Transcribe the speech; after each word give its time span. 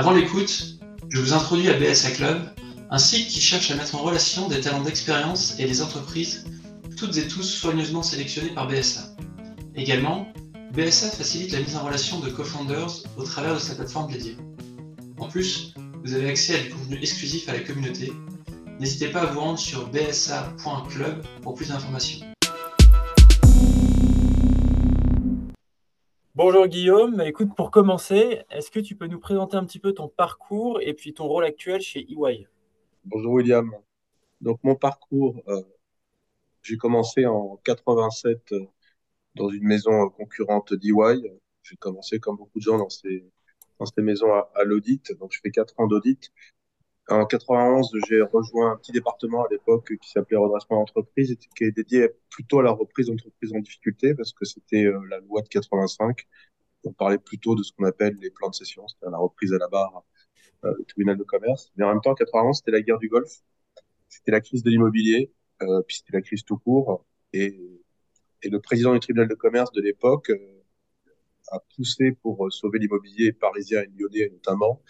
Avant 0.00 0.12
l'écoute, 0.12 0.78
je 1.08 1.20
vous 1.20 1.32
introduis 1.32 1.68
à 1.68 1.74
BSA 1.74 2.12
Club, 2.12 2.50
un 2.88 2.98
site 2.98 3.26
qui 3.26 3.40
cherche 3.40 3.72
à 3.72 3.74
mettre 3.74 3.96
en 3.96 3.98
relation 3.98 4.46
des 4.46 4.60
talents 4.60 4.84
d'expérience 4.84 5.58
et 5.58 5.66
des 5.66 5.82
entreprises, 5.82 6.44
toutes 6.96 7.16
et 7.16 7.26
tous 7.26 7.42
soigneusement 7.42 8.04
sélectionnés 8.04 8.50
par 8.50 8.68
BSA. 8.68 9.16
Également, 9.74 10.32
BSA 10.72 11.10
facilite 11.10 11.50
la 11.50 11.58
mise 11.58 11.74
en 11.74 11.84
relation 11.84 12.20
de 12.20 12.30
co-founders 12.30 13.02
au 13.16 13.24
travers 13.24 13.54
de 13.54 13.58
sa 13.58 13.74
plateforme 13.74 14.12
dédiée. 14.12 14.36
En 15.18 15.26
plus, 15.26 15.74
vous 16.04 16.14
avez 16.14 16.30
accès 16.30 16.54
à 16.54 16.62
des 16.62 16.68
contenus 16.68 17.00
exclusifs 17.00 17.48
à 17.48 17.54
la 17.54 17.60
communauté. 17.60 18.12
N'hésitez 18.78 19.08
pas 19.08 19.22
à 19.22 19.26
vous 19.26 19.40
rendre 19.40 19.58
sur 19.58 19.88
bsa.club 19.88 21.26
pour 21.42 21.56
plus 21.56 21.70
d'informations. 21.70 22.27
Bonjour 26.38 26.68
Guillaume, 26.68 27.20
écoute, 27.22 27.52
pour 27.56 27.72
commencer, 27.72 28.42
est-ce 28.52 28.70
que 28.70 28.78
tu 28.78 28.94
peux 28.94 29.08
nous 29.08 29.18
présenter 29.18 29.56
un 29.56 29.64
petit 29.64 29.80
peu 29.80 29.92
ton 29.92 30.06
parcours 30.06 30.80
et 30.80 30.94
puis 30.94 31.12
ton 31.12 31.26
rôle 31.26 31.44
actuel 31.44 31.80
chez 31.80 32.06
EY 32.08 32.46
Bonjour 33.04 33.32
William. 33.32 33.74
Donc 34.40 34.60
mon 34.62 34.76
parcours, 34.76 35.42
euh, 35.48 35.64
j'ai 36.62 36.76
commencé 36.76 37.26
en 37.26 37.56
87 37.64 38.52
euh, 38.52 38.66
dans 39.34 39.48
une 39.48 39.64
maison 39.64 40.10
concurrente 40.10 40.74
d'EY. 40.74 41.40
J'ai 41.64 41.74
commencé 41.74 42.20
comme 42.20 42.36
beaucoup 42.36 42.60
de 42.60 42.62
gens 42.62 42.78
dans 42.78 42.88
ces, 42.88 43.28
dans 43.80 43.86
ces 43.86 44.00
maisons 44.00 44.32
à, 44.32 44.48
à 44.54 44.62
l'audit, 44.62 45.10
donc 45.18 45.32
je 45.32 45.40
fais 45.42 45.50
quatre 45.50 45.74
ans 45.80 45.88
d'audit. 45.88 46.32
En 47.10 47.24
91, 47.24 47.90
j'ai 48.06 48.20
rejoint 48.20 48.72
un 48.72 48.76
petit 48.76 48.92
département 48.92 49.44
à 49.44 49.48
l'époque 49.50 49.96
qui 49.98 50.10
s'appelait 50.10 50.36
redressement 50.36 50.78
d'entreprise, 50.80 51.34
qui 51.56 51.64
est 51.64 51.72
dédié 51.72 52.10
plutôt 52.28 52.58
à 52.60 52.62
la 52.62 52.70
reprise 52.70 53.06
d'entreprises 53.06 53.52
en 53.54 53.60
difficulté, 53.60 54.14
parce 54.14 54.32
que 54.34 54.44
c'était 54.44 54.84
euh, 54.84 55.00
la 55.08 55.18
loi 55.20 55.40
de 55.40 55.48
85. 55.48 56.26
On 56.84 56.92
parlait 56.92 57.18
plutôt 57.18 57.54
de 57.54 57.62
ce 57.62 57.72
qu'on 57.72 57.84
appelle 57.84 58.14
les 58.20 58.30
plans 58.30 58.50
de 58.50 58.54
session, 58.54 58.86
c'est-à-dire 58.88 59.12
la 59.12 59.18
reprise 59.18 59.54
à 59.54 59.58
la 59.58 59.68
barre, 59.68 60.04
euh, 60.64 60.74
tribunal 60.86 61.16
de 61.16 61.24
commerce. 61.24 61.72
Mais 61.76 61.84
en 61.84 61.88
même 61.88 62.02
temps, 62.02 62.14
91, 62.14 62.58
c'était 62.58 62.72
la 62.72 62.82
guerre 62.82 62.98
du 62.98 63.08
Golfe, 63.08 63.42
c'était 64.08 64.32
la 64.32 64.40
crise 64.40 64.62
de 64.62 64.70
l'immobilier, 64.70 65.32
euh, 65.62 65.82
puis 65.86 65.96
c'était 65.96 66.12
la 66.12 66.22
crise 66.22 66.44
tout 66.44 66.58
court. 66.58 67.06
Et, 67.32 67.82
et 68.42 68.50
le 68.50 68.60
président 68.60 68.92
du 68.92 69.00
tribunal 69.00 69.28
de 69.28 69.34
commerce 69.34 69.72
de 69.72 69.80
l'époque 69.80 70.28
euh, 70.30 70.62
a 71.52 71.60
poussé 71.74 72.12
pour 72.12 72.52
sauver 72.52 72.78
l'immobilier 72.78 73.32
parisien 73.32 73.82
et 73.82 73.88
lyonnais 73.96 74.28
notamment. 74.30 74.82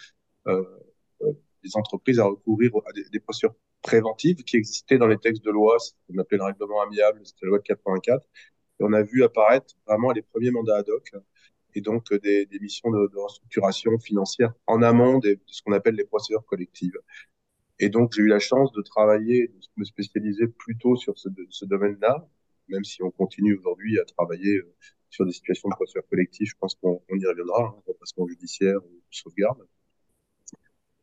Euh, 1.59 1.69
des 1.69 1.77
entreprises 1.77 2.19
à 2.19 2.25
recourir 2.25 2.71
à 2.87 2.93
des, 2.93 3.05
des 3.11 3.21
procédures 3.21 3.55
préventives 3.83 4.43
qui 4.45 4.57
existaient 4.57 4.99
dans 4.99 5.07
les 5.07 5.19
textes 5.19 5.45
de 5.45 5.51
loi, 5.51 5.79
ce 5.79 5.93
qu'on 6.09 6.19
appelait 6.19 6.39
le 6.39 6.45
règlement 6.45 6.83
amiable, 6.83 7.21
c'était 7.25 7.47
la 7.47 7.49
loi 7.49 7.59
de 7.59 7.65
84. 7.65 8.27
Et 8.81 8.85
on 8.85 8.93
a 8.93 9.03
vu 9.03 9.25
apparaître 9.25 9.75
vraiment 9.87 10.13
les 10.13 10.23
premiers 10.23 10.51
mandats 10.51 10.79
ad 10.79 10.89
hoc 10.89 11.13
et 11.75 11.81
donc 11.81 12.13
des, 12.13 12.47
des 12.47 12.59
missions 12.61 12.91
de, 12.91 13.09
de, 13.09 13.19
restructuration 13.19 13.99
financière 13.99 14.53
en 14.67 14.83
amont 14.83 15.19
de 15.19 15.39
ce 15.47 15.63
qu'on 15.63 15.73
appelle 15.73 15.95
les 15.95 16.05
procédures 16.05 16.45
collectives. 16.45 16.99
Et 17.79 17.89
donc 17.89 18.13
j'ai 18.15 18.23
eu 18.23 18.29
la 18.29 18.39
chance 18.39 18.73
de 18.73 18.83
travailler, 18.83 19.49
de 19.49 19.67
me 19.77 19.85
spécialiser 19.85 20.49
plutôt 20.49 20.97
sur 20.97 21.19
ce, 21.19 21.29
ce 21.51 21.65
domaine-là, 21.65 22.29
même 22.69 22.85
si 22.85 23.03
on 23.03 23.11
continue 23.11 23.57
aujourd'hui 23.57 24.01
à 24.01 24.05
travailler 24.05 24.61
sur 25.11 25.25
des 25.27 25.33
situations 25.33 25.69
de 25.69 25.75
procédures 25.75 26.09
collectives. 26.09 26.49
Je 26.49 26.57
pense 26.59 26.75
qu'on 26.77 27.01
y 27.11 27.27
reviendra, 27.27 27.65
hein, 27.65 27.83
repassement 27.87 28.27
judiciaire 28.27 28.79
ou 28.85 29.03
sauvegarde. 29.11 29.67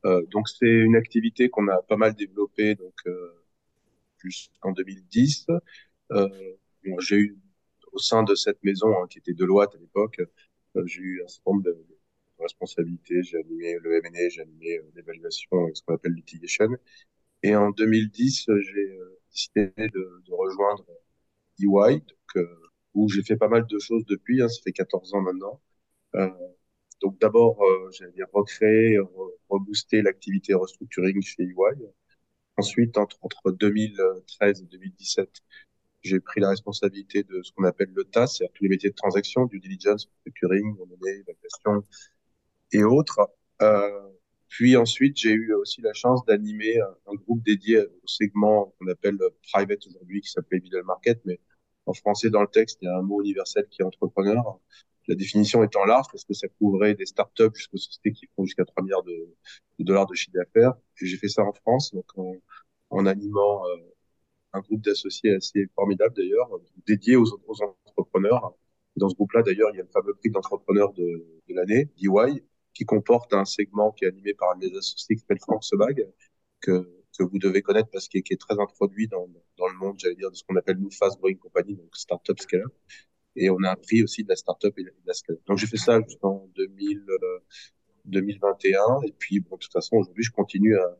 Euh, 0.06 0.22
donc 0.32 0.48
c'est 0.50 0.68
une 0.68 0.96
activité 0.96 1.50
qu'on 1.50 1.68
a 1.68 1.82
pas 1.82 1.98
mal 1.98 2.14
développée 2.16 2.76
donc 2.76 2.94
euh, 3.08 3.46
jusqu'en 4.20 4.72
2010. 4.72 5.48
Euh, 6.12 6.28
bon, 6.86 7.00
j'ai 7.00 7.18
eu 7.18 7.38
au 7.92 8.00
sein 8.00 8.24
de 8.24 8.36
cette 8.36 8.64
maison 8.64 8.90
hein, 9.02 9.08
qui 9.10 9.20
était 9.20 9.34
Deloitte 9.34 9.76
à 9.76 9.78
l'époque, 9.80 10.22
euh, 10.76 10.86
j'ai 10.86 11.02
eu 11.02 11.24
un 11.24 11.28
certain 11.28 11.52
nombre 11.52 11.64
de, 11.64 11.86
responsabilités. 12.40 13.24
J'ai 13.24 13.38
animé 13.38 13.78
le 13.82 13.96
M&A, 13.98 14.30
j'ai 14.30 14.42
animé 14.42 14.78
euh, 14.78 14.92
l'évaluation, 14.96 15.74
ce 15.74 15.82
qu'on 15.84 15.96
appelle 15.96 16.14
litigation. 16.14 16.68
Et 17.44 17.56
en 17.56 17.72
2010, 17.72 18.46
j'ai 18.48 19.00
décidé 19.32 19.72
de, 19.78 20.24
de, 20.28 20.34
rejoindre 20.34 20.86
EY, 21.60 22.02
donc, 22.02 22.46
où 22.94 23.10
j'ai 23.10 23.24
fait 23.24 23.38
pas 23.38 23.48
mal 23.48 23.66
de 23.68 23.80
choses 23.80 24.06
depuis. 24.06 24.42
Hein, 24.42 24.50
ça 24.50 24.62
fait 24.64 24.74
14 24.74 25.14
ans 25.14 25.22
maintenant. 25.22 25.62
Euh, 26.16 26.30
donc 27.02 27.20
d'abord, 27.20 27.62
euh, 27.64 27.90
j'allais 27.92 28.12
dire 28.14 28.28
recréer, 28.34 28.98
rebooster 29.50 30.02
l'activité 30.02 30.54
restructuring 30.54 31.22
chez 31.22 31.44
EY. 31.44 31.54
Ensuite, 32.58 32.98
entre, 32.98 33.18
entre 33.22 33.52
2013 33.52 34.62
et 34.62 34.66
2017, 34.66 35.30
j'ai 36.04 36.20
pris 36.20 36.40
la 36.40 36.50
responsabilité 36.50 37.24
de 37.24 37.42
ce 37.44 37.52
qu'on 37.52 37.64
appelle 37.66 37.92
le 37.94 38.06
TAS, 38.06 38.28
c'est-à-dire 38.28 38.54
tous 38.54 38.64
les 38.64 38.70
métiers 38.70 38.90
de 38.92 38.96
transaction, 38.96 39.46
due 39.46 39.60
diligence, 39.60 40.08
restructuring, 40.08 40.78
monnaie, 40.78 41.20
évaluation 41.20 41.88
et 42.72 42.84
autres. 42.84 43.30
Euh, 43.62 44.10
puis 44.48 44.78
ensuite, 44.78 45.18
j'ai 45.18 45.32
eu 45.32 45.54
aussi 45.54 45.82
la 45.82 45.94
chance 45.94 46.24
d'animer 46.26 46.80
un, 46.80 46.96
un, 47.08 47.16
groupe 47.16 47.44
dédié 47.44 47.80
au 47.80 48.08
segment 48.08 48.74
qu'on 48.80 48.88
appelle 48.88 49.18
private 49.52 49.86
aujourd'hui, 49.88 50.22
qui 50.22 50.30
s'appelait 50.30 50.60
middle 50.62 50.84
market, 50.84 51.20
mais 51.26 51.40
en 51.86 51.94
français 51.94 52.30
dans 52.30 52.42
le 52.42 52.48
texte, 52.48 52.80
il 52.82 52.86
y 52.86 52.88
a 52.88 52.98
un 52.98 53.02
mot 53.02 53.22
universel 53.22 53.68
qui 53.70 53.82
est 53.82 53.86
entrepreneur 53.86 54.60
la 55.08 55.16
définition 55.16 55.64
étant 55.64 55.86
large 55.86 56.08
parce 56.12 56.24
que 56.26 56.34
ça 56.34 56.48
couvrait 56.60 56.96
des 56.96 57.06
startups 57.06 57.54
jusqu'aux 57.54 57.78
sociétés 57.78 58.12
qui 58.12 58.28
font 58.36 58.46
jusqu'à 58.46 58.66
3 58.66 58.84
milliards 58.84 59.04
de, 59.04 59.36
dollars 59.80 60.08
de 60.08 60.16
chiffre 60.16 60.34
d'affaires. 60.36 60.74
J'ai 60.96 61.18
fait 61.18 61.28
ça 61.28 61.44
en 61.44 61.54
France, 61.54 61.94
donc 61.94 62.06
en, 62.18 62.36
en 62.90 63.06
animant 63.06 63.66
euh, 63.68 63.78
un 64.54 64.62
groupe 64.62 64.82
d'associés 64.82 65.36
assez 65.36 65.68
formidable 65.76 66.16
d'ailleurs, 66.16 66.50
dédié 66.88 67.16
aux, 67.16 67.26
aux, 67.48 67.58
entrepreneurs. 67.88 68.56
Dans 68.96 69.10
ce 69.10 69.16
groupe-là, 69.16 69.44
d'ailleurs, 69.44 69.70
il 69.74 69.78
y 69.78 69.80
a 69.82 69.84
le 69.84 69.90
fameux 69.90 70.14
prix 70.14 70.30
d'entrepreneur 70.30 70.94
de, 70.94 71.04
de 71.50 71.54
l'année, 71.54 71.90
DY, 71.98 72.42
qui 72.74 72.86
comporte 72.86 73.34
un 73.34 73.46
segment 73.46 73.92
qui 73.92 74.06
est 74.06 74.08
animé 74.08 74.34
par 74.34 74.52
un 74.52 74.58
des 74.58 74.74
associés 74.76 75.16
qui 75.16 75.22
s'appelle 75.22 75.40
Franck 75.40 75.64
Sebag, 75.66 76.08
que, 76.62 76.90
que 77.18 77.24
vous 77.24 77.40
devez 77.40 77.62
connaître 77.62 77.90
parce 77.92 78.08
qu'il 78.08 78.22
est 78.30 78.40
très 78.40 78.58
introduit 78.60 79.08
dans, 79.08 79.28
dans 79.58 79.68
le 79.68 79.78
monde, 79.78 79.96
j'allais 80.00 80.16
dire, 80.16 80.32
de 80.32 80.36
ce 80.36 80.44
qu'on 80.46 80.56
appelle 80.56 80.78
nous 80.78 80.92
fast 80.92 81.20
growing 81.20 81.38
company, 81.38 81.76
donc 81.76 81.96
startup 81.96 82.40
scale 82.40 82.64
et 83.36 83.50
on 83.50 83.58
a 83.64 83.70
appris 83.72 84.04
aussi 84.04 84.24
de 84.24 84.30
la 84.30 84.36
startup 84.36 84.74
et 84.78 84.84
de 84.84 84.92
la 85.06 85.14
scale. 85.14 85.38
Donc 85.48 85.58
j'ai 85.58 85.68
fait 85.68 85.78
ça 85.78 86.00
jusqu'en 86.02 86.48
2000, 86.56 87.04
euh, 87.10 87.40
2021 88.06 89.02
et 89.06 89.14
puis 89.18 89.40
bon, 89.40 89.56
de 89.56 89.62
toute 89.62 89.74
façon 89.74 89.98
aujourd'hui 89.98 90.24
je 90.24 90.32
continue 90.32 90.78
à, 90.78 90.98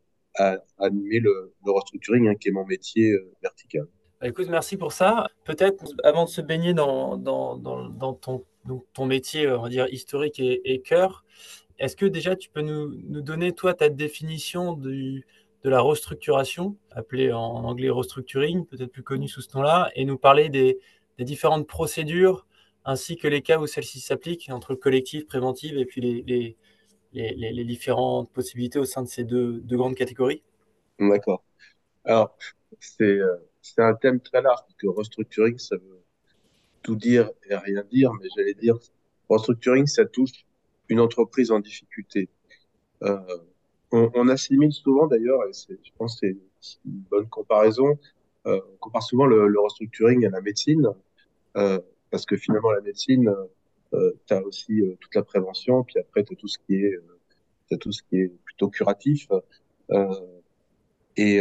animer 0.78 1.18
le, 1.18 1.54
le 1.64 1.72
restructuring 1.72 2.28
hein, 2.28 2.34
qui 2.34 2.48
est 2.48 2.52
mon 2.52 2.66
métier 2.66 3.12
euh, 3.12 3.32
vertical. 3.42 3.86
Bah, 4.20 4.28
écoute, 4.28 4.48
merci 4.48 4.78
pour 4.78 4.92
ça. 4.92 5.28
Peut-être 5.44 5.84
avant 6.02 6.24
de 6.24 6.30
se 6.30 6.40
baigner 6.40 6.72
dans, 6.72 7.18
ton, 8.20 9.06
métier, 9.06 9.48
on 9.48 9.62
va 9.62 9.68
dire 9.68 9.86
historique 9.92 10.40
et, 10.40 10.82
cœur, 10.82 11.24
est-ce 11.78 11.96
que 11.96 12.06
déjà 12.06 12.34
tu 12.34 12.48
peux 12.48 12.62
nous, 12.62 13.20
donner 13.20 13.52
toi 13.52 13.74
ta 13.74 13.90
définition 13.90 14.72
de 14.72 15.22
la 15.64 15.80
restructuration, 15.80 16.76
appelée 16.92 17.30
en 17.32 17.64
anglais 17.64 17.90
restructuring, 17.90 18.64
peut-être 18.66 18.92
plus 18.92 19.02
connu 19.02 19.28
sous 19.28 19.42
ce 19.42 19.54
nom-là, 19.54 19.90
et 19.94 20.04
nous 20.04 20.16
parler 20.16 20.48
des, 20.48 20.78
des 21.18 21.24
différentes 21.24 21.66
procédures 21.66 22.46
ainsi 22.84 23.16
que 23.16 23.26
les 23.26 23.42
cas 23.42 23.58
où 23.58 23.66
celles-ci 23.66 24.00
s'appliquent 24.00 24.48
entre 24.50 24.74
collectif, 24.74 25.26
préventive 25.26 25.76
et 25.76 25.84
puis 25.84 26.00
les, 26.00 26.56
les, 27.12 27.52
les, 27.52 27.64
différentes 27.64 28.30
possibilités 28.32 28.78
au 28.78 28.84
sein 28.84 29.02
de 29.02 29.08
ces 29.08 29.24
deux, 29.24 29.60
deux 29.60 29.76
grandes 29.76 29.96
catégories 29.96 30.42
D'accord. 30.98 31.42
Alors, 32.04 32.36
c'est 32.78 33.04
euh, 33.04 33.36
un 33.78 33.94
thème 33.94 34.20
très 34.20 34.40
large, 34.42 34.60
parce 34.60 34.74
que 34.78 34.86
restructuring, 34.86 35.58
ça 35.58 35.76
veut 35.76 36.02
tout 36.82 36.94
dire 36.94 37.30
et 37.48 37.56
rien 37.56 37.82
dire, 37.90 38.12
mais 38.20 38.28
j'allais 38.36 38.54
dire, 38.54 38.76
restructuring, 39.28 39.86
ça 39.86 40.04
touche 40.04 40.46
une 40.88 41.00
entreprise 41.00 41.50
en 41.50 41.58
difficulté. 41.58 42.28
Euh, 43.02 43.18
on, 43.90 44.28
assimile 44.28 44.72
souvent 44.72 45.06
d'ailleurs, 45.06 45.40
et 45.44 45.52
je 45.68 45.90
pense 45.98 46.20
que 46.20 46.26
c'est 46.60 46.78
une 46.84 47.02
bonne 47.10 47.28
comparaison, 47.28 47.98
euh, 48.46 48.60
on 48.72 48.76
compare 48.76 49.02
souvent 49.02 49.26
le, 49.26 49.48
le, 49.48 49.60
restructuring 49.60 50.24
à 50.26 50.30
la 50.30 50.40
médecine, 50.40 50.88
parce 52.10 52.26
que 52.26 52.36
finalement 52.36 52.70
la 52.72 52.80
médecine, 52.80 53.34
euh, 53.94 54.12
tu 54.26 54.34
as 54.34 54.42
aussi 54.42 54.80
euh, 54.80 54.96
toute 55.00 55.14
la 55.14 55.22
prévention, 55.22 55.84
puis 55.84 55.98
après 55.98 56.24
tu 56.24 56.36
tout 56.36 56.48
ce 56.48 56.58
qui 56.58 56.76
est 56.76 56.98
as 57.72 57.76
tout 57.78 57.92
ce 57.92 58.02
qui 58.02 58.20
est 58.20 58.32
plutôt 58.44 58.68
curatif 58.68 59.28
et, 61.16 61.38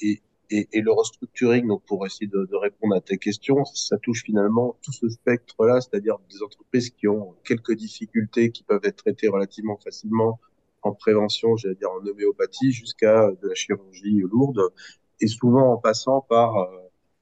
et, 0.00 0.22
et, 0.50 0.68
et, 0.72 0.80
le 0.80 0.92
restructuring, 0.92 1.66
donc 1.68 1.82
pour 1.84 2.04
essayer 2.06 2.26
de, 2.26 2.44
de, 2.44 2.56
répondre 2.56 2.96
à 2.96 3.00
tes 3.00 3.18
questions, 3.18 3.64
ça 3.66 3.98
touche 3.98 4.24
finalement 4.24 4.76
tout 4.82 4.92
ce 4.92 5.08
spectre-là, 5.08 5.80
c'est-à-dire 5.80 6.16
des 6.30 6.42
entreprises 6.42 6.90
qui 6.90 7.06
ont 7.06 7.36
quelques 7.44 7.74
difficultés 7.74 8.50
qui 8.50 8.64
peuvent 8.64 8.80
être 8.84 8.96
traitées 8.96 9.28
relativement 9.28 9.76
facilement 9.76 10.40
en 10.82 10.92
prévention, 10.92 11.56
j'allais 11.56 11.74
dire 11.76 11.90
en 11.90 12.04
homéopathie, 12.04 12.72
jusqu'à 12.72 13.30
de 13.30 13.48
la 13.48 13.54
chirurgie 13.54 14.22
lourde, 14.30 14.72
et 15.20 15.28
souvent 15.28 15.74
en 15.74 15.76
passant 15.76 16.22
par 16.22 16.56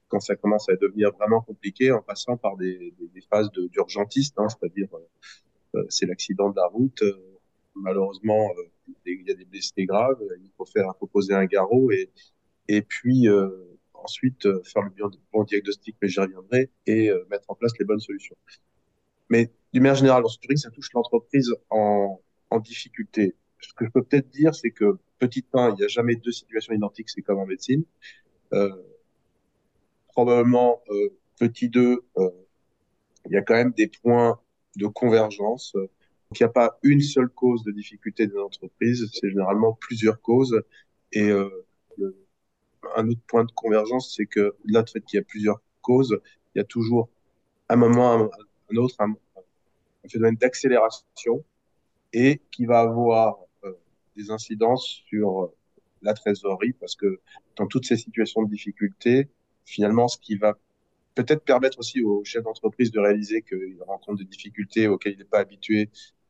quand 0.09 0.19
ça 0.19 0.35
commence 0.35 0.67
à 0.69 0.75
devenir 0.75 1.11
vraiment 1.13 1.41
compliqué, 1.41 1.91
en 1.91 2.01
passant 2.01 2.37
par 2.37 2.57
des, 2.57 2.93
des, 2.99 3.07
des 3.07 3.21
phases 3.21 3.49
d'urgentiste, 3.51 4.35
hein, 4.37 4.47
c'est-à-dire 4.49 4.87
euh, 5.75 5.85
c'est 5.89 6.05
l'accident 6.05 6.49
de 6.49 6.55
la 6.55 6.67
route, 6.67 7.01
euh, 7.03 7.39
malheureusement 7.75 8.49
euh, 8.57 8.63
il 9.05 9.27
y 9.27 9.31
a 9.31 9.35
des 9.35 9.45
blessés 9.45 9.85
graves, 9.85 10.19
il 10.41 10.51
faut 10.57 10.65
faire, 10.65 10.91
faut 10.99 11.07
poser 11.07 11.33
un 11.33 11.45
garrot 11.45 11.91
et 11.91 12.09
et 12.67 12.83
puis 12.83 13.27
ensuite 13.95 14.47
faire 14.63 14.83
le 14.83 14.91
bon 15.33 15.43
diagnostic, 15.43 15.95
mais 15.99 16.07
j'y 16.07 16.19
reviendrai, 16.19 16.69
et 16.85 17.09
mettre 17.31 17.45
en 17.47 17.55
place 17.55 17.71
les 17.79 17.85
bonnes 17.85 17.99
solutions. 17.99 18.35
Mais 19.29 19.51
d'une 19.73 19.81
manière 19.81 19.95
générale, 19.95 20.21
le 20.21 20.29
structuring, 20.29 20.57
ça 20.57 20.69
touche 20.69 20.93
l'entreprise 20.93 21.51
en, 21.71 22.21
en 22.51 22.59
difficulté. 22.59 23.35
ce 23.59 23.73
que 23.73 23.85
je 23.85 23.89
peux 23.89 24.03
peut-être 24.03 24.29
dire, 24.29 24.53
c'est 24.53 24.69
que 24.69 24.99
petit 25.19 25.45
1, 25.53 25.71
il 25.71 25.75
n'y 25.75 25.83
a 25.83 25.87
jamais 25.87 26.15
deux 26.15 26.31
situations 26.31 26.73
identiques, 26.73 27.09
c'est 27.09 27.21
comme 27.21 27.39
en 27.39 27.45
médecine. 27.45 27.83
Euh, 28.53 28.69
probablement, 30.13 30.81
euh, 30.89 31.09
petit 31.39 31.69
2, 31.69 32.03
euh, 32.17 32.29
il 33.25 33.33
y 33.33 33.37
a 33.37 33.41
quand 33.41 33.55
même 33.55 33.71
des 33.71 33.87
points 33.87 34.39
de 34.75 34.87
convergence. 34.87 35.73
Donc, 35.73 36.39
il 36.39 36.43
n'y 36.43 36.49
a 36.49 36.53
pas 36.53 36.77
une 36.83 37.01
seule 37.01 37.29
cause 37.29 37.63
de 37.63 37.71
difficulté 37.71 38.27
de 38.27 38.33
l'entreprise, 38.33 39.09
c'est 39.13 39.29
généralement 39.29 39.73
plusieurs 39.73 40.21
causes. 40.21 40.61
Et 41.11 41.29
euh, 41.29 41.49
un 42.95 43.07
autre 43.09 43.21
point 43.27 43.43
de 43.43 43.51
convergence, 43.51 44.13
c'est 44.15 44.25
que 44.25 44.55
là, 44.65 44.85
fait 44.85 45.01
qu'il 45.01 45.17
y 45.17 45.21
a 45.21 45.25
plusieurs 45.25 45.61
causes, 45.81 46.19
il 46.53 46.59
y 46.59 46.61
a 46.61 46.65
toujours 46.65 47.09
un 47.67 47.75
moment, 47.75 48.13
un, 48.13 48.29
un 48.71 48.75
autre, 48.77 48.95
un, 48.99 49.11
un 50.05 50.09
phénomène 50.09 50.35
d'accélération 50.35 51.43
et 52.13 52.41
qui 52.51 52.65
va 52.65 52.79
avoir 52.79 53.39
euh, 53.63 53.73
des 54.15 54.31
incidences 54.31 55.01
sur 55.07 55.43
euh, 55.43 55.55
la 56.01 56.13
trésorerie 56.13 56.73
parce 56.73 56.95
que 56.95 57.19
dans 57.57 57.67
toutes 57.67 57.85
ces 57.85 57.97
situations 57.97 58.43
de 58.43 58.49
difficulté, 58.49 59.29
finalement, 59.69 60.07
ce 60.07 60.17
qui 60.17 60.35
va 60.35 60.57
peut-être 61.15 61.43
permettre 61.43 61.79
aussi 61.79 62.01
au 62.01 62.23
chef 62.23 62.43
d'entreprise 62.43 62.91
de 62.91 62.99
réaliser 62.99 63.41
qu'il 63.41 63.77
rencontre 63.85 64.19
des 64.19 64.25
difficultés 64.25 64.87
auxquelles 64.87 65.13
il 65.13 65.19
n'est 65.19 65.25
pas 65.25 65.39
habitué 65.39 65.89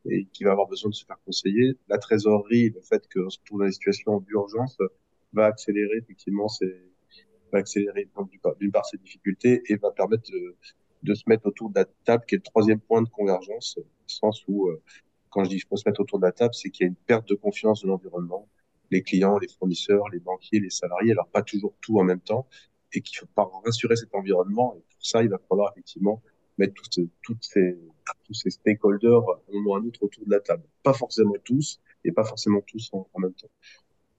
et 0.09 0.25
qu'il 0.25 0.45
va 0.45 0.51
avoir 0.53 0.67
besoin 0.67 0.89
de 0.89 0.95
se 0.95 1.05
faire 1.05 1.19
conseiller, 1.25 1.77
la 1.87 1.97
trésorerie, 1.97 2.69
le 2.69 2.81
fait 2.81 3.03
qu'on 3.13 3.29
se 3.29 3.37
trouve 3.45 3.59
dans 3.59 3.65
des 3.65 3.71
situations 3.71 4.19
d'urgence 4.21 4.77
va 5.33 5.45
accélérer 5.45 5.97
effectivement 5.97 6.47
ces, 6.47 6.73
va 7.51 7.59
accélérer 7.59 8.09
d'une 8.59 8.71
part 8.71 8.85
ces 8.85 8.97
difficultés 8.97 9.61
et 9.67 9.75
va 9.75 9.91
permettre 9.91 10.29
de, 10.31 10.55
de 11.03 11.13
se 11.13 11.23
mettre 11.27 11.45
autour 11.45 11.69
de 11.69 11.79
la 11.79 11.85
table, 12.05 12.23
qui 12.27 12.35
est 12.35 12.39
le 12.39 12.43
troisième 12.43 12.79
point 12.79 13.01
de 13.01 13.09
convergence, 13.09 13.77
au 13.77 13.85
sens 14.07 14.43
où, 14.47 14.67
euh, 14.67 14.81
quand 15.29 15.43
je 15.43 15.49
dis 15.49 15.55
qu'il 15.57 15.67
faut 15.67 15.77
se 15.77 15.87
mettre 15.87 16.01
autour 16.01 16.19
de 16.19 16.25
la 16.25 16.31
table, 16.31 16.53
c'est 16.53 16.69
qu'il 16.69 16.85
y 16.85 16.87
a 16.87 16.89
une 16.89 16.95
perte 16.95 17.27
de 17.29 17.35
confiance 17.35 17.83
de 17.83 17.87
l'environnement, 17.87 18.47
les 18.91 19.03
clients, 19.03 19.37
les 19.37 19.47
fournisseurs, 19.47 20.09
les 20.09 20.19
banquiers, 20.19 20.59
les 20.59 20.69
salariés, 20.69 21.11
alors 21.11 21.27
pas 21.27 21.43
toujours 21.43 21.75
tout 21.81 21.99
en 21.99 22.03
même 22.03 22.21
temps, 22.21 22.47
et 22.93 23.01
qu'il 23.01 23.17
faut 23.17 23.27
pas 23.35 23.49
rassurer 23.65 23.95
cet 23.95 24.13
environnement. 24.13 24.75
Et 24.77 24.81
pour 24.81 25.05
ça, 25.05 25.23
il 25.23 25.29
va 25.29 25.39
falloir 25.47 25.71
effectivement 25.71 26.21
mettre 26.57 26.73
tous, 26.73 27.07
toutes 27.21 27.43
ces, 27.43 27.77
tous 28.25 28.33
ces 28.33 28.49
stakeholders, 28.49 29.23
un 29.53 29.65
ou 29.65 29.75
un 29.75 29.85
autre, 29.85 30.03
autour 30.03 30.25
de 30.25 30.31
la 30.31 30.39
table. 30.39 30.63
Pas 30.83 30.93
forcément 30.93 31.35
tous, 31.43 31.79
et 32.03 32.11
pas 32.11 32.25
forcément 32.25 32.61
tous 32.61 32.89
en, 32.93 33.07
même 33.17 33.33
temps. 33.33 33.49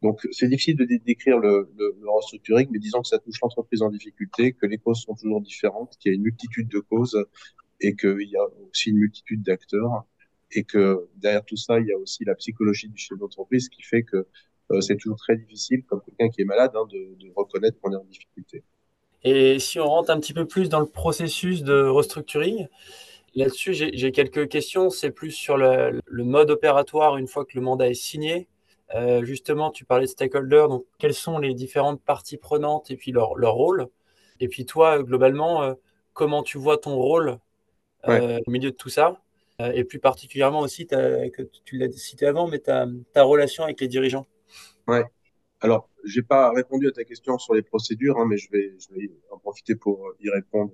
Donc, 0.02 0.26
c'est 0.32 0.48
difficile 0.48 0.76
de 0.76 0.84
décrire 1.04 1.38
le, 1.38 1.70
le, 1.76 1.94
le, 2.00 2.10
restructuring, 2.10 2.68
mais 2.70 2.78
disons 2.78 3.02
que 3.02 3.08
ça 3.08 3.18
touche 3.18 3.38
l'entreprise 3.42 3.82
en 3.82 3.90
difficulté, 3.90 4.52
que 4.52 4.66
les 4.66 4.78
causes 4.78 5.02
sont 5.02 5.14
toujours 5.14 5.42
différentes, 5.42 5.96
qu'il 5.98 6.10
y 6.10 6.14
a 6.14 6.16
une 6.16 6.22
multitude 6.22 6.68
de 6.68 6.78
causes 6.78 7.22
et 7.80 7.94
qu'il 7.94 8.28
y 8.28 8.36
a 8.36 8.44
aussi 8.70 8.90
une 8.90 8.98
multitude 8.98 9.42
d'acteurs 9.42 10.04
et 10.52 10.64
que 10.64 11.08
derrière 11.16 11.44
tout 11.44 11.56
ça, 11.56 11.78
il 11.80 11.86
y 11.86 11.92
a 11.92 11.98
aussi 11.98 12.24
la 12.24 12.34
psychologie 12.34 12.88
du 12.88 12.98
chef 12.98 13.18
d'entreprise 13.18 13.68
qui 13.68 13.82
fait 13.82 14.02
que 14.02 14.26
c'est 14.80 14.96
toujours 14.96 15.18
très 15.18 15.36
difficile, 15.36 15.82
comme 15.84 16.00
quelqu'un 16.02 16.28
qui 16.28 16.42
est 16.42 16.44
malade, 16.44 16.72
hein, 16.74 16.86
de, 16.90 17.16
de 17.18 17.32
reconnaître 17.34 17.78
qu'on 17.80 17.92
est 17.92 17.96
en 17.96 18.04
difficulté. 18.04 18.62
Et 19.22 19.58
si 19.58 19.78
on 19.78 19.86
rentre 19.86 20.10
un 20.10 20.20
petit 20.20 20.32
peu 20.32 20.46
plus 20.46 20.68
dans 20.68 20.80
le 20.80 20.86
processus 20.86 21.62
de 21.62 21.82
restructuring, 21.82 22.68
là-dessus, 23.34 23.74
j'ai 23.74 24.12
quelques 24.12 24.48
questions. 24.48 24.90
C'est 24.90 25.10
plus 25.10 25.30
sur 25.30 25.56
le, 25.56 26.00
le, 26.04 26.24
mode 26.24 26.50
opératoire 26.50 27.16
une 27.16 27.26
fois 27.26 27.44
que 27.44 27.52
le 27.54 27.60
mandat 27.60 27.88
est 27.88 27.94
signé. 27.94 28.48
Euh, 28.94 29.24
justement, 29.24 29.70
tu 29.70 29.84
parlais 29.84 30.06
de 30.06 30.10
stakeholders, 30.10 30.68
donc 30.68 30.84
quelles 30.98 31.14
sont 31.14 31.38
les 31.38 31.54
différentes 31.54 32.02
parties 32.02 32.38
prenantes 32.38 32.90
et 32.90 32.96
puis 32.96 33.12
leur, 33.12 33.36
leur 33.36 33.54
rôle? 33.54 33.88
Et 34.40 34.48
puis 34.48 34.66
toi, 34.66 35.02
globalement, 35.02 35.62
euh, 35.62 35.74
comment 36.12 36.42
tu 36.42 36.58
vois 36.58 36.78
ton 36.78 36.96
rôle 36.96 37.38
euh, 38.08 38.36
ouais. 38.36 38.42
au 38.46 38.50
milieu 38.50 38.70
de 38.70 38.76
tout 38.76 38.88
ça? 38.88 39.20
Et 39.74 39.84
plus 39.84 39.98
particulièrement 39.98 40.60
aussi, 40.60 40.86
que 40.86 41.42
tu 41.66 41.76
l'as 41.76 41.92
cité 41.92 42.24
avant, 42.24 42.48
mais 42.48 42.60
ta, 42.60 42.86
ta 43.12 43.24
relation 43.24 43.62
avec 43.62 43.78
les 43.82 43.88
dirigeants. 43.88 44.26
Ouais. 44.88 45.04
Alors, 45.60 45.90
j'ai 46.04 46.22
pas 46.22 46.52
répondu 46.52 46.88
à 46.88 46.92
ta 46.92 47.04
question 47.04 47.38
sur 47.38 47.54
les 47.54 47.62
procédures, 47.62 48.18
hein, 48.18 48.26
mais 48.28 48.38
je 48.38 48.50
vais, 48.50 48.74
je 48.78 48.94
vais 48.94 49.10
en 49.30 49.38
profiter 49.38 49.76
pour 49.76 50.12
y 50.20 50.30
répondre 50.30 50.72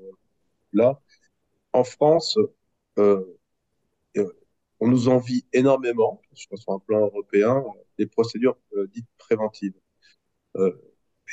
là. 0.72 1.00
En 1.72 1.84
France, 1.84 2.38
euh, 2.98 3.24
on 4.80 4.88
nous 4.88 5.08
envie 5.08 5.44
énormément, 5.52 6.20
sur 6.34 6.50
un 6.68 6.78
plan 6.78 7.00
européen, 7.00 7.64
des 7.98 8.06
procédures 8.06 8.58
euh, 8.76 8.86
dites 8.88 9.06
préventives. 9.18 9.74
Euh, 10.56 10.72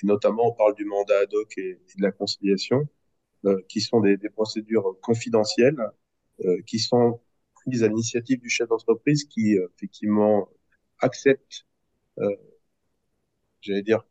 et 0.03 0.07
notamment, 0.07 0.49
on 0.49 0.53
parle 0.53 0.75
du 0.75 0.85
mandat 0.85 1.21
ad 1.21 1.33
hoc 1.33 1.53
et, 1.57 1.75
de 1.97 2.03
la 2.03 2.11
conciliation, 2.11 2.87
euh, 3.45 3.61
qui 3.69 3.81
sont 3.81 4.01
des, 4.01 4.17
des 4.17 4.29
procédures 4.29 4.97
confidentielles, 5.01 5.77
qui 6.65 6.79
sont 6.79 7.21
prises 7.53 7.83
à 7.83 7.87
l'initiative 7.87 8.41
du 8.41 8.49
chef 8.49 8.67
d'entreprise 8.67 9.23
qui, 9.25 9.55
effectivement, 9.75 10.49
accepte, 10.99 11.67
j'allais 13.63 13.83
dire, 13.83 14.03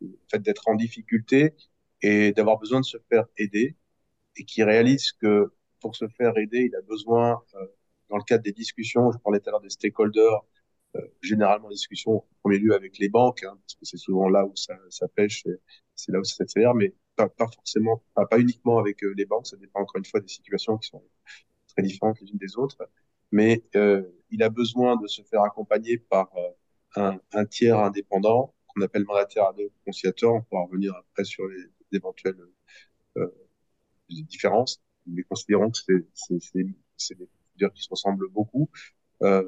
le 0.00 0.18
fait 0.30 0.38
d'être 0.38 0.68
en 0.68 0.74
difficulté 0.74 1.54
et 2.02 2.32
d'avoir 2.32 2.58
besoin 2.58 2.80
de 2.80 2.84
se 2.84 2.98
faire 3.08 3.26
aider, 3.36 3.76
et 4.36 4.44
qui 4.44 4.62
réalise 4.62 5.12
que 5.12 5.52
pour 5.80 5.96
se 5.96 6.08
faire 6.08 6.36
aider, 6.38 6.68
il 6.70 6.76
a 6.76 6.82
besoin, 6.82 7.42
euh, 7.54 7.66
dans 8.08 8.16
le 8.16 8.22
cadre 8.22 8.42
des 8.42 8.52
discussions, 8.52 9.12
je 9.12 9.18
parlais 9.18 9.40
tout 9.40 9.48
à 9.48 9.52
l'heure 9.52 9.60
des 9.60 9.70
stakeholders, 9.70 10.44
euh, 10.96 11.00
généralement 11.22 11.68
discussions 11.68 12.16
en 12.18 12.26
premier 12.42 12.58
lieu 12.58 12.74
avec 12.74 12.98
les 12.98 13.08
banques, 13.08 13.44
hein, 13.44 13.56
parce 13.60 13.74
que 13.74 13.84
c'est 13.84 13.96
souvent 13.96 14.28
là 14.28 14.44
où 14.44 14.54
ça, 14.56 14.74
ça 14.88 15.08
pêche, 15.08 15.44
c'est 15.94 16.12
là 16.12 16.20
où 16.20 16.24
ça 16.24 16.36
s'accélère, 16.36 16.74
mais 16.74 16.94
pas, 17.16 17.28
forcément, 17.36 18.02
pas, 18.14 18.26
pas 18.26 18.38
uniquement 18.38 18.78
avec 18.78 19.02
euh, 19.04 19.14
les 19.16 19.26
banques, 19.26 19.46
ça 19.46 19.56
dépend 19.56 19.80
encore 19.80 19.98
une 19.98 20.04
fois 20.04 20.20
des 20.20 20.28
situations 20.28 20.78
qui 20.78 20.88
sont 20.88 21.02
très 21.68 21.82
différentes 21.82 22.20
les 22.20 22.30
unes 22.30 22.38
des 22.38 22.56
autres, 22.56 22.88
mais 23.30 23.62
euh, 23.76 24.02
il 24.30 24.42
a 24.42 24.48
besoin 24.48 24.96
de 24.96 25.06
se 25.06 25.22
faire 25.22 25.42
accompagner 25.42 25.98
par 25.98 26.30
un, 26.96 27.18
un 27.32 27.44
tiers 27.46 27.78
indépendant 27.78 28.54
qu'on 28.80 28.86
appelle 28.86 29.04
hoc 29.08 29.36
conciliateur, 29.84 30.34
on 30.34 30.42
pourra 30.42 30.62
revenir 30.64 30.94
après 30.94 31.24
sur 31.24 31.46
les, 31.46 31.58
les 31.90 31.98
éventuelles 31.98 32.36
euh, 33.16 33.28
différences, 34.08 34.82
mais 35.06 35.22
considérons 35.24 35.70
que 35.70 35.78
c'est 36.14 36.54
des 36.54 36.74
procédures 36.96 37.72
qui 37.74 37.82
se 37.82 37.88
ressemblent 37.90 38.28
beaucoup. 38.28 38.68
Euh, 39.22 39.42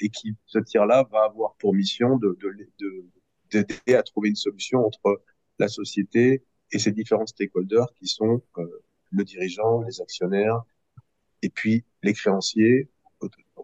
et 0.00 0.08
qui, 0.08 0.36
ce 0.46 0.58
tir-là, 0.58 1.08
va 1.10 1.24
avoir 1.24 1.54
pour 1.54 1.72
mission 1.72 2.18
de, 2.18 2.36
de, 2.40 3.04
d'aider 3.50 3.94
à 3.94 4.02
trouver 4.02 4.30
une 4.30 4.36
solution 4.36 4.84
entre 4.84 5.22
la 5.58 5.68
société 5.68 6.42
et 6.72 6.78
ses 6.78 6.90
différents 6.90 7.26
stakeholders 7.26 7.92
qui 7.94 8.08
sont 8.08 8.42
euh, 8.58 8.82
le 9.12 9.24
dirigeant, 9.24 9.82
les 9.82 10.00
actionnaires 10.00 10.62
et 11.42 11.48
puis 11.48 11.84
les 12.02 12.12
créanciers. 12.12 12.90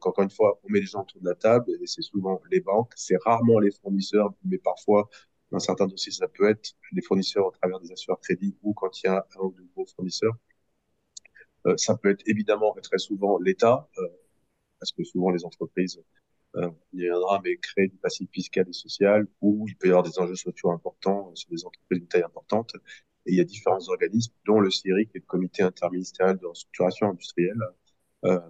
Donc 0.00 0.06
encore 0.06 0.24
une 0.24 0.30
fois, 0.30 0.58
on 0.64 0.70
met 0.70 0.80
les 0.80 0.86
gens 0.86 1.02
autour 1.02 1.20
de 1.20 1.28
la 1.28 1.34
table 1.34 1.70
et 1.80 1.86
c'est 1.86 2.00
souvent 2.00 2.40
les 2.50 2.60
banques, 2.60 2.92
c'est 2.96 3.18
rarement 3.22 3.58
les 3.58 3.70
fournisseurs, 3.70 4.32
mais 4.44 4.56
parfois 4.56 5.10
dans 5.50 5.58
certains 5.58 5.86
dossiers 5.86 6.12
ça 6.12 6.26
peut 6.26 6.48
être 6.48 6.72
les 6.92 7.02
fournisseurs 7.02 7.46
au 7.46 7.50
travers 7.50 7.80
des 7.80 7.92
assureurs 7.92 8.20
crédits 8.20 8.56
ou 8.62 8.72
quand 8.72 9.02
il 9.02 9.06
y 9.06 9.10
a 9.10 9.26
un 9.36 9.42
ou 9.42 9.52
deux 9.52 9.68
gros 9.74 9.84
fournisseurs. 9.86 10.34
Euh, 11.66 11.76
ça 11.76 11.96
peut 11.96 12.08
être 12.10 12.22
évidemment 12.26 12.74
et 12.78 12.80
très 12.80 12.98
souvent 12.98 13.38
l'État, 13.38 13.88
euh, 13.98 14.08
parce 14.78 14.92
que 14.92 15.04
souvent 15.04 15.30
les 15.30 15.44
entreprises 15.44 16.02
euh, 16.56 16.70
il 16.94 17.02
y 17.02 17.10
aura 17.10 17.40
mais 17.44 17.56
créer 17.58 17.88
du 17.88 17.96
passif 17.98 18.28
fiscal 18.32 18.66
et 18.68 18.72
social 18.72 19.26
où 19.42 19.66
il 19.68 19.76
peut 19.76 19.88
y 19.88 19.90
avoir 19.90 20.02
des 20.02 20.18
enjeux 20.18 20.34
sociaux 20.34 20.70
importants 20.70 21.34
sur 21.34 21.50
des 21.50 21.64
entreprises 21.66 22.00
de 22.00 22.06
taille 22.06 22.22
importante. 22.22 22.74
Et 23.26 23.32
il 23.32 23.36
y 23.36 23.40
a 23.40 23.44
différents 23.44 23.86
organismes, 23.88 24.32
dont 24.46 24.60
le 24.60 24.70
CIRIC 24.70 25.10
le 25.14 25.20
Comité 25.20 25.62
interministériel 25.62 26.38
de 26.38 26.46
restructuration 26.46 27.10
industrielle, 27.10 27.60
euh, 28.24 28.40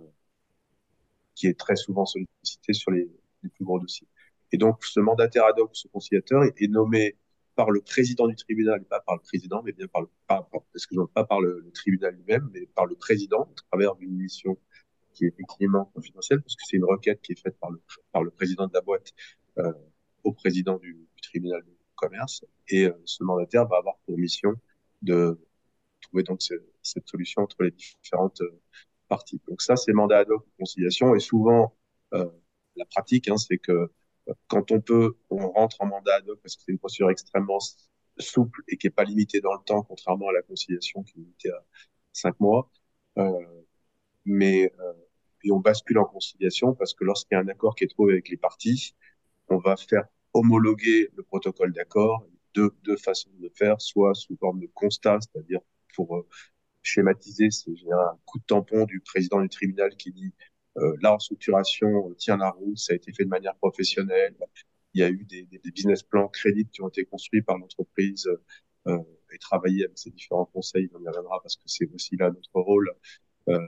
qui 1.41 1.47
est 1.47 1.59
très 1.59 1.77
souvent 1.77 2.05
sollicité 2.05 2.75
sur 2.75 2.91
les, 2.91 3.09
plus 3.43 3.65
gros 3.65 3.81
dossiers. 3.81 4.07
Et 4.53 4.59
donc, 4.59 4.85
ce 4.85 5.01
mandataire 5.01 5.47
ad 5.47 5.59
hoc, 5.59 5.71
ce 5.73 5.89
conciliateur, 5.89 6.45
est, 6.45 6.69
nommé 6.69 7.17
par 7.55 7.71
le 7.71 7.81
président 7.81 8.29
du 8.29 8.37
tribunal, 8.37 8.85
pas 8.85 9.01
par 9.01 9.15
le 9.15 9.23
président, 9.23 9.63
mais 9.63 9.73
bien 9.73 9.87
par 9.87 10.03
le, 10.03 10.09
pas, 10.27 10.47
pas 11.15 11.25
par 11.25 11.41
le, 11.41 11.71
tribunal 11.73 12.15
lui-même, 12.15 12.51
mais 12.53 12.67
par 12.75 12.85
le 12.85 12.95
président, 12.95 13.45
à 13.45 13.55
travers 13.71 13.95
une 14.01 14.15
mission 14.19 14.59
qui 15.15 15.25
est 15.25 15.29
effectivement 15.29 15.87
confidentielle, 15.95 16.43
parce 16.43 16.57
que 16.57 16.63
c'est 16.67 16.77
une 16.77 16.85
requête 16.85 17.23
qui 17.23 17.33
est 17.33 17.41
faite 17.41 17.59
par 17.59 17.71
le, 17.71 17.81
par 18.13 18.23
le 18.23 18.31
président 18.31 18.67
de 18.67 18.75
la 18.75 18.83
boîte 18.83 19.13
euh, 19.57 19.73
au 20.25 20.33
président 20.33 20.77
du, 20.77 21.09
tribunal 21.23 21.63
de 21.65 21.73
commerce. 21.95 22.45
Et 22.69 22.85
euh, 22.85 22.93
ce 23.07 23.25
mandataire 23.25 23.67
va 23.67 23.79
avoir 23.79 23.97
pour 24.05 24.19
mission 24.19 24.53
de 25.01 25.41
trouver 26.03 26.23
donc 26.23 26.43
ce, 26.43 26.55
cette 26.83 27.09
solution 27.09 27.43
entre 27.43 27.63
les 27.63 27.71
différentes 27.71 28.43
euh, 28.43 28.61
Donc 29.49 29.63
ça, 29.63 29.77
c'est 29.77 29.93
mandat 29.93 30.19
ad 30.19 30.31
hoc 30.31 30.45
de 30.45 30.53
conciliation. 30.59 31.15
Et 31.15 31.21
souvent, 31.21 31.75
euh, 32.15 32.29
la 32.77 32.85
pratique, 32.85 33.29
hein, 33.29 33.37
c'est 33.37 33.59
que 33.59 33.73
euh, 33.73 34.35
quand 34.49 34.71
on 34.71 34.81
peut, 34.81 35.17
on 35.31 35.49
rentre 35.51 35.81
en 35.81 35.87
mandat 35.87 36.17
ad 36.17 36.29
hoc 36.29 36.41
parce 36.43 36.57
que 36.57 36.63
c'est 36.65 36.73
une 36.73 36.79
procédure 36.79 37.11
extrêmement 37.11 37.59
souple 38.19 38.63
et 38.69 38.77
qui 38.77 38.87
n'est 38.87 38.93
pas 38.93 39.05
limitée 39.05 39.41
dans 39.41 39.55
le 39.55 39.63
temps, 39.65 39.83
contrairement 39.83 40.29
à 40.29 40.33
la 40.33 40.43
conciliation 40.43 41.03
qui 41.03 41.19
est 41.19 41.23
limitée 41.23 41.51
à 41.51 41.65
cinq 42.13 42.39
mois. 42.41 42.71
Euh, 43.19 43.33
mais 44.25 44.73
euh, 44.81 44.93
et 45.43 45.51
on 45.53 45.59
bascule 45.61 45.99
en 45.99 46.05
conciliation 46.05 46.75
parce 46.75 46.95
que 46.95 47.05
lorsqu'il 47.05 47.35
y 47.35 47.39
a 47.39 47.41
un 47.43 47.49
accord 47.49 47.75
qui 47.75 47.85
est 47.85 47.89
trouvé 47.89 48.13
avec 48.13 48.29
les 48.29 48.37
parties, 48.37 48.95
on 49.49 49.59
va 49.59 49.77
faire 49.77 50.05
homologuer 50.35 51.11
le 51.17 51.23
protocole 51.23 51.73
d'accord, 51.73 52.27
deux, 52.55 52.71
deux 52.85 52.97
façons 52.97 53.31
de 53.39 53.51
faire, 53.55 53.81
soit 53.81 54.15
sous 54.15 54.37
forme 54.37 54.61
de 54.61 54.67
constat, 54.67 55.19
c'est-à-dire 55.21 55.61
pour 55.95 56.25
schématiser, 56.83 57.51
c'est 57.51 57.71
un 57.93 58.19
coup 58.25 58.39
de 58.39 58.45
tampon 58.45 58.85
du 58.85 59.01
président 59.01 59.41
du 59.41 59.49
tribunal 59.49 59.95
qui 59.97 60.13
dit 60.13 60.33
euh, 60.79 60.97
la 61.03 61.13
restructuration 61.13 62.13
tient 62.15 62.37
la 62.37 62.51
route, 62.51 62.79
ça 62.79 62.93
a 62.93 62.97
été 62.97 63.13
fait 63.13 63.25
de 63.25 63.29
manière 63.29 63.57
professionnelle. 63.57 64.37
Il 64.95 65.01
y 65.01 65.05
a 65.05 65.11
eu 65.11 65.25
des, 65.25 65.43
des, 65.45 65.71
business 65.71 66.03
plans 66.03 66.29
crédits 66.29 66.67
qui 66.67 66.83
ont 66.83 66.89
été 66.89 67.05
construits 67.05 67.43
par 67.43 67.59
l'entreprise 67.59 68.29
euh, 68.87 68.99
et 69.33 69.39
travaillés 69.39 69.85
avec 69.85 69.99
ces 69.99 70.11
différents 70.11 70.47
conseils. 70.47 70.91
On 70.95 71.03
y 71.03 71.09
reviendra 71.09 71.41
parce 71.43 71.57
que 71.57 71.63
c'est 71.67 71.89
aussi 71.95 72.17
là 72.17 72.31
notre 72.31 72.61
rôle. 72.61 72.93
Euh, 73.49 73.67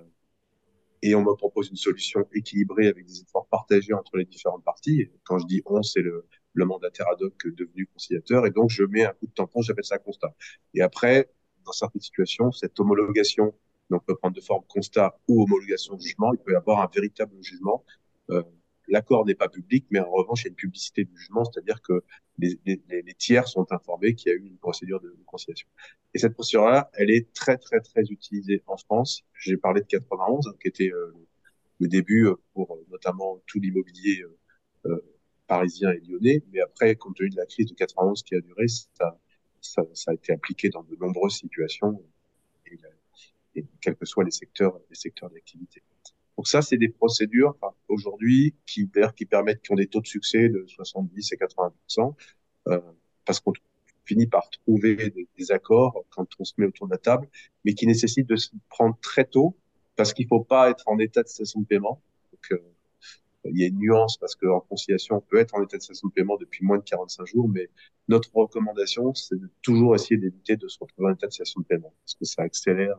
et 1.02 1.14
on 1.16 1.22
me 1.22 1.34
propose 1.34 1.68
une 1.68 1.76
solution 1.76 2.26
équilibrée 2.32 2.86
avec 2.86 3.06
des 3.06 3.22
efforts 3.22 3.48
partagés 3.48 3.92
entre 3.92 4.16
les 4.16 4.24
différentes 4.24 4.64
parties. 4.64 5.10
Quand 5.24 5.38
je 5.38 5.46
dis 5.46 5.62
on, 5.66 5.82
c'est 5.82 6.00
le, 6.00 6.26
le 6.54 6.64
mandataire 6.64 7.08
ad 7.08 7.20
hoc 7.22 7.46
devenu 7.46 7.86
conciliateur. 7.86 8.46
Et 8.46 8.50
donc, 8.50 8.70
je 8.70 8.84
mets 8.84 9.04
un 9.04 9.12
coup 9.12 9.26
de 9.26 9.32
tampon, 9.32 9.62
j'appelle 9.62 9.84
ça 9.84 9.98
constat. 9.98 10.34
Et 10.74 10.80
après, 10.80 11.28
dans 11.64 11.72
certaines 11.72 12.02
situations, 12.02 12.52
cette 12.52 12.78
homologation 12.80 13.54
donc 13.90 14.04
peut 14.06 14.16
prendre 14.16 14.34
de 14.34 14.40
forme 14.40 14.64
constat 14.68 15.18
ou 15.28 15.42
homologation 15.42 15.96
de 15.96 16.00
jugement. 16.00 16.32
Il 16.32 16.38
peut 16.38 16.52
y 16.52 16.56
avoir 16.56 16.80
un 16.80 16.90
véritable 16.92 17.34
jugement. 17.42 17.84
Euh, 18.30 18.42
L'accord 18.88 19.24
n'est 19.24 19.36
pas 19.36 19.48
public, 19.48 19.86
mais 19.90 20.00
en 20.00 20.10
revanche, 20.10 20.42
il 20.42 20.46
y 20.46 20.48
a 20.48 20.50
une 20.50 20.56
publicité 20.56 21.04
du 21.04 21.16
jugement, 21.16 21.44
c'est-à-dire 21.44 21.80
que 21.82 22.02
les, 22.38 22.58
les, 22.66 22.82
les, 22.88 23.14
tiers 23.14 23.46
sont 23.46 23.64
informés 23.70 24.14
qu'il 24.14 24.32
y 24.32 24.34
a 24.34 24.36
eu 24.36 24.44
une 24.44 24.58
procédure 24.58 25.00
de, 25.00 25.16
conciliation. 25.24 25.68
Et 26.14 26.18
cette 26.18 26.34
procédure-là, 26.34 26.90
elle 26.94 27.10
est 27.10 27.32
très, 27.32 27.58
très, 27.58 27.80
très 27.80 28.02
utilisée 28.02 28.62
en 28.66 28.76
France. 28.76 29.22
J'ai 29.34 29.56
parlé 29.56 29.82
de 29.82 29.86
91, 29.86 30.48
hein, 30.48 30.52
qui 30.60 30.66
était 30.66 30.90
euh, 30.90 31.14
le 31.82 31.88
début 31.88 32.28
pour 32.54 32.74
euh, 32.74 32.86
notamment 32.90 33.42
tout 33.46 33.58
l'immobilier 33.58 34.22
euh, 34.22 34.38
euh, 34.86 35.00
parisien 35.46 35.90
et 35.90 36.00
lyonnais. 36.00 36.42
Mais 36.52 36.60
après, 36.60 36.94
compte 36.96 37.16
tenu 37.16 37.30
de 37.30 37.36
la 37.36 37.46
crise 37.46 37.66
de 37.66 37.74
91 37.74 38.22
qui 38.22 38.34
a 38.34 38.40
duré, 38.40 38.66
ça, 38.68 39.18
ça, 39.62 39.82
ça 39.94 40.10
a 40.10 40.14
été 40.14 40.32
appliqué 40.32 40.68
dans 40.68 40.82
de 40.82 40.96
nombreuses 40.96 41.36
situations, 41.36 42.02
et, 42.66 42.78
et 43.54 43.66
quels 43.80 43.96
que 43.96 44.04
soient 44.04 44.24
les 44.24 44.30
secteurs, 44.30 44.78
les 44.90 44.96
secteurs 44.96 45.30
d'activité. 45.30 45.82
Donc 46.36 46.48
ça, 46.48 46.62
c'est 46.62 46.78
des 46.78 46.88
procédures 46.88 47.54
enfin, 47.60 47.74
aujourd'hui 47.88 48.54
qui, 48.66 48.90
qui 49.16 49.26
permettent, 49.26 49.62
qui 49.62 49.72
ont 49.72 49.76
des 49.76 49.86
taux 49.86 50.00
de 50.00 50.06
succès 50.06 50.48
de 50.48 50.64
70 50.66 51.32
et 51.32 51.36
80 51.36 51.72
euh, 52.68 52.80
parce 53.24 53.40
qu'on 53.40 53.52
finit 54.04 54.26
par 54.26 54.48
trouver 54.50 55.12
des, 55.36 55.52
accords 55.52 56.04
quand 56.10 56.26
on 56.38 56.44
se 56.44 56.54
met 56.56 56.66
autour 56.66 56.86
de 56.88 56.92
la 56.92 56.98
table, 56.98 57.28
mais 57.64 57.74
qui 57.74 57.86
nécessitent 57.86 58.28
de 58.28 58.36
se 58.36 58.50
prendre 58.68 58.96
très 59.00 59.24
tôt 59.24 59.56
parce 59.94 60.12
qu'il 60.12 60.26
faut 60.26 60.42
pas 60.42 60.70
être 60.70 60.88
en 60.88 60.98
état 60.98 61.22
de 61.22 61.28
cessation 61.28 61.60
de 61.60 61.66
paiement. 61.66 62.02
Donc, 62.32 62.52
euh, 62.52 62.71
il 63.44 63.58
y 63.58 63.64
a 63.64 63.66
une 63.68 63.78
nuance 63.78 64.16
parce 64.18 64.34
qu'en 64.36 64.60
conciliation, 64.60 65.16
on 65.16 65.20
peut 65.20 65.38
être 65.38 65.54
en 65.54 65.62
état 65.62 65.76
de 65.76 65.82
cessation 65.82 66.08
de 66.08 66.12
paiement 66.12 66.36
depuis 66.36 66.64
moins 66.64 66.78
de 66.78 66.84
45 66.84 67.26
jours, 67.26 67.48
mais 67.48 67.68
notre 68.08 68.34
recommandation, 68.34 69.14
c'est 69.14 69.38
de 69.38 69.50
toujours 69.62 69.94
essayer 69.94 70.16
d'éviter 70.16 70.56
de 70.56 70.68
se 70.68 70.78
retrouver 70.80 71.08
en 71.10 71.14
état 71.14 71.26
de 71.26 71.32
cessation 71.32 71.60
de 71.60 71.66
paiement 71.66 71.94
parce 72.04 72.14
que 72.14 72.24
ça 72.24 72.42
accélère 72.42 72.96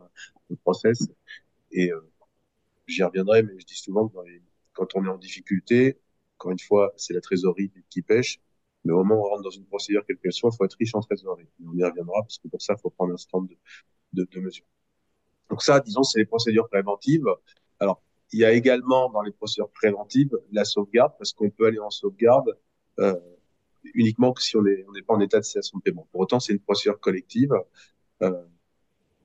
le 0.50 0.56
process. 0.56 1.08
Et 1.72 1.92
euh, 1.92 2.00
j'y 2.86 3.02
reviendrai, 3.02 3.42
mais 3.42 3.58
je 3.58 3.66
dis 3.66 3.76
souvent 3.76 4.08
que 4.08 4.16
quand 4.72 4.94
on 4.96 5.04
est 5.04 5.08
en 5.08 5.18
difficulté, 5.18 5.98
encore 6.38 6.52
une 6.52 6.58
fois, 6.58 6.92
c'est 6.96 7.14
la 7.14 7.20
trésorerie 7.20 7.72
qui 7.90 8.02
pêche. 8.02 8.40
Mais 8.84 8.92
au 8.92 8.98
moment 8.98 9.16
où 9.16 9.26
on 9.26 9.30
rentre 9.30 9.42
dans 9.42 9.50
une 9.50 9.64
procédure, 9.66 10.04
quelle 10.06 10.18
qu'elle 10.18 10.32
soit, 10.32 10.50
il 10.52 10.56
faut 10.56 10.64
être 10.64 10.76
riche 10.78 10.94
en 10.94 11.00
trésorerie. 11.00 11.48
on 11.66 11.74
y 11.76 11.84
reviendra 11.84 12.22
parce 12.22 12.38
que 12.38 12.48
pour 12.48 12.60
ça, 12.60 12.74
il 12.78 12.80
faut 12.82 12.90
prendre 12.90 13.14
un 13.14 13.16
stand 13.16 13.48
de, 13.48 13.56
de, 14.12 14.28
de 14.30 14.40
mesures. 14.40 14.66
Donc 15.50 15.62
ça, 15.62 15.80
disons, 15.80 16.02
c'est 16.02 16.18
les 16.20 16.26
procédures 16.26 16.68
préventives. 16.68 17.26
Alors, 17.80 18.02
il 18.34 18.40
y 18.40 18.44
a 18.44 18.50
également 18.52 19.10
dans 19.10 19.22
les 19.22 19.30
procédures 19.30 19.70
préventives 19.70 20.36
la 20.50 20.64
sauvegarde, 20.64 21.12
parce 21.18 21.32
qu'on 21.32 21.50
peut 21.50 21.66
aller 21.66 21.78
en 21.78 21.90
sauvegarde 21.90 22.58
euh, 22.98 23.14
uniquement 23.94 24.32
que 24.32 24.42
si 24.42 24.56
on 24.56 24.62
n'est 24.62 24.84
on 24.88 25.04
pas 25.06 25.14
en 25.14 25.20
état 25.20 25.38
de 25.38 25.44
cessation 25.44 25.78
de 25.78 25.84
paiement. 25.84 26.08
Pour 26.10 26.22
autant, 26.22 26.40
c'est 26.40 26.52
une 26.52 26.58
procédure 26.58 26.98
collective 26.98 27.52
euh, 28.22 28.44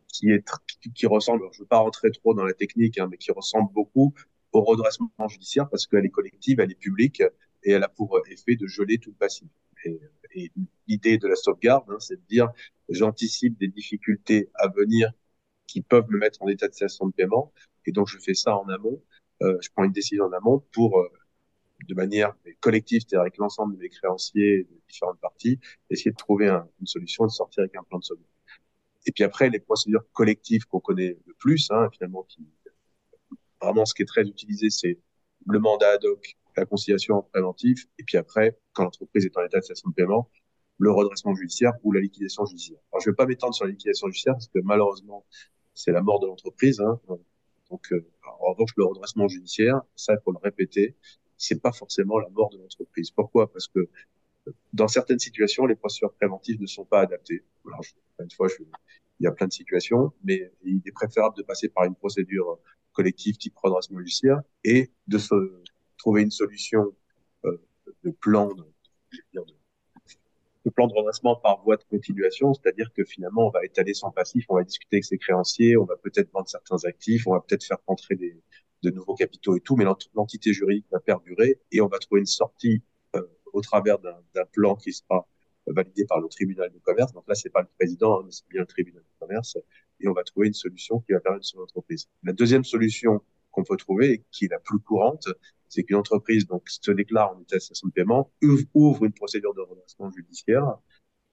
qui 0.07 0.29
est 0.29 0.45
qui 0.93 1.07
ressemble. 1.07 1.43
je 1.51 1.57
ne 1.57 1.63
veux 1.63 1.67
pas 1.67 1.79
rentrer 1.79 2.11
trop 2.11 2.35
dans 2.35 2.43
la 2.43 2.53
technique, 2.53 2.99
hein, 2.99 3.07
mais 3.09 3.17
qui 3.17 3.31
ressemble 3.31 3.73
beaucoup 3.73 4.13
au 4.51 4.61
redressement 4.61 5.09
judiciaire 5.27 5.67
parce 5.69 5.87
qu'elle 5.87 6.05
est 6.05 6.11
collective, 6.11 6.59
elle 6.59 6.71
est 6.71 6.79
publique 6.79 7.23
et 7.63 7.71
elle 7.71 7.83
a 7.83 7.89
pour 7.89 8.21
effet 8.29 8.57
de 8.57 8.67
geler 8.67 8.99
tout 8.99 9.09
le 9.09 9.15
passif. 9.15 9.47
Et, 9.85 9.99
et 10.35 10.51
l'idée 10.87 11.17
de 11.17 11.27
la 11.27 11.35
sauvegarde, 11.35 11.85
hein, 11.89 11.97
c'est 11.99 12.17
de 12.17 12.27
dire 12.29 12.49
j'anticipe 12.89 13.57
des 13.57 13.69
difficultés 13.69 14.51
à 14.53 14.67
venir 14.67 15.11
qui 15.65 15.81
peuvent 15.81 16.09
me 16.09 16.19
mettre 16.19 16.43
en 16.43 16.47
état 16.47 16.67
de 16.67 16.73
cessation 16.73 17.07
de 17.07 17.13
paiement. 17.13 17.51
Et 17.89 17.91
donc, 17.91 18.07
je 18.07 18.19
fais 18.19 18.35
ça 18.35 18.55
en 18.55 18.69
amont. 18.69 19.01
Euh, 19.41 19.57
je 19.61 19.69
prends 19.73 19.83
une 19.83 19.91
décision 19.91 20.25
en 20.25 20.31
amont 20.31 20.63
pour, 20.71 20.99
euh, 20.99 21.09
de 21.87 21.95
manière 21.95 22.35
collective, 22.59 23.01
c'est-à-dire 23.01 23.21
avec 23.21 23.37
l'ensemble 23.37 23.75
de 23.75 23.81
mes 23.81 23.89
créanciers 23.89 24.63
de 24.63 24.81
différentes 24.87 25.19
parties, 25.19 25.59
essayer 25.89 26.11
de 26.11 26.15
trouver 26.17 26.49
un, 26.49 26.67
une 26.79 26.85
solution 26.85 27.25
et 27.25 27.29
de 27.29 27.31
sortir 27.31 27.61
avec 27.61 27.75
un 27.75 27.81
plan 27.81 27.97
de 27.97 28.03
sauvegarde. 28.03 28.29
Et 29.07 29.11
puis 29.11 29.23
après, 29.23 29.49
les 29.49 29.59
procédures 29.59 30.03
collectives 30.13 30.65
qu'on 30.67 30.79
connaît 30.79 31.17
le 31.25 31.33
plus, 31.33 31.71
hein, 31.71 31.89
finalement, 31.91 32.23
qui, 32.23 32.47
vraiment, 33.59 33.85
ce 33.85 33.95
qui 33.95 34.03
est 34.03 34.05
très 34.05 34.21
utilisé, 34.21 34.69
c'est 34.69 34.99
le 35.47 35.57
mandat 35.57 35.93
ad 35.93 36.05
hoc, 36.05 36.37
la 36.55 36.65
conciliation 36.65 37.23
préventive, 37.31 37.85
et 37.97 38.03
puis 38.03 38.17
après, 38.17 38.59
quand 38.73 38.83
l'entreprise 38.83 39.25
est 39.25 39.35
en 39.35 39.43
état 39.45 39.57
de 39.57 39.63
cessation 39.63 39.89
de 39.89 39.95
paiement, 39.95 40.29
le 40.77 40.91
redressement 40.91 41.33
judiciaire 41.33 41.73
ou 41.83 41.91
la 41.91 42.01
liquidation 42.01 42.45
judiciaire. 42.45 42.79
Alors, 42.91 43.01
je 43.01 43.09
ne 43.09 43.13
vais 43.13 43.15
pas 43.15 43.25
m'étendre 43.25 43.55
sur 43.55 43.65
la 43.65 43.71
liquidation 43.71 44.07
judiciaire 44.07 44.35
parce 44.35 44.47
que 44.47 44.59
malheureusement, 44.59 45.25
c'est 45.73 45.91
la 45.91 46.01
mort 46.01 46.19
de 46.19 46.27
l'entreprise. 46.27 46.81
Hein. 46.81 46.99
Donc, 47.69 47.91
euh, 47.91 48.05
en 48.23 48.53
revanche, 48.53 48.71
le 48.77 48.85
redressement 48.85 49.27
judiciaire, 49.27 49.81
ça, 49.95 50.13
il 50.13 50.19
faut 50.23 50.31
le 50.31 50.39
répéter, 50.39 50.95
c'est 51.37 51.61
pas 51.61 51.71
forcément 51.71 52.19
la 52.19 52.29
mort 52.29 52.49
de 52.49 52.57
l'entreprise. 52.57 53.11
Pourquoi? 53.11 53.51
Parce 53.51 53.67
que 53.67 53.87
dans 54.73 54.87
certaines 54.87 55.19
situations, 55.19 55.65
les 55.65 55.75
procédures 55.75 56.13
préventives 56.13 56.59
ne 56.61 56.67
sont 56.67 56.85
pas 56.85 57.01
adaptées. 57.01 57.43
Alors, 57.65 57.81
une 58.19 58.31
fois, 58.31 58.47
il 59.19 59.23
y 59.23 59.27
a 59.27 59.31
plein 59.31 59.47
de 59.47 59.53
situations, 59.53 60.13
mais 60.23 60.51
il 60.63 60.81
est 60.85 60.91
préférable 60.91 61.35
de 61.37 61.43
passer 61.43 61.69
par 61.69 61.85
une 61.85 61.95
procédure 61.95 62.59
collective 62.93 63.37
type 63.37 63.55
redressement 63.57 63.99
judiciaire 63.99 64.41
et 64.63 64.91
de 65.07 65.17
se 65.17 65.35
trouver 65.97 66.23
une 66.23 66.31
solution 66.31 66.95
euh, 67.45 67.61
de 68.03 68.11
plan 68.11 68.53
de, 68.53 68.63
de, 69.33 69.41
le 70.69 70.71
plan 70.71 70.87
de 70.87 70.93
redressement 70.93 71.35
par 71.35 71.61
voie 71.63 71.77
de 71.77 71.83
continuation, 71.89 72.53
c'est-à-dire 72.53 72.91
que 72.95 73.03
finalement, 73.03 73.47
on 73.47 73.49
va 73.49 73.65
étaler 73.65 73.93
son 73.95 74.11
passif, 74.11 74.45
on 74.49 74.55
va 74.55 74.63
discuter 74.63 74.97
avec 74.97 75.05
ses 75.05 75.17
créanciers, 75.17 75.75
on 75.77 75.85
va 75.85 75.97
peut-être 75.97 76.31
vendre 76.31 76.47
certains 76.47 76.83
actifs, 76.85 77.25
on 77.27 77.33
va 77.33 77.41
peut-être 77.41 77.63
faire 77.63 77.79
rentrer 77.87 78.15
des, 78.15 78.39
de 78.83 78.91
nouveaux 78.91 79.15
capitaux 79.15 79.55
et 79.57 79.61
tout, 79.61 79.75
mais 79.75 79.85
l'entité 80.13 80.53
juridique 80.53 80.85
va 80.91 80.99
perdurer 80.99 81.59
et 81.71 81.81
on 81.81 81.87
va 81.87 81.97
trouver 81.97 82.21
une 82.21 82.27
sortie 82.27 82.83
euh, 83.15 83.21
au 83.51 83.61
travers 83.61 83.97
d'un 83.99 84.45
plan 84.53 84.75
qui 84.75 84.93
sera 84.93 85.27
validé 85.65 86.05
par 86.05 86.19
le 86.19 86.27
tribunal 86.29 86.71
de 86.71 86.79
commerce. 86.79 87.11
Donc 87.13 87.27
là, 87.27 87.35
c'est 87.35 87.49
pas 87.49 87.61
le 87.61 87.67
président, 87.77 88.19
hein, 88.19 88.23
mais 88.25 88.31
c'est 88.31 88.47
bien 88.49 88.61
le 88.61 88.67
tribunal 88.67 89.01
de 89.01 89.19
commerce. 89.19 89.57
Et 89.99 90.07
on 90.07 90.13
va 90.13 90.23
trouver 90.23 90.47
une 90.47 90.53
solution 90.53 90.99
qui 90.99 91.13
va 91.13 91.19
permettre 91.19 91.45
sur 91.45 91.59
l'entreprise. 91.59 92.07
La 92.23 92.33
deuxième 92.33 92.63
solution 92.63 93.21
qu'on 93.51 93.63
peut 93.63 93.77
trouver, 93.77 94.23
qui 94.31 94.45
est 94.45 94.49
la 94.49 94.59
plus 94.59 94.79
courante, 94.79 95.27
c'est 95.69 95.83
qu'une 95.83 95.97
entreprise 95.97 96.47
donc 96.47 96.67
se 96.67 96.91
déclare 96.91 97.31
en 97.31 97.41
état 97.41 97.57
de 97.57 97.91
paiement, 97.91 98.31
ouvre 98.73 99.05
une 99.05 99.13
procédure 99.13 99.53
de 99.53 99.61
redressement 99.61 100.11
judiciaire 100.11 100.77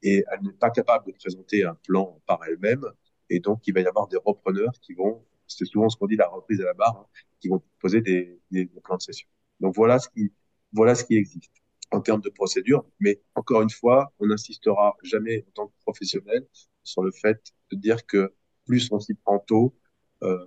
et 0.02 0.24
elle 0.30 0.42
n'est 0.42 0.52
pas 0.52 0.70
capable 0.70 1.06
de 1.06 1.12
présenter 1.12 1.64
un 1.64 1.74
plan 1.74 2.20
par 2.26 2.44
elle-même. 2.44 2.84
Et 3.30 3.40
donc, 3.40 3.66
il 3.66 3.74
va 3.74 3.80
y 3.80 3.86
avoir 3.86 4.08
des 4.08 4.18
repreneurs 4.18 4.72
qui 4.80 4.92
vont, 4.94 5.24
c'est 5.46 5.64
souvent 5.64 5.88
ce 5.88 5.96
qu'on 5.96 6.06
dit 6.06 6.16
la 6.16 6.28
reprise 6.28 6.60
à 6.60 6.64
la 6.64 6.74
barre, 6.74 6.98
hein, 6.98 7.06
qui 7.40 7.48
vont 7.48 7.58
proposer 7.58 8.02
des, 8.02 8.40
des, 8.50 8.66
des, 8.66 8.80
plans 8.80 8.96
de 8.96 9.02
cession. 9.02 9.28
Donc 9.60 9.74
voilà 9.74 9.98
ce 9.98 10.08
qui, 10.08 10.32
voilà 10.72 10.94
ce 10.94 11.04
qui 11.04 11.16
existe 11.16 11.52
en 11.90 12.00
termes 12.00 12.20
de 12.20 12.28
procédure. 12.28 12.84
Mais 13.00 13.22
encore 13.34 13.62
une 13.62 13.70
fois, 13.70 14.12
on 14.18 14.26
n'insistera 14.26 14.96
jamais 15.02 15.44
en 15.48 15.50
tant 15.52 15.66
que 15.68 15.74
professionnel 15.82 16.46
sur 16.82 17.02
le 17.02 17.10
fait 17.10 17.52
de 17.72 17.76
dire 17.76 18.06
que 18.06 18.34
plus 18.66 18.90
on 18.92 19.00
s'y 19.00 19.14
prend 19.14 19.38
tôt, 19.38 19.74
euh, 20.22 20.46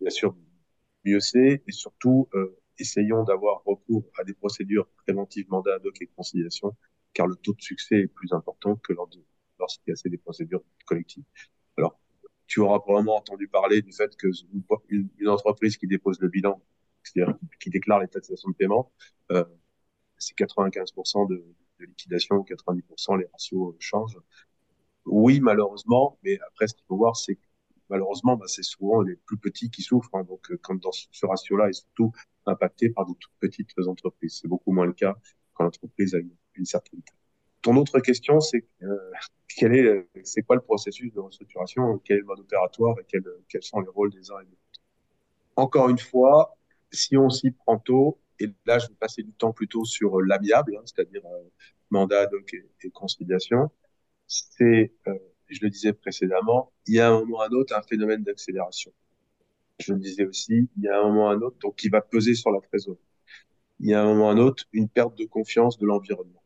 bien 0.00 0.10
sûr, 0.10 0.36
mieux 1.04 1.20
c'est, 1.20 1.62
et 1.66 1.72
surtout, 1.72 2.28
euh, 2.34 2.58
essayons 2.78 3.24
d'avoir 3.24 3.62
recours 3.64 4.04
à 4.18 4.24
des 4.24 4.34
procédures 4.34 4.88
préventives 5.04 5.48
mandat 5.50 5.74
ad 5.76 5.86
hoc 5.86 6.00
et 6.00 6.06
conciliation, 6.06 6.74
car 7.14 7.26
le 7.26 7.36
taux 7.36 7.54
de 7.54 7.60
succès 7.60 8.00
est 8.00 8.06
plus 8.08 8.32
important 8.32 8.76
que 8.76 8.92
lorsqu'il 8.92 9.94
y 9.94 10.06
a 10.06 10.08
des 10.08 10.18
procédures 10.18 10.62
collectives. 10.86 11.24
Alors, 11.76 11.98
tu 12.46 12.60
auras 12.60 12.80
probablement 12.80 13.16
entendu 13.16 13.48
parler 13.48 13.82
du 13.82 13.92
fait 13.92 14.14
que 14.16 14.28
une, 14.88 15.08
une 15.18 15.28
entreprise 15.28 15.76
qui 15.76 15.86
dépose 15.86 16.20
le 16.20 16.28
bilan, 16.28 16.62
c'est-à-dire 17.02 17.36
qui 17.60 17.70
déclare 17.70 18.00
de 18.00 18.06
situation 18.06 18.50
de 18.50 18.54
paiement, 18.54 18.92
euh, 19.30 19.44
c'est 20.18 20.36
95% 20.36 21.28
de, 21.28 21.44
de, 21.80 21.84
liquidation, 21.84 22.42
90% 22.42 23.18
les 23.18 23.26
ratios 23.32 23.74
changent. 23.80 24.18
Oui, 25.04 25.40
malheureusement, 25.40 26.18
mais 26.22 26.38
après, 26.48 26.68
ce 26.68 26.74
qu'il 26.74 26.84
faut 26.86 26.96
voir, 26.96 27.16
c'est 27.16 27.34
que 27.34 27.46
malheureusement, 27.92 28.36
bah, 28.36 28.46
c'est 28.48 28.62
souvent 28.62 29.02
les 29.02 29.16
plus 29.16 29.36
petits 29.36 29.70
qui 29.70 29.82
souffrent. 29.82 30.14
Hein. 30.14 30.24
donc, 30.24 30.50
euh, 30.50 30.58
quand 30.62 30.74
dans 30.80 30.90
ce 30.92 31.26
ratio-là 31.26 31.68
est 31.68 31.74
surtout 31.74 32.10
impacté 32.46 32.88
par 32.88 33.06
des 33.06 33.14
toutes 33.20 33.34
petites 33.38 33.70
entreprises. 33.86 34.38
C'est 34.40 34.48
beaucoup 34.48 34.72
moins 34.72 34.86
le 34.86 34.94
cas 34.94 35.14
quand 35.52 35.64
l'entreprise 35.64 36.14
a 36.14 36.18
une, 36.18 36.64
certaine 36.64 37.02
taille. 37.02 37.18
Ton 37.60 37.76
autre 37.76 38.00
question, 38.00 38.40
c'est 38.40 38.64
euh, 38.82 38.96
quel 39.56 39.76
est, 39.76 40.08
c'est 40.24 40.42
quoi 40.42 40.56
le 40.56 40.62
processus 40.62 41.12
de 41.12 41.20
restructuration, 41.20 42.00
quel 42.04 42.16
est 42.16 42.20
le 42.20 42.26
mode 42.26 42.40
opératoire 42.40 42.98
et 42.98 43.04
quel, 43.06 43.22
quels 43.48 43.62
sont 43.62 43.80
les 43.80 43.88
rôles 43.88 44.10
des 44.10 44.30
uns 44.30 44.40
et 44.40 44.46
des 44.46 44.52
autres? 44.52 44.80
Encore 45.56 45.90
une 45.90 45.98
fois, 45.98 46.56
si 46.90 47.16
on 47.18 47.28
s'y 47.28 47.50
prend 47.50 47.78
tôt, 47.78 48.18
et 48.40 48.50
là, 48.64 48.78
je 48.78 48.88
vais 48.88 48.94
passer 48.94 49.22
du 49.22 49.32
temps 49.32 49.52
plutôt 49.52 49.84
sur 49.84 50.20
l'amiable, 50.22 50.76
hein, 50.76 50.82
c'est-à-dire 50.86 51.24
euh, 51.26 51.50
mandat 51.90 52.26
donc 52.26 52.52
et, 52.54 52.66
et 52.82 52.90
conciliation. 52.90 53.70
C'est, 54.26 54.92
euh, 55.06 55.18
je 55.54 55.60
le 55.62 55.70
disais 55.70 55.92
précédemment, 55.92 56.72
il 56.86 56.94
y 56.94 57.00
a 57.00 57.08
un 57.08 57.20
moment 57.20 57.38
ou 57.38 57.42
un 57.42 57.50
autre 57.50 57.74
un 57.76 57.82
phénomène 57.82 58.22
d'accélération. 58.22 58.92
je 59.80 59.92
le 59.92 60.00
disais 60.00 60.24
aussi, 60.24 60.68
il 60.76 60.82
y 60.82 60.88
a 60.88 61.00
un 61.00 61.04
moment 61.04 61.26
ou 61.26 61.30
un 61.30 61.40
autre, 61.42 61.58
donc 61.60 61.76
qui 61.76 61.88
va 61.88 62.00
peser 62.00 62.34
sur 62.34 62.50
la 62.50 62.60
trésorerie. 62.60 63.00
Il 63.80 63.88
y 63.90 63.94
a 63.94 64.02
un 64.02 64.06
moment 64.06 64.26
ou 64.28 64.30
un 64.30 64.38
autre 64.38 64.64
une 64.72 64.88
perte 64.88 65.16
de 65.18 65.24
confiance 65.24 65.78
de 65.78 65.86
l'environnement. 65.86 66.42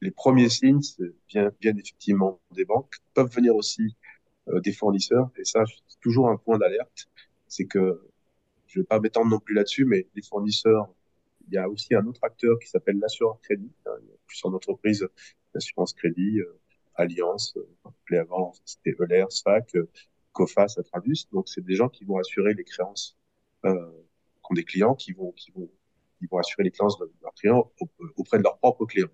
Les 0.00 0.10
premiers 0.12 0.48
signes, 0.48 0.80
bien, 1.28 1.50
bien 1.60 1.76
effectivement 1.76 2.40
des 2.52 2.64
banques, 2.64 2.94
peuvent 3.14 3.32
venir 3.34 3.54
aussi 3.56 3.96
euh, 4.48 4.60
des 4.60 4.72
fournisseurs, 4.72 5.30
et 5.36 5.44
ça, 5.44 5.64
c'est 5.88 6.00
toujours 6.00 6.28
un 6.30 6.36
point 6.36 6.58
d'alerte, 6.58 7.08
c'est 7.48 7.66
que 7.66 8.00
je 8.68 8.80
vais 8.80 8.86
pas 8.86 9.00
m'étendre 9.00 9.30
non 9.30 9.40
plus 9.40 9.54
là-dessus, 9.54 9.84
mais 9.84 10.06
les 10.14 10.22
fournisseurs, 10.22 10.88
il 11.48 11.54
y 11.54 11.58
a 11.58 11.68
aussi 11.68 11.94
un 11.94 12.06
autre 12.06 12.20
acteur 12.22 12.58
qui 12.58 12.68
s'appelle 12.68 12.98
l'assureur 12.98 13.40
crédit, 13.42 13.72
hein, 13.86 13.90
plus 14.26 14.40
en 14.44 14.52
entreprise, 14.52 15.08
l'assurance 15.54 15.94
crédit, 15.94 16.40
euh, 16.40 16.57
Alliance, 16.98 17.56
euh, 17.56 18.20
avant, 18.20 18.52
c'était 18.64 18.94
Euler, 18.98 19.24
SFAC, 19.30 19.74
euh, 19.76 19.88
COFAS, 20.32 20.74
Atradus. 20.78 21.26
Donc, 21.32 21.48
c'est 21.48 21.64
des 21.64 21.74
gens 21.74 21.88
qui 21.88 22.04
vont 22.04 22.18
assurer 22.18 22.54
les 22.54 22.64
créances 22.64 23.16
euh, 23.64 23.90
qu'ont 24.42 24.54
des 24.54 24.64
clients, 24.64 24.94
qui 24.94 25.12
vont, 25.12 25.32
qui 25.32 25.50
vont, 25.52 25.70
qui 26.18 26.26
vont 26.26 26.38
assurer 26.38 26.64
les 26.64 26.70
créances 26.70 26.98
de 26.98 27.10
leurs 27.22 27.34
clients 27.34 27.70
auprès 28.16 28.38
de 28.38 28.42
leurs 28.42 28.58
propres 28.58 28.86
clients. 28.86 29.10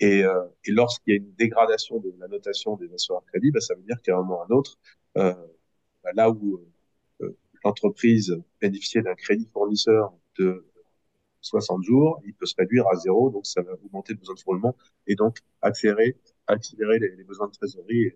Et, 0.00 0.24
euh, 0.24 0.44
et 0.64 0.72
lorsqu'il 0.72 1.14
y 1.14 1.16
a 1.16 1.20
une 1.20 1.32
dégradation 1.34 1.98
de 1.98 2.14
la 2.18 2.28
notation 2.28 2.76
des 2.76 2.92
assureurs 2.92 3.24
crédit, 3.26 3.50
bah, 3.50 3.60
ça 3.60 3.74
veut 3.74 3.82
dire 3.82 4.00
qu'à 4.02 4.14
un 4.14 4.18
moment 4.18 4.38
ou 4.38 4.42
à 4.42 4.46
un 4.46 4.56
autre, 4.56 4.78
euh, 5.16 5.34
bah, 6.04 6.10
là 6.14 6.30
où 6.30 6.60
euh, 7.22 7.36
l'entreprise 7.64 8.36
bénéficiait 8.60 9.02
d'un 9.02 9.14
crédit 9.14 9.48
fournisseur 9.52 10.12
de 10.38 10.66
60 11.40 11.82
jours, 11.84 12.20
il 12.26 12.34
peut 12.34 12.46
se 12.46 12.54
réduire 12.58 12.86
à 12.88 12.96
zéro, 12.96 13.30
donc 13.30 13.46
ça 13.46 13.62
va 13.62 13.72
augmenter 13.72 14.12
le 14.12 14.18
besoin 14.18 14.34
de 14.34 14.40
roulement 14.44 14.76
et 15.06 15.14
donc 15.14 15.38
accélérer, 15.62 16.16
accélérer 16.46 16.98
les, 16.98 17.16
les 17.16 17.24
besoins 17.24 17.48
de 17.48 17.52
trésorerie 17.52 18.12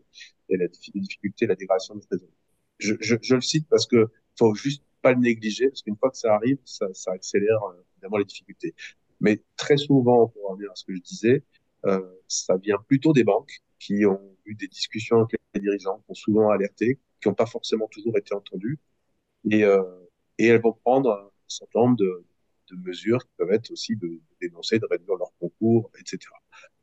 et, 0.49 0.57
la 0.57 0.67
difficulté, 0.69 1.47
la 1.47 1.55
dégradation 1.55 1.95
de 1.95 2.01
trésorerie. 2.01 2.35
Je, 2.79 2.95
je, 3.01 3.17
je, 3.21 3.35
le 3.35 3.41
cite 3.41 3.69
parce 3.69 3.87
que 3.87 4.09
faut 4.39 4.55
juste 4.55 4.85
pas 5.03 5.13
le 5.13 5.21
négliger, 5.21 5.69
parce 5.69 5.83
qu'une 5.83 5.97
fois 5.97 6.11
que 6.11 6.17
ça 6.17 6.35
arrive, 6.35 6.59
ça, 6.65 6.87
ça 6.95 7.13
accélère 7.13 7.63
euh, 7.65 7.85
évidemment 7.95 8.19
les 8.19 8.25
difficultés. 8.25 8.75
Mais 9.21 9.43
très 9.57 9.77
souvent, 9.77 10.29
pour 10.29 10.51
revenir 10.51 10.71
à 10.71 10.75
ce 10.75 10.85
que 10.85 10.95
je 10.95 11.01
disais, 11.01 11.45
euh, 11.87 12.01
ça 12.29 12.57
vient 12.57 12.79
plutôt 12.87 13.13
des 13.13 13.25
banques 13.25 13.63
qui 13.79 14.05
ont 14.07 14.37
eu 14.45 14.55
des 14.55 14.69
discussions 14.69 15.19
avec 15.21 15.41
les 15.55 15.61
dirigeants, 15.61 15.99
qui 15.99 16.11
ont 16.11 16.15
souvent 16.15 16.51
alerté, 16.51 16.99
qui 17.21 17.29
n'ont 17.29 17.35
pas 17.35 17.47
forcément 17.47 17.89
toujours 17.89 18.17
été 18.19 18.35
entendues, 18.35 18.79
et, 19.51 19.65
euh, 19.65 19.83
et 20.39 20.47
elles 20.47 20.61
vont 20.61 20.73
prendre 20.73 21.11
un 21.11 21.31
certain 21.49 21.81
nombre 21.81 21.97
de, 21.97 22.25
de 22.71 22.77
mesures 22.77 23.25
qui 23.25 23.31
peuvent 23.37 23.53
être 23.53 23.71
aussi 23.71 23.97
de, 23.97 24.21
dénoncer, 24.41 24.79
de 24.79 24.87
réduire 24.91 25.17
leur 25.17 25.33
concours, 25.39 25.91
etc. 25.99 26.19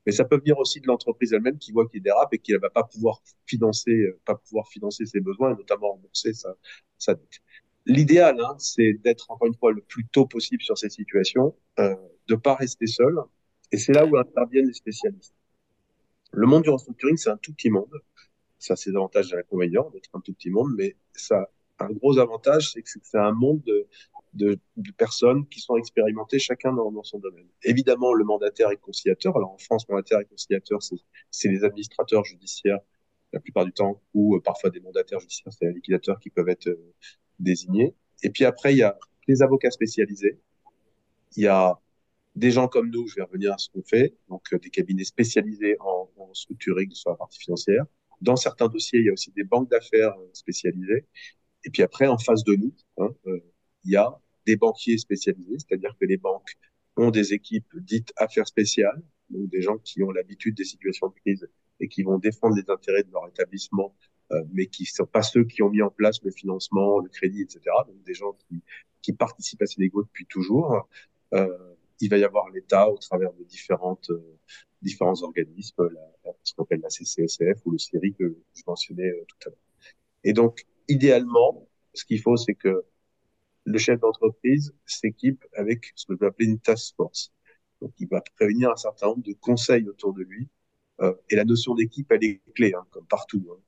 Mais 0.07 0.13
ça 0.13 0.23
peut 0.23 0.37
venir 0.37 0.57
aussi 0.57 0.79
de 0.79 0.87
l'entreprise 0.87 1.33
elle-même 1.33 1.57
qui 1.57 1.73
voit 1.73 1.85
qu'il 1.85 2.01
dérape 2.01 2.33
et 2.33 2.39
qui 2.39 2.53
ne 2.53 2.59
va 2.59 2.69
pas 2.69 2.85
pouvoir 2.85 3.21
financer, 3.45 3.91
euh, 3.91 4.17
pas 4.23 4.35
pouvoir 4.35 4.69
financer 4.69 5.05
ses 5.05 5.19
besoins 5.19 5.53
et 5.53 5.57
notamment 5.57 5.91
rembourser 5.91 6.33
sa, 6.33 6.55
sa 6.97 7.13
dette. 7.13 7.41
L'idéal, 7.85 8.39
hein, 8.39 8.55
c'est 8.57 8.93
d'être 8.93 9.29
encore 9.29 9.49
une 9.49 9.55
fois 9.55 9.73
le 9.73 9.81
plus 9.81 10.07
tôt 10.07 10.25
possible 10.25 10.63
sur 10.63 10.77
ces 10.77 10.89
situations, 10.89 11.57
euh, 11.79 11.93
de 12.29 12.35
pas 12.35 12.55
rester 12.55 12.87
seul. 12.87 13.15
Et 13.73 13.77
c'est 13.77 13.91
là 13.91 14.05
où 14.05 14.17
interviennent 14.17 14.67
les 14.67 14.73
spécialistes. 14.73 15.35
Le 16.31 16.47
monde 16.47 16.63
du 16.63 16.69
restructuring, 16.69 17.17
c'est 17.17 17.29
un 17.29 17.37
tout 17.37 17.53
petit 17.53 17.69
monde. 17.69 17.91
Ça 18.59 18.73
a 18.73 18.77
ses 18.77 18.91
avantages 18.91 19.33
et 19.33 19.37
inconvénients 19.37 19.89
d'être 19.89 20.09
un 20.13 20.21
tout 20.21 20.33
petit 20.33 20.49
monde, 20.49 20.73
mais 20.77 20.95
ça 21.11 21.49
un 21.79 21.89
gros 21.89 22.17
avantage, 22.17 22.71
c'est 22.71 22.81
que 22.81 22.89
c'est 22.89 23.17
un 23.17 23.33
monde 23.33 23.69
de, 24.37 24.59
personnes 24.97 25.47
qui 25.47 25.59
sont 25.59 25.75
expérimentées 25.77 26.39
chacun 26.39 26.73
dans, 26.73 27.03
son 27.03 27.19
domaine. 27.19 27.47
Évidemment, 27.63 28.13
le 28.13 28.23
mandataire 28.23 28.71
et 28.71 28.77
conciliateur. 28.77 29.35
Alors 29.35 29.51
en 29.51 29.57
France, 29.57 29.87
mandataire 29.89 30.19
et 30.19 30.25
conciliateur, 30.25 30.79
c'est 31.31 31.49
les 31.49 31.63
administrateurs 31.63 32.23
judiciaires 32.23 32.79
la 33.33 33.39
plupart 33.39 33.65
du 33.65 33.73
temps, 33.73 34.01
ou 34.13 34.35
euh, 34.35 34.41
parfois 34.41 34.69
des 34.69 34.79
mandataires 34.79 35.19
judiciaires, 35.19 35.53
c'est 35.53 35.65
les 35.65 35.73
liquidateurs 35.73 36.19
qui 36.19 36.29
peuvent 36.29 36.49
être 36.49 36.67
euh, 36.67 36.93
désignés. 37.39 37.93
Et 38.23 38.29
puis 38.29 38.45
après, 38.45 38.73
il 38.73 38.77
y 38.77 38.83
a 38.83 38.97
les 39.27 39.41
avocats 39.41 39.71
spécialisés. 39.71 40.39
Il 41.35 41.43
y 41.43 41.47
a 41.47 41.79
des 42.35 42.51
gens 42.51 42.67
comme 42.67 42.89
nous, 42.89 43.07
je 43.07 43.15
vais 43.15 43.23
revenir 43.23 43.53
à 43.53 43.57
ce 43.57 43.69
qu'on 43.69 43.83
fait, 43.83 44.15
donc 44.29 44.53
euh, 44.53 44.59
des 44.59 44.69
cabinets 44.69 45.03
spécialisés 45.03 45.75
en, 45.79 46.09
en 46.17 46.33
structuring 46.33 46.91
sur 46.91 47.11
la 47.11 47.17
partie 47.17 47.39
financière. 47.39 47.85
Dans 48.21 48.35
certains 48.35 48.67
dossiers, 48.67 48.99
il 48.99 49.05
y 49.05 49.09
a 49.09 49.13
aussi 49.13 49.31
des 49.31 49.43
banques 49.43 49.69
d'affaires 49.69 50.15
spécialisées. 50.33 51.05
Et 51.63 51.69
puis 51.69 51.83
après, 51.83 52.07
en 52.07 52.17
face 52.17 52.43
de 52.43 52.55
nous, 52.55 52.73
hein, 52.97 53.09
il 53.83 53.91
y 53.91 53.95
a 53.95 54.19
des 54.47 54.55
banquiers 54.55 54.97
spécialisés, 54.97 55.57
c'est-à-dire 55.59 55.95
que 55.99 56.05
les 56.05 56.17
banques 56.17 56.53
ont 56.95 57.11
des 57.11 57.33
équipes 57.33 57.71
dites 57.75 58.11
affaires 58.15 58.47
spéciales, 58.47 59.01
donc 59.29 59.49
des 59.49 59.61
gens 59.61 59.77
qui 59.77 60.01
ont 60.01 60.11
l'habitude 60.11 60.55
des 60.55 60.63
situations 60.63 61.09
de 61.09 61.13
crise 61.13 61.47
et 61.79 61.87
qui 61.87 62.01
vont 62.01 62.17
défendre 62.17 62.55
les 62.55 62.69
intérêts 62.69 63.03
de 63.03 63.11
leur 63.11 63.27
établissement, 63.27 63.93
euh, 64.31 64.41
mais 64.53 64.67
qui 64.67 64.83
ne 64.83 64.87
sont 64.87 65.05
pas 65.05 65.21
ceux 65.21 65.43
qui 65.43 65.61
ont 65.61 65.69
mis 65.69 65.81
en 65.81 65.91
place 65.91 66.23
le 66.23 66.31
financement, 66.31 66.99
le 66.99 67.09
crédit, 67.09 67.41
etc. 67.41 67.59
Donc 67.87 68.01
des 68.03 68.13
gens 68.13 68.33
qui, 68.47 68.63
qui 69.01 69.13
participent 69.13 69.61
à 69.61 69.67
ces 69.67 69.81
négos 69.81 70.03
depuis 70.03 70.25
toujours. 70.25 70.87
Euh, 71.33 71.75
il 71.99 72.09
va 72.09 72.17
y 72.17 72.23
avoir 72.23 72.49
l'État 72.49 72.89
au 72.89 72.97
travers 72.97 73.33
de 73.33 73.43
différentes, 73.43 74.09
euh, 74.11 74.37
différents 74.81 75.21
organismes, 75.23 75.89
la, 75.93 76.31
ce 76.43 76.53
qu'on 76.53 76.63
appelle 76.63 76.81
la 76.81 76.89
CCSF 76.89 77.65
ou 77.65 77.71
le 77.71 77.77
CIRI 77.77 78.13
que 78.13 78.37
je 78.53 78.63
mentionnais 78.65 79.09
euh, 79.09 79.25
tout 79.27 79.49
à 79.49 79.49
l'heure. 79.49 79.93
Et 80.23 80.33
donc, 80.33 80.65
idéalement, 80.87 81.67
ce 81.93 82.05
qu'il 82.05 82.21
faut, 82.21 82.37
c'est 82.37 82.55
que 82.55 82.85
le 83.67 83.77
chef 83.77 83.99
d'entreprise 83.99 84.73
s'équipe 84.85 85.43
avec 85.53 85.91
ce 85.95 86.05
que 86.05 86.13
je 86.13 86.19
vais 86.19 86.27
appeler 86.27 86.47
une 86.47 86.59
task 86.59 86.95
force. 86.95 87.33
Donc, 87.81 87.91
il 87.99 88.07
va 88.07 88.21
prévenir 88.37 88.71
un 88.71 88.77
certain 88.77 89.07
nombre 89.07 89.23
de 89.23 89.33
conseils 89.33 89.87
autour 89.89 90.13
de 90.13 90.23
lui. 90.23 90.47
Euh, 91.01 91.13
et 91.29 91.35
la 91.35 91.43
notion 91.43 91.75
d'équipe, 91.75 92.09
elle 92.11 92.23
est 92.23 92.41
clé, 92.55 92.73
hein, 92.73 92.87
comme 92.91 93.05
partout. 93.05 93.45
Hein. 93.51 93.61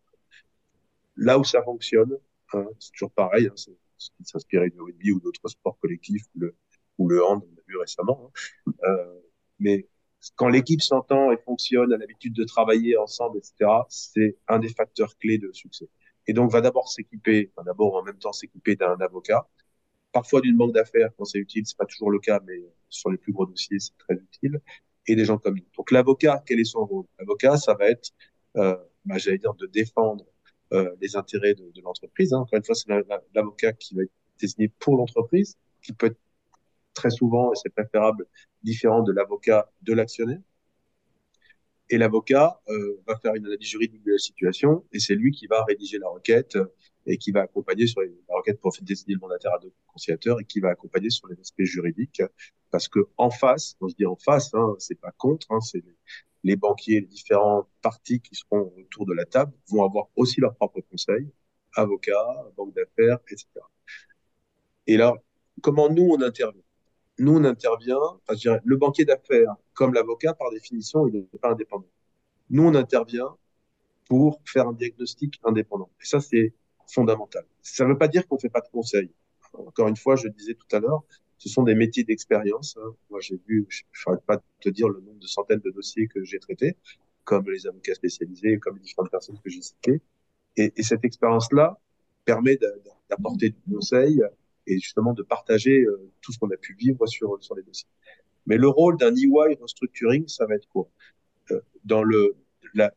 Là 1.17 1.38
où 1.38 1.43
ça 1.43 1.62
fonctionne, 1.63 2.17
hein, 2.53 2.65
c'est 2.79 2.91
toujours 2.93 3.12
pareil, 3.12 3.47
hein, 3.47 3.53
c'est 3.57 3.75
ce 3.97 4.09
qui 4.12 4.23
s'inspirait 4.23 4.69
du 4.69 4.79
rugby 4.79 5.12
ou 5.12 5.19
d'autres 5.19 5.49
sports 5.49 5.77
collectifs, 5.79 6.25
le, 6.33 6.55
ou 6.97 7.09
le 7.09 7.23
hand, 7.23 7.43
on 7.43 7.59
a 7.59 7.63
vu 7.67 7.77
récemment. 7.77 8.31
Hein. 8.67 8.71
Euh, 8.85 9.19
mais 9.59 9.89
quand 10.38 10.47
l'équipe 10.47 10.81
s'entend 10.81 11.33
et 11.33 11.38
fonctionne, 11.43 11.91
a 11.91 11.97
l'habitude 11.97 12.33
de 12.33 12.45
travailler 12.45 12.95
ensemble, 12.95 13.38
etc., 13.38 13.69
c'est 13.89 14.38
un 14.47 14.59
des 14.59 14.69
facteurs 14.69 15.17
clés 15.17 15.39
de 15.39 15.51
succès. 15.51 15.89
Et 16.25 16.31
donc, 16.31 16.51
va 16.51 16.62
d'abord 16.62 16.88
s'équiper, 16.89 17.51
enfin, 17.53 17.65
d'abord 17.65 17.95
en 17.95 18.03
même 18.03 18.17
temps 18.17 18.31
s'équiper 18.31 18.77
d'un 18.77 18.95
avocat, 19.01 19.45
parfois 20.11 20.41
d'une 20.41 20.57
banque 20.57 20.73
d'affaires 20.73 21.09
quand 21.17 21.25
c'est 21.25 21.39
utile, 21.39 21.65
c'est 21.65 21.77
pas 21.77 21.85
toujours 21.85 22.11
le 22.11 22.19
cas, 22.19 22.39
mais 22.45 22.61
sur 22.89 23.09
les 23.11 23.17
plus 23.17 23.31
gros 23.33 23.45
dossiers, 23.45 23.79
c'est 23.79 23.97
très 23.97 24.15
utile, 24.15 24.59
et 25.07 25.15
des 25.15 25.25
gens 25.25 25.37
comme 25.37 25.55
nous. 25.55 25.65
Donc 25.77 25.91
l'avocat, 25.91 26.43
quel 26.45 26.59
est 26.59 26.65
son 26.65 26.85
rôle? 26.85 27.05
L'avocat, 27.19 27.57
ça 27.57 27.73
va 27.73 27.89
être, 27.89 28.09
euh, 28.57 28.75
bah, 29.05 29.17
j'allais 29.17 29.37
dire, 29.37 29.53
de 29.53 29.65
défendre 29.67 30.25
euh, 30.73 30.95
les 31.01 31.15
intérêts 31.15 31.53
de, 31.55 31.71
de 31.71 31.81
l'entreprise. 31.81 32.33
Hein. 32.33 32.39
Encore 32.39 32.57
une 32.57 32.63
fois, 32.63 32.75
c'est 32.75 32.89
l'avocat 33.33 33.73
qui 33.73 33.95
va 33.95 34.03
être 34.03 34.11
désigné 34.39 34.71
pour 34.79 34.97
l'entreprise, 34.97 35.57
qui 35.81 35.93
peut 35.93 36.07
être 36.07 36.19
très 36.93 37.09
souvent, 37.09 37.51
et 37.53 37.55
c'est 37.55 37.69
préférable, 37.69 38.25
différent 38.63 39.03
de 39.03 39.11
l'avocat 39.11 39.71
de 39.81 39.93
l'actionnaire. 39.93 40.41
Et 41.89 41.97
l'avocat 41.97 42.61
euh, 42.69 43.01
va 43.07 43.17
faire 43.17 43.33
une 43.33 43.45
analyse 43.45 43.67
juridique 43.67 44.03
de 44.03 44.11
la 44.11 44.17
situation, 44.17 44.85
et 44.91 44.99
c'est 44.99 45.15
lui 45.15 45.31
qui 45.31 45.47
va 45.47 45.63
rédiger 45.63 45.97
la 45.97 46.09
requête 46.09 46.57
et 47.09 47.17
qui 47.17 47.31
va 47.31 47.41
accompagner 47.41 47.87
sur 47.87 48.01
les, 48.01 48.13
la 48.29 48.35
requête 48.35 48.61
pour 48.61 48.71
désigner 48.81 49.15
le 49.15 49.19
mandataire 49.19 49.53
à 49.53 49.59
deux 49.59 49.73
conciliateurs 49.87 50.39
et 50.39 50.45
qui 50.45 50.59
va 50.59 50.69
accompagner 50.69 51.09
sur 51.09 51.27
les 51.27 51.39
aspects 51.39 51.63
juridiques. 51.63 52.21
Parce 52.69 52.87
que 52.87 52.99
en 53.17 53.31
face, 53.31 53.75
quand 53.79 53.87
je 53.87 53.95
dis 53.95 54.05
en 54.05 54.15
face, 54.15 54.53
hein, 54.53 54.75
c'est 54.77 54.99
pas 54.99 55.11
contre, 55.11 55.47
hein, 55.51 55.59
c'est 55.59 55.83
les, 56.43 56.55
banquiers, 56.55 57.01
les 57.01 57.07
différents 57.07 57.67
parties 57.81 58.21
qui 58.21 58.35
seront 58.35 58.71
autour 58.77 59.07
de 59.07 59.13
la 59.13 59.25
table 59.25 59.51
vont 59.69 59.83
avoir 59.83 60.07
aussi 60.15 60.39
leurs 60.39 60.55
propres 60.55 60.81
conseils, 60.81 61.27
avocats, 61.75 62.45
banque 62.55 62.75
d'affaires, 62.75 63.17
etc. 63.31 63.47
Et 64.85 64.95
là, 64.95 65.15
comment 65.61 65.89
nous 65.89 66.09
on 66.11 66.21
intervient? 66.21 66.61
Nous 67.17 67.35
on 67.35 67.43
intervient, 67.43 67.97
enfin, 67.97 68.35
je 68.35 68.39
dirais, 68.39 68.61
le 68.63 68.77
banquier 68.77 69.03
d'affaires 69.03 69.55
comme 69.73 69.93
l'avocat 69.93 70.33
par 70.33 70.51
définition 70.51 71.07
il 71.07 71.13
n'est 71.15 71.39
pas 71.41 71.51
indépendant. 71.51 71.89
Nous 72.49 72.63
on 72.63 72.75
intervient 72.75 73.35
pour 74.07 74.41
faire 74.45 74.67
un 74.67 74.73
diagnostic 74.73 75.39
indépendant. 75.43 75.89
Et 76.01 76.05
ça 76.05 76.21
c'est 76.21 76.53
fondamental. 76.89 77.45
Ça 77.62 77.86
ne 77.86 77.91
veut 77.91 77.97
pas 77.97 78.08
dire 78.08 78.28
qu'on 78.28 78.36
ne 78.36 78.39
fait 78.39 78.49
pas 78.49 78.62
de 78.62 78.69
conseils. 78.71 79.12
Encore 79.54 79.88
une 79.88 79.97
fois, 79.97 80.15
je 80.15 80.28
disais 80.28 80.54
tout 80.56 80.75
à 80.75 80.80
l'heure, 80.80 81.04
ce 81.38 81.49
sont 81.49 81.63
des 81.63 81.75
métiers 81.75 82.04
d'expérience. 82.04 82.78
Hein. 82.82 82.93
Moi, 83.10 83.19
j'ai 83.21 83.39
vu, 83.47 83.65
je 83.69 83.84
ne 84.10 84.15
pas 84.17 84.38
de 84.38 84.43
te 84.60 84.69
dire 84.69 84.89
le 84.89 84.99
nombre 84.99 85.19
de 85.19 85.28
centaines 85.28 85.60
de 85.60 85.71
dossiers 85.71 86.08
que 86.08 86.23
j'ai 86.23 86.39
traités, 86.39 86.75
comme 87.23 87.49
les 87.49 87.65
avocats 87.67 87.95
spécialisés, 87.95 88.60
comme 88.60 88.75
les 88.75 88.82
différentes 88.82 89.12
personnes 89.12 89.39
que 89.43 89.49
j'ai 89.49 89.62
citées. 89.62 90.02
Et, 90.58 90.73
et 90.75 90.84
cette 90.84 91.06
expérience-là 91.06 91.80
permet 92.25 92.58
d'apporter 93.10 93.52
du 93.52 93.73
conseil 93.73 94.21
et 94.67 94.80
justement 94.80 95.13
de 95.13 95.23
partager 95.23 95.82
euh, 95.82 96.12
tout 96.21 96.32
ce 96.32 96.39
qu'on 96.39 96.52
a 96.52 96.58
pu 96.58 96.75
vivre 96.75 97.06
sur, 97.08 97.41
sur 97.41 97.56
les 97.56 97.63
dossiers. 97.63 97.88
Mais 98.45 98.58
le 98.58 98.67
rôle 98.67 98.97
d'un 98.97 99.15
EY 99.15 99.58
restructuring, 99.62 100.28
ça 100.28 100.45
va 100.45 100.56
être 100.56 100.67
quoi? 100.67 100.89
Euh, 101.52 101.62
Dans 101.86 102.04
le, 102.04 102.36
la, 102.73 102.93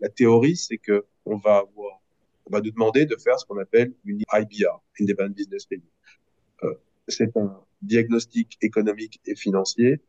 la 0.00 0.08
théorie, 0.08 0.56
c'est 0.56 0.78
que 0.78 1.04
on 1.24 1.36
va 1.36 1.58
avoir 1.58 2.00
on 2.46 2.52
va 2.52 2.60
nous 2.60 2.70
demander 2.70 3.06
de 3.06 3.16
faire 3.16 3.38
ce 3.38 3.46
qu'on 3.46 3.58
appelle 3.58 3.94
une 4.04 4.20
IBR, 4.32 4.82
Independent 5.00 5.34
Business 5.34 5.66
Review. 5.70 5.88
Euh, 6.62 6.74
c'est 7.08 7.36
un 7.36 7.60
diagnostic 7.82 8.58
économique 8.60 9.20
et 9.26 9.34
financier 9.34 10.00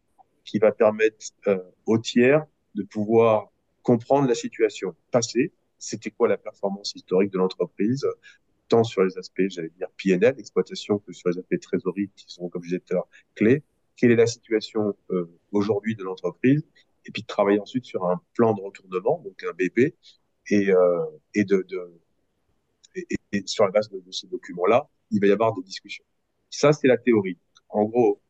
qui 0.44 0.60
va 0.60 0.72
permettre 0.72 1.18
euh, 1.48 1.58
aux 1.86 1.98
tiers 1.98 2.46
de 2.76 2.84
pouvoir 2.84 3.52
comprendre 3.82 4.28
la 4.28 4.36
situation 4.36 4.96
passée, 5.12 5.54
c'était 5.78 6.12
quoi 6.12 6.28
la 6.28 6.38
performance 6.38 6.94
historique 6.96 7.32
de 7.32 7.38
l'entreprise, 7.38 8.06
tant 8.68 8.84
sur 8.84 9.04
les 9.04 9.18
aspects, 9.18 9.44
j'allais 9.48 9.72
dire, 9.78 9.88
PNL, 10.04 10.36
exploitation, 10.38 11.00
que 11.00 11.14
sur 11.14 11.30
les 11.30 11.38
aspects 11.38 11.60
trésorerie, 11.60 12.10
qui 12.16 12.26
sont, 12.28 12.50
comme 12.50 12.64
je 12.64 12.70
disais 12.70 12.80
tout 12.80 12.98
clés. 13.36 13.64
Quelle 13.96 14.12
est 14.12 14.16
la 14.16 14.28
situation 14.28 14.96
euh, 15.12 15.30
aujourd'hui 15.52 15.96
de 15.96 16.04
l'entreprise? 16.04 16.64
Et 17.06 17.12
puis 17.12 17.22
de 17.22 17.28
travailler 17.28 17.60
ensuite 17.60 17.86
sur 17.86 18.06
un 18.06 18.20
plan 18.34 18.54
de 18.54 18.62
retournement, 18.62 19.22
donc 19.24 19.44
un 19.44 19.54
BP, 19.54 19.96
et, 20.50 20.72
euh, 20.72 21.06
et, 21.34 21.44
de, 21.44 21.66
de 21.68 21.94
et, 23.32 23.44
sur 23.46 23.66
la 23.66 23.72
base 23.72 23.90
de, 23.90 24.00
de 24.00 24.12
ces 24.12 24.28
documents-là, 24.28 24.88
il 25.12 25.20
va 25.22 25.28
y 25.28 25.32
avoir 25.32 25.54
des 25.54 25.64
discussions. 25.64 26.06
Ça, 26.50 26.74
c'est 26.74 26.88
la 26.88 26.98
théorie. 26.98 27.38
En 27.70 27.86
gros, 27.86 28.22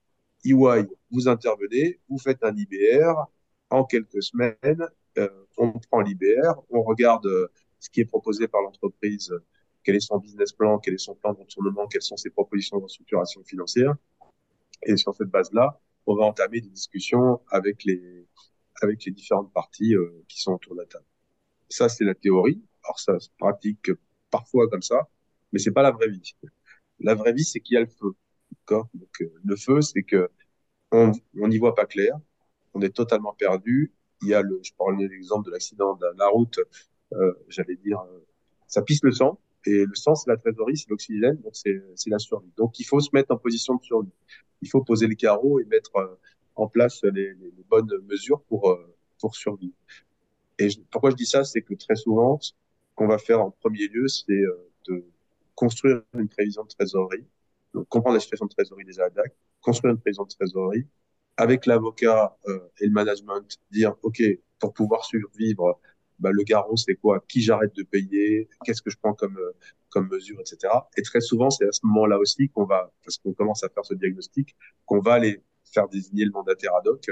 EY, 0.44 0.88
vous 1.12 1.28
intervenez, 1.28 2.00
vous 2.10 2.18
faites 2.18 2.44
un 2.44 2.56
IBR, 2.56 3.26
en 3.70 3.84
quelques 3.84 4.24
semaines, 4.24 4.88
euh, 5.18 5.30
on 5.58 5.72
prend 5.72 6.02
l'IBR, 6.02 6.62
on 6.70 6.84
regarde 6.84 7.26
euh, 7.26 7.48
ce 7.80 7.90
qui 7.90 8.02
est 8.02 8.06
proposé 8.06 8.48
par 8.48 8.62
l'entreprise, 8.62 9.34
quel 9.84 9.96
est 9.96 10.00
son 10.00 10.18
business 10.18 10.52
plan, 10.52 10.80
quel 10.80 10.96
est 10.96 11.00
son 11.00 11.16
plan 11.16 11.34
de 11.34 11.40
retournement, 11.40 11.88
quelles 11.88 12.02
sont 12.02 12.18
ses 12.18 12.30
propositions 12.30 12.80
de 12.80 12.88
structuration 12.88 13.44
financière. 13.44 13.96
Et 14.84 14.98
sur 14.98 15.14
cette 15.16 15.30
base-là, 15.30 15.80
on 16.06 16.16
va 16.16 16.26
entamer 16.26 16.62
des 16.62 16.70
discussions 16.70 17.42
avec 17.50 17.84
les, 17.84 18.28
avec 18.82 19.06
les 19.06 19.12
différentes 19.12 19.52
parties 19.54 19.96
euh, 19.96 20.24
qui 20.28 20.42
sont 20.42 20.54
autour 20.54 20.76
de 20.76 20.82
la 20.82 20.86
table. 20.88 21.06
Ça, 21.70 21.90
c'est 21.90 22.04
la 22.04 22.16
théorie. 22.16 22.62
Alors, 22.84 23.00
ça 23.00 23.20
se 23.20 23.30
pratique 23.38 23.92
parfois 24.38 24.68
comme 24.70 24.82
ça, 24.82 25.08
mais 25.52 25.60
c'est 25.60 25.72
pas 25.72 25.82
la 25.90 25.92
vraie 25.92 26.10
vie. 26.10 26.36
La 27.00 27.16
vraie 27.16 27.34
vie, 27.34 27.46
c'est 27.46 27.62
qu'il 27.62 27.76
y 27.76 27.78
a 27.78 27.82
le 27.82 27.94
feu. 28.00 28.12
D'accord? 28.52 28.90
Donc, 28.94 29.16
euh, 29.22 29.32
le 29.44 29.56
feu, 29.56 29.82
c'est 29.82 30.04
que 30.04 30.30
on 30.92 31.48
n'y 31.48 31.58
voit 31.58 31.76
pas 31.76 31.86
clair, 31.86 32.14
on 32.74 32.82
est 32.82 32.96
totalement 33.02 33.34
perdu. 33.34 33.94
Il 34.22 34.30
y 34.30 34.34
a 34.34 34.42
le, 34.42 34.60
je 34.64 34.72
parlais 34.78 35.08
l'exemple 35.08 35.46
de 35.48 35.52
l'accident 35.52 35.96
de 35.96 36.08
la 36.18 36.28
route, 36.28 36.60
euh, 37.14 37.34
j'allais 37.50 37.76
dire, 37.76 38.00
euh, 38.00 38.26
ça 38.68 38.82
pisse 38.82 39.04
le 39.04 39.12
sang. 39.12 39.40
Et 39.66 39.86
le 39.86 39.96
sang, 39.96 40.16
c'est 40.16 40.30
la 40.30 40.38
trésorerie, 40.38 40.78
c'est 40.78 40.90
l'oxygène, 40.90 41.38
donc 41.42 41.54
c'est 41.56 42.10
la 42.10 42.20
survie. 42.20 42.54
Donc, 42.56 42.80
il 42.80 42.84
faut 42.84 43.00
se 43.00 43.10
mettre 43.14 43.34
en 43.34 43.38
position 43.38 43.76
de 43.76 43.84
survie. 43.84 44.14
Il 44.62 44.70
faut 44.70 44.84
poser 44.84 45.08
les 45.08 45.16
carreaux 45.16 45.60
et 45.60 45.66
mettre 45.66 45.92
en 46.56 46.68
place 46.68 47.04
les, 47.04 47.34
bonnes 47.68 47.92
mesures 48.12 48.42
pour, 48.44 48.78
pour 49.20 49.36
survivre. 49.36 49.74
Et 50.60 50.70
pourquoi 50.92 51.10
je 51.10 51.16
dis 51.16 51.26
ça, 51.26 51.44
c'est 51.44 51.64
que 51.64 51.74
très 51.74 51.96
souvent, 51.96 52.40
qu'on 52.96 53.08
va 53.08 53.18
faire 53.18 53.42
en 53.42 53.52
premier 53.52 53.88
lieu, 53.88 54.08
c'est 54.08 54.42
de 54.88 55.06
construire 55.56 56.02
une 56.14 56.28
prévision 56.28 56.64
de 56.64 56.70
trésorerie, 56.70 57.26
donc 57.74 57.88
comprendre 57.90 58.16
la 58.16 58.20
situation 58.20 58.46
de 58.46 58.52
trésorerie 58.52 58.86
des 58.86 59.00
ADAC, 59.00 59.34
construire 59.62 59.94
une 59.94 60.00
prévision 60.00 60.24
de 60.24 60.30
trésorerie, 60.30 60.88
avec 61.38 61.66
l'avocat 61.66 62.38
euh, 62.48 62.60
et 62.80 62.86
le 62.86 62.92
management, 62.92 63.58
dire, 63.72 63.96
OK, 64.04 64.22
pour 64.60 64.74
pouvoir 64.74 65.04
survivre, 65.06 65.80
bah, 66.20 66.32
le 66.32 66.44
garant, 66.44 66.78
c'est 66.78 66.96
quoi? 66.96 67.24
Qui 67.28 67.42
j'arrête 67.42 67.76
de 67.76 67.84
payer? 67.84 68.48
Qu'est-ce 68.64 68.82
que 68.82 68.90
je 68.90 68.98
prends 68.98 69.14
comme, 69.14 69.38
euh, 69.38 69.52
comme 69.90 70.08
mesure, 70.08 70.40
etc. 70.40 70.74
Et 70.98 71.02
très 71.02 71.20
souvent, 71.20 71.50
c'est 71.50 71.68
à 71.68 71.72
ce 71.72 71.82
moment-là 71.84 72.18
aussi 72.18 72.50
qu'on 72.50 72.66
va, 72.66 72.92
parce 73.04 73.18
qu'on 73.18 73.34
commence 73.34 73.64
à 73.64 73.70
faire 73.70 73.84
ce 73.86 73.94
diagnostic, 73.94 74.56
qu'on 74.86 75.00
va 75.00 75.14
aller 75.14 75.44
faire 75.66 75.90
désigner 75.90 76.24
le 76.24 76.32
mandataire 76.32 76.74
ad 76.76 76.88
hoc 76.88 77.10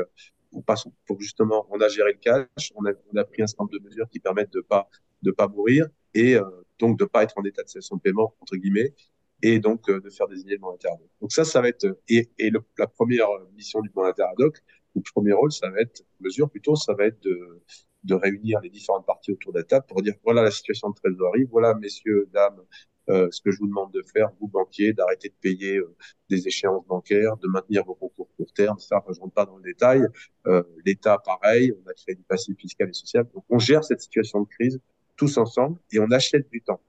pour, 0.52 0.64
pas, 0.64 0.76
pour 1.06 1.20
justement, 1.20 1.66
on 1.70 1.82
a 1.82 1.90
géré 1.90 2.14
le 2.14 2.20
cash, 2.20 2.72
on 2.76 2.86
a, 2.86 2.92
on 3.12 3.18
a 3.18 3.26
pris 3.26 3.42
un 3.42 3.48
certain 3.48 3.64
nombre 3.64 3.78
de 3.78 3.84
mesures 3.84 4.08
qui 4.10 4.20
permettent 4.20 4.54
de 4.54 4.62
pas 4.62 4.88
de 5.24 5.32
pas 5.32 5.48
mourir 5.48 5.88
et 6.14 6.36
euh, 6.36 6.44
donc 6.80 7.00
de 7.00 7.06
pas 7.06 7.24
être 7.24 7.38
en 7.38 7.44
état 7.44 7.64
de 7.64 7.68
cessation 7.70 7.98
de 7.98 8.02
paiement 8.02 8.36
entre 8.42 8.56
guillemets 8.56 8.94
et 9.42 9.60
donc 9.60 9.90
euh, 9.90 10.00
de 10.00 10.10
faire 10.10 10.28
désigner 10.28 10.54
le 10.54 10.60
mandataire 10.60 10.94
ad. 10.94 11.00
Donc 11.22 11.32
ça, 11.32 11.44
ça 11.46 11.62
va 11.62 11.70
être 11.70 11.98
et, 12.08 12.30
et 12.38 12.50
le, 12.50 12.62
la 12.78 12.88
première 12.88 13.28
mission 13.56 13.82
du 13.82 13.90
mandataire 13.96 14.28
ad 14.28 14.42
hoc, 14.42 14.58
le 14.96 15.02
premier 15.14 15.34
rôle, 15.34 15.52
ça 15.52 15.70
va 15.70 15.80
être 15.82 16.04
mesure 16.20 16.50
plutôt, 16.50 16.76
ça 16.76 16.94
va 16.94 17.06
être 17.06 17.22
de 17.24 17.62
de 18.04 18.16
réunir 18.16 18.60
les 18.62 18.70
différentes 18.70 19.06
parties 19.06 19.32
autour 19.32 19.54
de 19.54 19.60
la 19.60 19.64
table 19.64 19.86
pour 19.88 20.02
dire 20.02 20.16
voilà 20.24 20.44
la 20.44 20.52
situation 20.52 20.90
de 20.90 20.96
trésorerie, 20.96 21.46
voilà 21.46 21.74
messieurs, 21.74 22.28
dames, 22.34 22.62
euh, 23.10 23.28
ce 23.32 23.42
que 23.42 23.52
je 23.52 23.60
vous 23.60 23.68
demande 23.68 23.92
de 23.92 24.02
faire, 24.02 24.30
vous 24.40 24.48
banquiers, 24.48 24.94
d'arrêter 24.94 25.30
de 25.30 25.36
payer 25.42 25.78
euh, 25.78 25.96
des 26.30 26.48
échéances 26.48 26.86
bancaires, 26.86 27.36
de 27.38 27.48
maintenir 27.48 27.84
vos 27.84 27.96
concours 27.96 28.30
court 28.38 28.54
terme. 28.54 28.80
Ça, 28.80 29.04
je 29.10 29.20
rentre 29.20 29.34
pas 29.34 29.46
dans 29.46 29.58
le 29.58 29.64
détail. 29.64 30.08
Euh, 30.48 30.64
L'État, 30.86 31.18
pareil, 31.18 31.74
on 31.74 31.90
a 31.90 31.94
créé 31.94 32.16
du 32.16 32.24
passif 32.24 32.58
fiscal 32.58 32.90
et 32.90 32.94
social. 32.94 33.28
Donc, 33.34 33.44
on 33.50 33.60
gère 33.60 33.84
cette 33.84 34.00
situation 34.00 34.42
de 34.42 34.48
crise 34.48 34.80
tous 35.24 35.38
ensemble 35.38 35.80
et 35.92 36.00
on 36.00 36.12
achète 36.12 36.50
du 36.50 36.62
temps. 36.62 36.82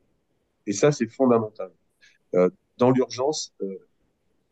Et 0.66 0.72
ça, 0.72 0.90
c'est 0.90 1.06
fondamental. 1.06 1.70
Euh, 2.34 2.50
dans 2.78 2.90
l'urgence, 2.90 3.54
euh, 3.62 3.78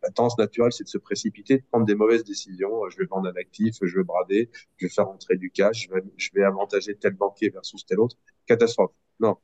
la 0.03 0.11
tendance 0.11 0.39
naturelle, 0.39 0.73
c'est 0.73 0.85
de 0.85 0.89
se 0.89 0.99
précipiter, 0.99 1.59
de 1.59 1.65
prendre 1.71 1.87
des 1.87 1.95
mauvaises 1.97 2.25
décisions. 2.25 2.89
Je 2.91 2.99
vais 2.99 3.07
vendre 3.07 3.29
un 3.29 3.37
actif, 3.37 3.77
je 3.83 3.97
vais 3.97 4.05
brader, 4.05 4.51
je 4.77 4.87
vais 4.87 4.91
faire 4.91 5.09
entrer 5.09 5.37
du 5.37 5.51
cash, 5.51 5.89
je 5.89 5.95
vais, 5.95 6.03
je 6.17 6.31
vais 6.35 6.45
avantager 6.45 6.95
tel 6.95 7.15
banquier 7.15 7.51
versus 7.51 7.85
tel 7.85 7.99
autre. 7.99 8.17
Catastrophe. 8.47 8.93
Non. 9.19 9.37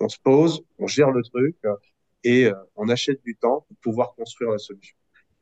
On 0.00 0.08
se 0.08 0.18
pose, 0.18 0.64
on 0.78 0.86
gère 0.86 1.10
le 1.10 1.22
truc 1.22 1.56
et 2.24 2.46
euh, 2.46 2.54
on 2.76 2.88
achète 2.88 3.22
du 3.22 3.36
temps 3.36 3.66
pour 3.68 3.76
pouvoir 3.76 4.14
construire 4.14 4.50
la 4.50 4.58
solution. 4.58 4.96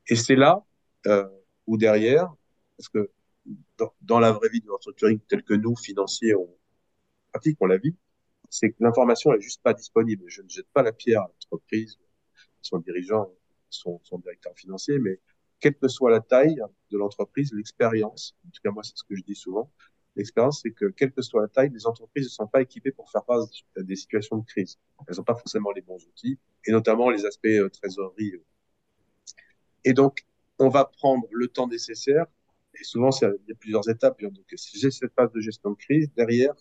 Et 0.08 0.16
c'est 0.16 0.36
là 0.36 0.64
euh, 1.06 1.28
où 1.66 1.76
derrière, 1.76 2.32
parce 2.76 2.88
que 2.88 3.10
dans, 3.78 3.92
dans, 4.02 4.20
la 4.20 4.32
vraie 4.32 4.48
vie 4.48 4.60
du 4.60 4.70
restructuring 4.70 5.20
tel 5.28 5.42
que 5.42 5.54
nous, 5.54 5.76
financiers, 5.76 6.34
on 6.34 6.48
pratique, 7.32 7.56
on 7.60 7.66
la 7.66 7.78
vit, 7.78 7.96
c'est 8.52 8.70
que 8.70 8.76
l'information 8.80 9.32
est 9.32 9.40
juste 9.40 9.62
pas 9.62 9.72
disponible. 9.72 10.24
Je 10.26 10.42
ne 10.42 10.48
jette 10.48 10.68
pas 10.74 10.82
la 10.82 10.92
pierre 10.92 11.22
à 11.22 11.28
l'entreprise, 11.28 11.98
son 12.60 12.78
dirigeant, 12.80 13.32
son, 13.70 13.98
son 14.04 14.18
directeur 14.18 14.52
financier, 14.54 14.98
mais 14.98 15.20
quelle 15.58 15.74
que 15.74 15.88
soit 15.88 16.10
la 16.10 16.20
taille 16.20 16.60
de 16.90 16.98
l'entreprise, 16.98 17.50
l'expérience, 17.54 18.36
en 18.46 18.50
tout 18.50 18.60
cas 18.62 18.70
moi 18.70 18.82
c'est 18.82 18.94
ce 18.94 19.04
que 19.04 19.16
je 19.16 19.22
dis 19.22 19.34
souvent, 19.34 19.72
l'expérience 20.16 20.60
c'est 20.60 20.72
que 20.72 20.84
quelle 20.84 21.12
que 21.12 21.22
soit 21.22 21.40
la 21.40 21.48
taille, 21.48 21.70
les 21.70 21.86
entreprises 21.86 22.26
ne 22.26 22.30
sont 22.30 22.46
pas 22.46 22.60
équipées 22.60 22.92
pour 22.92 23.10
faire 23.10 23.24
face 23.24 23.46
à 23.74 23.82
des 23.82 23.96
situations 23.96 24.36
de 24.36 24.44
crise. 24.44 24.78
Elles 25.08 25.16
n'ont 25.16 25.24
pas 25.24 25.34
forcément 25.34 25.70
les 25.70 25.80
bons 25.80 26.04
outils, 26.06 26.38
et 26.66 26.72
notamment 26.72 27.08
les 27.08 27.24
aspects 27.24 27.46
euh, 27.46 27.70
trésorerie. 27.70 28.34
Et 29.84 29.94
donc, 29.94 30.26
on 30.58 30.68
va 30.68 30.84
prendre 30.84 31.26
le 31.30 31.48
temps 31.48 31.68
nécessaire, 31.68 32.26
et 32.78 32.84
souvent 32.84 33.08
il 33.22 33.48
y 33.48 33.52
a 33.52 33.54
plusieurs 33.54 33.88
étapes. 33.88 34.20
Donc, 34.20 34.44
si 34.56 34.78
j'ai 34.78 34.90
cette 34.90 35.14
phase 35.14 35.32
de 35.32 35.40
gestion 35.40 35.70
de 35.70 35.76
crise, 35.76 36.12
derrière, 36.14 36.54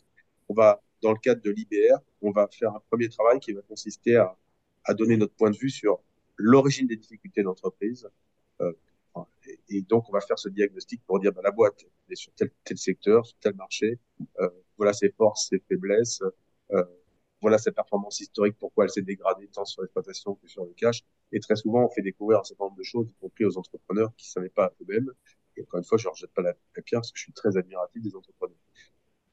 on 0.48 0.54
va, 0.54 0.82
dans 1.02 1.12
le 1.12 1.20
cadre 1.20 1.42
de 1.42 1.52
l'IBR, 1.52 2.00
on 2.22 2.32
va 2.32 2.48
faire 2.48 2.74
un 2.76 2.82
premier 2.90 3.10
travail 3.10 3.40
qui 3.40 3.54
va 3.54 3.62
consister 3.62 4.16
à, 4.18 4.38
à 4.86 4.94
donner 4.94 5.18
notre 5.18 5.34
point 5.34 5.50
de 5.52 5.58
vue 5.58 5.70
sur 5.70 6.02
l'origine 6.38 6.88
des 6.88 6.96
difficultés 6.96 7.44
d'entreprise. 7.44 8.08
Euh, 8.62 8.74
et, 9.70 9.82
donc, 9.82 10.08
on 10.10 10.14
va 10.14 10.22
faire 10.22 10.40
ce 10.40 10.50
diagnostic 10.50 11.02
pour 11.06 11.20
dire, 11.20 11.34
bah, 11.34 11.42
la 11.44 11.52
boîte 11.52 11.86
est 12.10 12.16
sur 12.16 12.34
tel, 12.34 12.52
tel 12.64 12.78
secteur, 12.78 13.26
sur 13.26 13.38
tel 13.40 13.56
marché, 13.56 14.00
euh, 14.40 14.50
voilà 14.78 14.94
ses 14.94 15.12
forces, 15.12 15.50
ses 15.50 15.60
faiblesses, 15.60 16.22
euh, 16.72 16.84
voilà 17.42 17.58
sa 17.58 17.72
performance 17.72 18.20
historique, 18.20 18.56
pourquoi 18.60 18.86
elle 18.86 18.90
s'est 18.90 19.02
dégradée 19.02 19.48
tant 19.48 19.66
sur 19.66 19.82
l'exploitation 19.82 20.36
que 20.36 20.48
sur 20.48 20.66
le 20.66 20.74
cash. 20.74 21.04
Et 21.32 21.40
très 21.40 21.56
souvent, 21.56 21.86
on 21.86 21.90
fait 21.90 22.02
découvrir 22.02 22.40
un 22.40 22.44
certain 22.44 22.66
nombre 22.66 22.78
de 22.78 22.84
choses, 22.84 23.10
y 23.10 23.14
compris 23.16 23.46
aux 23.46 23.58
entrepreneurs 23.58 24.14
qui 24.16 24.28
ne 24.28 24.32
savaient 24.32 24.50
pas 24.50 24.74
eux-mêmes. 24.82 25.12
Et 25.58 25.64
encore 25.64 25.80
une 25.80 25.84
fois, 25.84 25.98
je 25.98 26.04
ne 26.04 26.10
leur 26.10 26.16
jette 26.16 26.32
pas 26.32 26.42
la, 26.42 26.54
pierre 26.82 27.02
parce 27.02 27.12
que 27.12 27.18
je 27.18 27.24
suis 27.24 27.34
très 27.34 27.58
admiratif 27.58 28.02
des 28.02 28.16
entrepreneurs. 28.16 28.58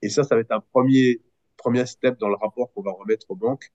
Et 0.02 0.08
ça, 0.08 0.24
ça 0.24 0.34
va 0.34 0.40
être 0.40 0.52
un 0.52 0.60
premier, 0.60 1.20
premier 1.58 1.84
step 1.84 2.18
dans 2.18 2.28
le 2.28 2.36
rapport 2.36 2.72
qu'on 2.72 2.82
va 2.82 2.92
remettre 2.92 3.30
aux 3.30 3.36
banques. 3.36 3.70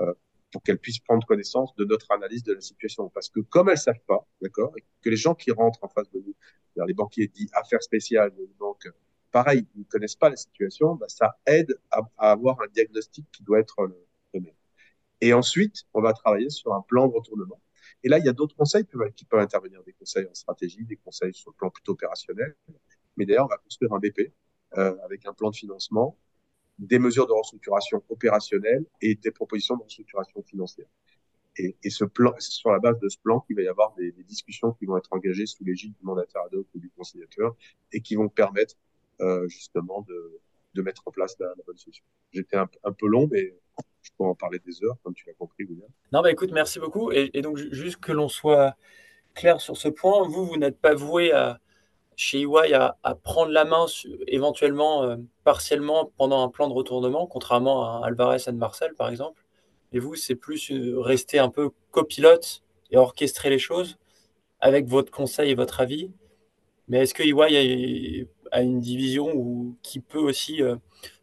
Euh, 0.00 0.12
pour 0.50 0.62
qu'elles 0.62 0.78
puissent 0.78 1.00
prendre 1.00 1.26
connaissance 1.26 1.74
de 1.76 1.84
notre 1.84 2.10
analyse 2.10 2.42
de 2.42 2.54
la 2.54 2.60
situation. 2.60 3.08
Parce 3.10 3.28
que 3.28 3.40
comme 3.40 3.68
elles 3.68 3.78
savent 3.78 4.00
pas, 4.06 4.26
d'accord, 4.40 4.74
que 5.02 5.10
les 5.10 5.16
gens 5.16 5.34
qui 5.34 5.50
rentrent 5.50 5.84
en 5.84 5.88
face 5.88 6.10
de 6.10 6.20
nous, 6.20 6.34
les 6.86 6.94
banquiers 6.94 7.28
dits 7.28 7.50
affaires 7.52 7.82
spéciales, 7.82 8.32
les 8.38 8.46
banques, 8.58 8.88
pareil, 9.30 9.66
ils 9.74 9.80
ne 9.80 9.84
connaissent 9.84 10.16
pas 10.16 10.30
la 10.30 10.36
situation, 10.36 10.94
bah, 10.94 11.08
ça 11.08 11.36
aide 11.46 11.78
à, 11.90 12.02
avoir 12.16 12.60
un 12.60 12.68
diagnostic 12.68 13.26
qui 13.32 13.42
doit 13.42 13.58
être 13.58 13.82
le, 13.82 14.40
même. 14.40 14.54
Et 15.20 15.32
ensuite, 15.32 15.84
on 15.92 16.00
va 16.00 16.12
travailler 16.12 16.50
sur 16.50 16.72
un 16.74 16.82
plan 16.82 17.08
de 17.08 17.14
retournement. 17.14 17.60
Et 18.04 18.08
là, 18.08 18.18
il 18.18 18.24
y 18.24 18.28
a 18.28 18.32
d'autres 18.32 18.54
conseils 18.54 18.84
qui 18.84 18.92
peuvent, 18.92 19.12
qui 19.12 19.24
peuvent 19.24 19.40
intervenir, 19.40 19.82
des 19.82 19.92
conseils 19.92 20.26
en 20.26 20.34
stratégie, 20.34 20.84
des 20.84 20.96
conseils 20.96 21.34
sur 21.34 21.50
le 21.50 21.56
plan 21.56 21.70
plutôt 21.70 21.92
opérationnel. 21.92 22.54
Mais 23.16 23.26
d'ailleurs, 23.26 23.46
on 23.46 23.48
va 23.48 23.58
construire 23.58 23.92
un 23.92 23.98
BP 23.98 24.32
euh, 24.76 24.96
avec 25.04 25.26
un 25.26 25.32
plan 25.32 25.50
de 25.50 25.56
financement 25.56 26.16
des 26.78 26.98
mesures 26.98 27.26
de 27.26 27.32
restructuration 27.32 28.02
opérationnelle 28.08 28.84
et 29.00 29.14
des 29.14 29.30
propositions 29.30 29.76
de 29.76 29.82
restructuration 29.82 30.42
financière. 30.42 30.86
Et, 31.56 31.76
et 31.82 31.90
ce 31.90 32.04
plan, 32.04 32.32
c'est 32.38 32.52
sur 32.52 32.70
la 32.70 32.78
base 32.78 32.98
de 33.00 33.08
ce 33.08 33.18
plan 33.18 33.40
qu'il 33.40 33.56
va 33.56 33.62
y 33.62 33.68
avoir 33.68 33.94
des, 33.96 34.12
des, 34.12 34.22
discussions 34.22 34.72
qui 34.72 34.86
vont 34.86 34.96
être 34.96 35.12
engagées 35.12 35.46
sous 35.46 35.64
l'égide 35.64 35.92
du 35.92 36.04
mandataire 36.04 36.42
ad 36.42 36.54
hoc 36.54 36.66
ou 36.74 36.78
du 36.78 36.88
conciliateur 36.90 37.56
et 37.92 38.00
qui 38.00 38.14
vont 38.14 38.28
permettre 38.28 38.76
euh, 39.20 39.48
justement 39.48 40.02
de, 40.02 40.40
de 40.74 40.82
mettre 40.82 41.02
en 41.06 41.10
place 41.10 41.36
la, 41.40 41.48
la 41.48 41.64
bonne 41.66 41.76
solution. 41.76 42.04
J'étais 42.32 42.56
un, 42.56 42.68
un, 42.84 42.92
peu 42.92 43.08
long, 43.08 43.28
mais 43.30 43.56
je 44.02 44.10
peux 44.16 44.24
en 44.24 44.36
parler 44.36 44.60
des 44.60 44.84
heures, 44.84 44.96
comme 45.02 45.14
tu 45.14 45.26
l'as 45.26 45.34
compris, 45.34 45.64
William. 45.64 45.88
Non, 46.12 46.22
bah 46.22 46.30
écoute, 46.30 46.52
merci 46.52 46.78
beaucoup. 46.78 47.10
Et, 47.10 47.30
et 47.34 47.42
donc, 47.42 47.56
juste 47.56 47.98
que 47.98 48.12
l'on 48.12 48.28
soit 48.28 48.76
clair 49.34 49.60
sur 49.60 49.76
ce 49.76 49.88
point, 49.88 50.28
vous, 50.28 50.46
vous 50.46 50.56
n'êtes 50.56 50.80
pas 50.80 50.94
voué 50.94 51.32
à, 51.32 51.58
chez 52.18 52.40
EY 52.40 52.74
à, 52.74 52.98
à, 53.04 53.14
prendre 53.14 53.52
la 53.52 53.64
main 53.64 53.86
éventuellement 54.26 55.04
euh, 55.04 55.16
partiellement 55.44 56.12
pendant 56.16 56.42
un 56.42 56.48
plan 56.48 56.68
de 56.68 56.74
retournement, 56.74 57.28
contrairement 57.28 58.02
à 58.02 58.06
Alvarez 58.06 58.38
et 58.48 58.52
Marcel 58.52 58.94
par 58.94 59.08
exemple. 59.08 59.44
Et 59.92 60.00
vous, 60.00 60.16
c'est 60.16 60.34
plus 60.34 60.72
euh, 60.72 60.98
rester 60.98 61.38
un 61.38 61.48
peu 61.48 61.70
copilote 61.92 62.64
et 62.90 62.96
orchestrer 62.96 63.50
les 63.50 63.60
choses 63.60 63.98
avec 64.58 64.86
votre 64.88 65.12
conseil 65.12 65.52
et 65.52 65.54
votre 65.54 65.80
avis. 65.80 66.10
Mais 66.88 67.02
est-ce 67.02 67.14
que 67.14 67.22
EY 67.22 68.26
a, 68.52 68.56
a, 68.56 68.62
une 68.62 68.80
division 68.80 69.76
qui 69.82 70.00
peut 70.00 70.18
aussi 70.18 70.60
euh, 70.60 70.74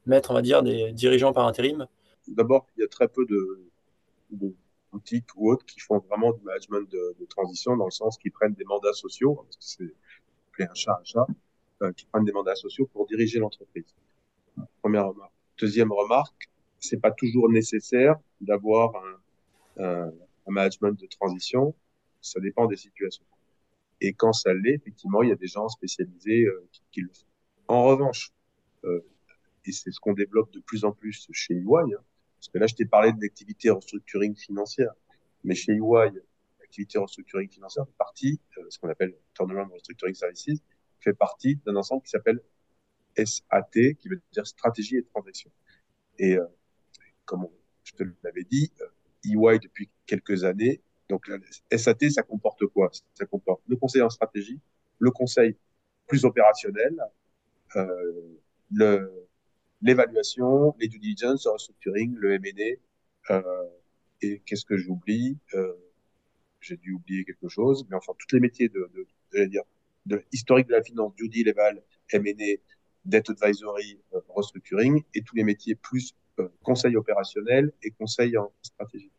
mettre, 0.05 0.31
on 0.31 0.33
va 0.33 0.41
dire, 0.41 0.63
des 0.63 0.93
dirigeants 0.93 1.33
par 1.33 1.45
intérim? 1.45 1.87
D'abord, 2.29 2.67
il 2.77 2.81
y 2.81 2.83
a 2.85 2.87
très 2.87 3.09
peu 3.09 3.25
de, 3.25 3.65
boutiques 4.93 5.27
ou 5.35 5.51
autres 5.51 5.65
qui 5.65 5.81
font 5.81 5.99
vraiment 6.09 6.31
du 6.31 6.41
management 6.43 6.89
de, 6.89 7.25
transition 7.27 7.75
dans 7.75 7.85
le 7.85 7.91
sens 7.91 8.17
qu'ils 8.17 8.31
prennent 8.31 8.53
des 8.53 8.63
mandats 8.63 8.93
sociaux, 8.93 9.45
un 10.63 10.73
chat 10.73 10.97
un 10.99 11.03
chat, 11.03 11.27
euh, 11.81 11.91
qui 11.93 12.05
prennent 12.05 12.25
des 12.25 12.31
mandats 12.31 12.55
sociaux 12.55 12.87
pour 12.91 13.05
diriger 13.05 13.39
l'entreprise. 13.39 13.93
Première 14.81 15.07
remarque. 15.07 15.33
Deuxième 15.59 15.91
remarque, 15.91 16.49
c'est 16.79 16.99
pas 16.99 17.11
toujours 17.11 17.49
nécessaire 17.49 18.15
d'avoir 18.41 18.95
un, 18.95 19.83
un, 19.83 20.07
un, 20.47 20.51
management 20.51 20.99
de 20.99 21.07
transition. 21.07 21.73
Ça 22.21 22.39
dépend 22.39 22.65
des 22.65 22.77
situations. 22.77 23.25
Et 24.01 24.13
quand 24.13 24.33
ça 24.33 24.53
l'est, 24.53 24.75
effectivement, 24.75 25.23
il 25.23 25.29
y 25.29 25.31
a 25.31 25.35
des 25.35 25.47
gens 25.47 25.67
spécialisés 25.69 26.45
euh, 26.45 26.67
qui, 26.71 26.81
qui, 26.91 27.01
le 27.01 27.09
font. 27.09 27.25
En 27.67 27.83
revanche, 27.83 28.31
euh, 28.83 29.05
et 29.65 29.71
c'est 29.71 29.91
ce 29.91 29.99
qu'on 29.99 30.13
développe 30.13 30.51
de 30.51 30.59
plus 30.59 30.85
en 30.85 30.91
plus 30.91 31.27
chez 31.31 31.55
EY, 31.55 31.63
hein, 31.63 32.03
parce 32.37 32.49
que 32.53 32.57
là, 32.59 32.67
je 32.67 32.75
t'ai 32.75 32.85
parlé 32.85 33.11
de 33.11 33.21
l'activité 33.21 33.69
restructuring 33.69 34.35
financière, 34.35 34.93
mais 35.43 35.55
chez 35.55 35.73
EY, 35.73 36.11
l'activité 36.75 36.97
restructuring 36.97 37.49
financière 37.49 37.85
fait 37.85 37.97
partie, 37.97 38.39
euh, 38.57 38.65
ce 38.69 38.79
qu'on 38.79 38.89
appelle 38.89 39.15
Turnaround 39.33 39.71
Restructuring 39.71 40.13
Services, 40.13 40.61
fait 40.99 41.13
partie 41.13 41.55
d'un 41.65 41.75
ensemble 41.75 42.03
qui 42.03 42.09
s'appelle 42.09 42.41
SAT, 43.17 43.95
qui 43.97 44.09
veut 44.09 44.21
dire 44.33 44.45
stratégie 44.45 44.97
et 44.97 45.03
transaction. 45.03 45.49
Et 46.19 46.37
euh, 46.37 46.45
comme 47.23 47.47
je 47.83 47.93
te 47.93 48.03
l'avais 48.23 48.43
dit, 48.43 48.71
EY 49.23 49.59
depuis 49.59 49.89
quelques 50.05 50.43
années, 50.43 50.81
donc 51.07 51.29
SAT, 51.71 52.09
ça 52.09 52.23
comporte 52.23 52.65
quoi? 52.67 52.89
Ça 53.13 53.25
comporte 53.25 53.61
le 53.67 53.77
conseil 53.77 54.01
en 54.01 54.09
stratégie, 54.09 54.59
le 54.99 55.11
conseil 55.11 55.55
plus 56.07 56.25
opérationnel, 56.25 56.99
euh, 57.75 59.07
l'évaluation, 59.81 60.75
les 60.79 60.87
due 60.87 60.99
diligence, 60.99 61.45
le 61.45 61.51
restructuring, 61.51 62.15
le 62.15 62.33
M&A, 62.33 63.33
euh, 63.33 63.69
et 64.21 64.41
qu'est-ce 64.45 64.65
que 64.65 64.77
j'oublie? 64.77 65.37
Euh, 65.53 65.73
J'ai 66.65 66.77
dû 66.77 66.93
oublier 66.93 67.25
quelque 67.25 67.47
chose, 67.47 67.85
mais 67.89 67.95
enfin 67.95 68.13
tous 68.17 68.35
les 68.35 68.39
métiers 68.41 68.69
de, 68.69 68.89
de, 68.95 69.07
de 69.37 69.45
dire, 69.45 69.61
historique 70.31 70.67
de 70.67 70.73
la 70.73 70.81
finance, 70.83 71.13
due 71.15 71.29
deal, 71.29 71.47
eval, 71.47 71.83
M&A, 72.11 72.57
debt 73.05 73.29
advisory, 73.29 73.99
euh, 74.13 74.19
restructuring, 74.29 75.03
et 75.13 75.21
tous 75.21 75.35
les 75.35 75.43
métiers 75.43 75.75
plus 75.75 76.15
euh, 76.39 76.49
conseil 76.63 76.95
opérationnel 76.97 77.71
et 77.83 77.91
conseil 77.91 78.35
en 78.37 78.51
stratégie. 78.63 79.11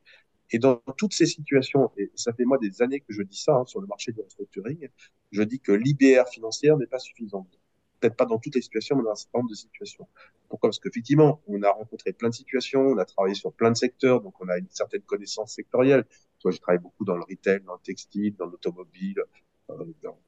Et 0.50 0.58
dans 0.58 0.76
toutes 0.96 1.14
ces 1.14 1.26
situations, 1.26 1.92
et 1.96 2.10
ça 2.16 2.32
fait 2.32 2.44
moi 2.44 2.58
des 2.58 2.82
années 2.82 3.00
que 3.00 3.12
je 3.12 3.22
dis 3.22 3.40
ça 3.40 3.54
hein, 3.54 3.64
sur 3.66 3.80
le 3.80 3.86
marché 3.86 4.12
du 4.12 4.20
restructuring, 4.20 4.88
je 5.32 5.42
dis 5.42 5.60
que 5.60 5.72
l'IBR 5.72 6.28
financière 6.28 6.76
n'est 6.76 6.86
pas 6.86 6.98
suffisante 6.98 7.60
peut-être 8.00 8.16
pas 8.16 8.26
dans 8.26 8.38
toutes 8.38 8.54
les 8.54 8.62
situations, 8.62 8.96
mais 8.96 9.02
dans 9.02 9.12
un 9.12 9.14
certain 9.14 9.38
nombre 9.38 9.50
de 9.50 9.54
situations. 9.54 10.06
Pourquoi? 10.48 10.68
Parce 10.68 10.78
qu'effectivement, 10.78 11.40
on 11.46 11.62
a 11.62 11.70
rencontré 11.70 12.12
plein 12.12 12.28
de 12.28 12.34
situations, 12.34 12.80
on 12.80 12.98
a 12.98 13.04
travaillé 13.04 13.34
sur 13.34 13.52
plein 13.52 13.70
de 13.70 13.76
secteurs, 13.76 14.20
donc 14.20 14.34
on 14.40 14.48
a 14.48 14.58
une 14.58 14.68
certaine 14.70 15.02
connaissance 15.02 15.54
sectorielle. 15.54 16.04
Toi, 16.40 16.50
j'ai 16.50 16.58
travaillé 16.58 16.80
beaucoup 16.80 17.04
dans 17.04 17.16
le 17.16 17.24
retail, 17.28 17.60
dans 17.62 17.74
le 17.74 17.80
textile, 17.82 18.34
dans 18.36 18.46
l'automobile, 18.46 19.22
euh, 19.70 19.84
dans, 20.02 20.10
dans, 20.10 20.18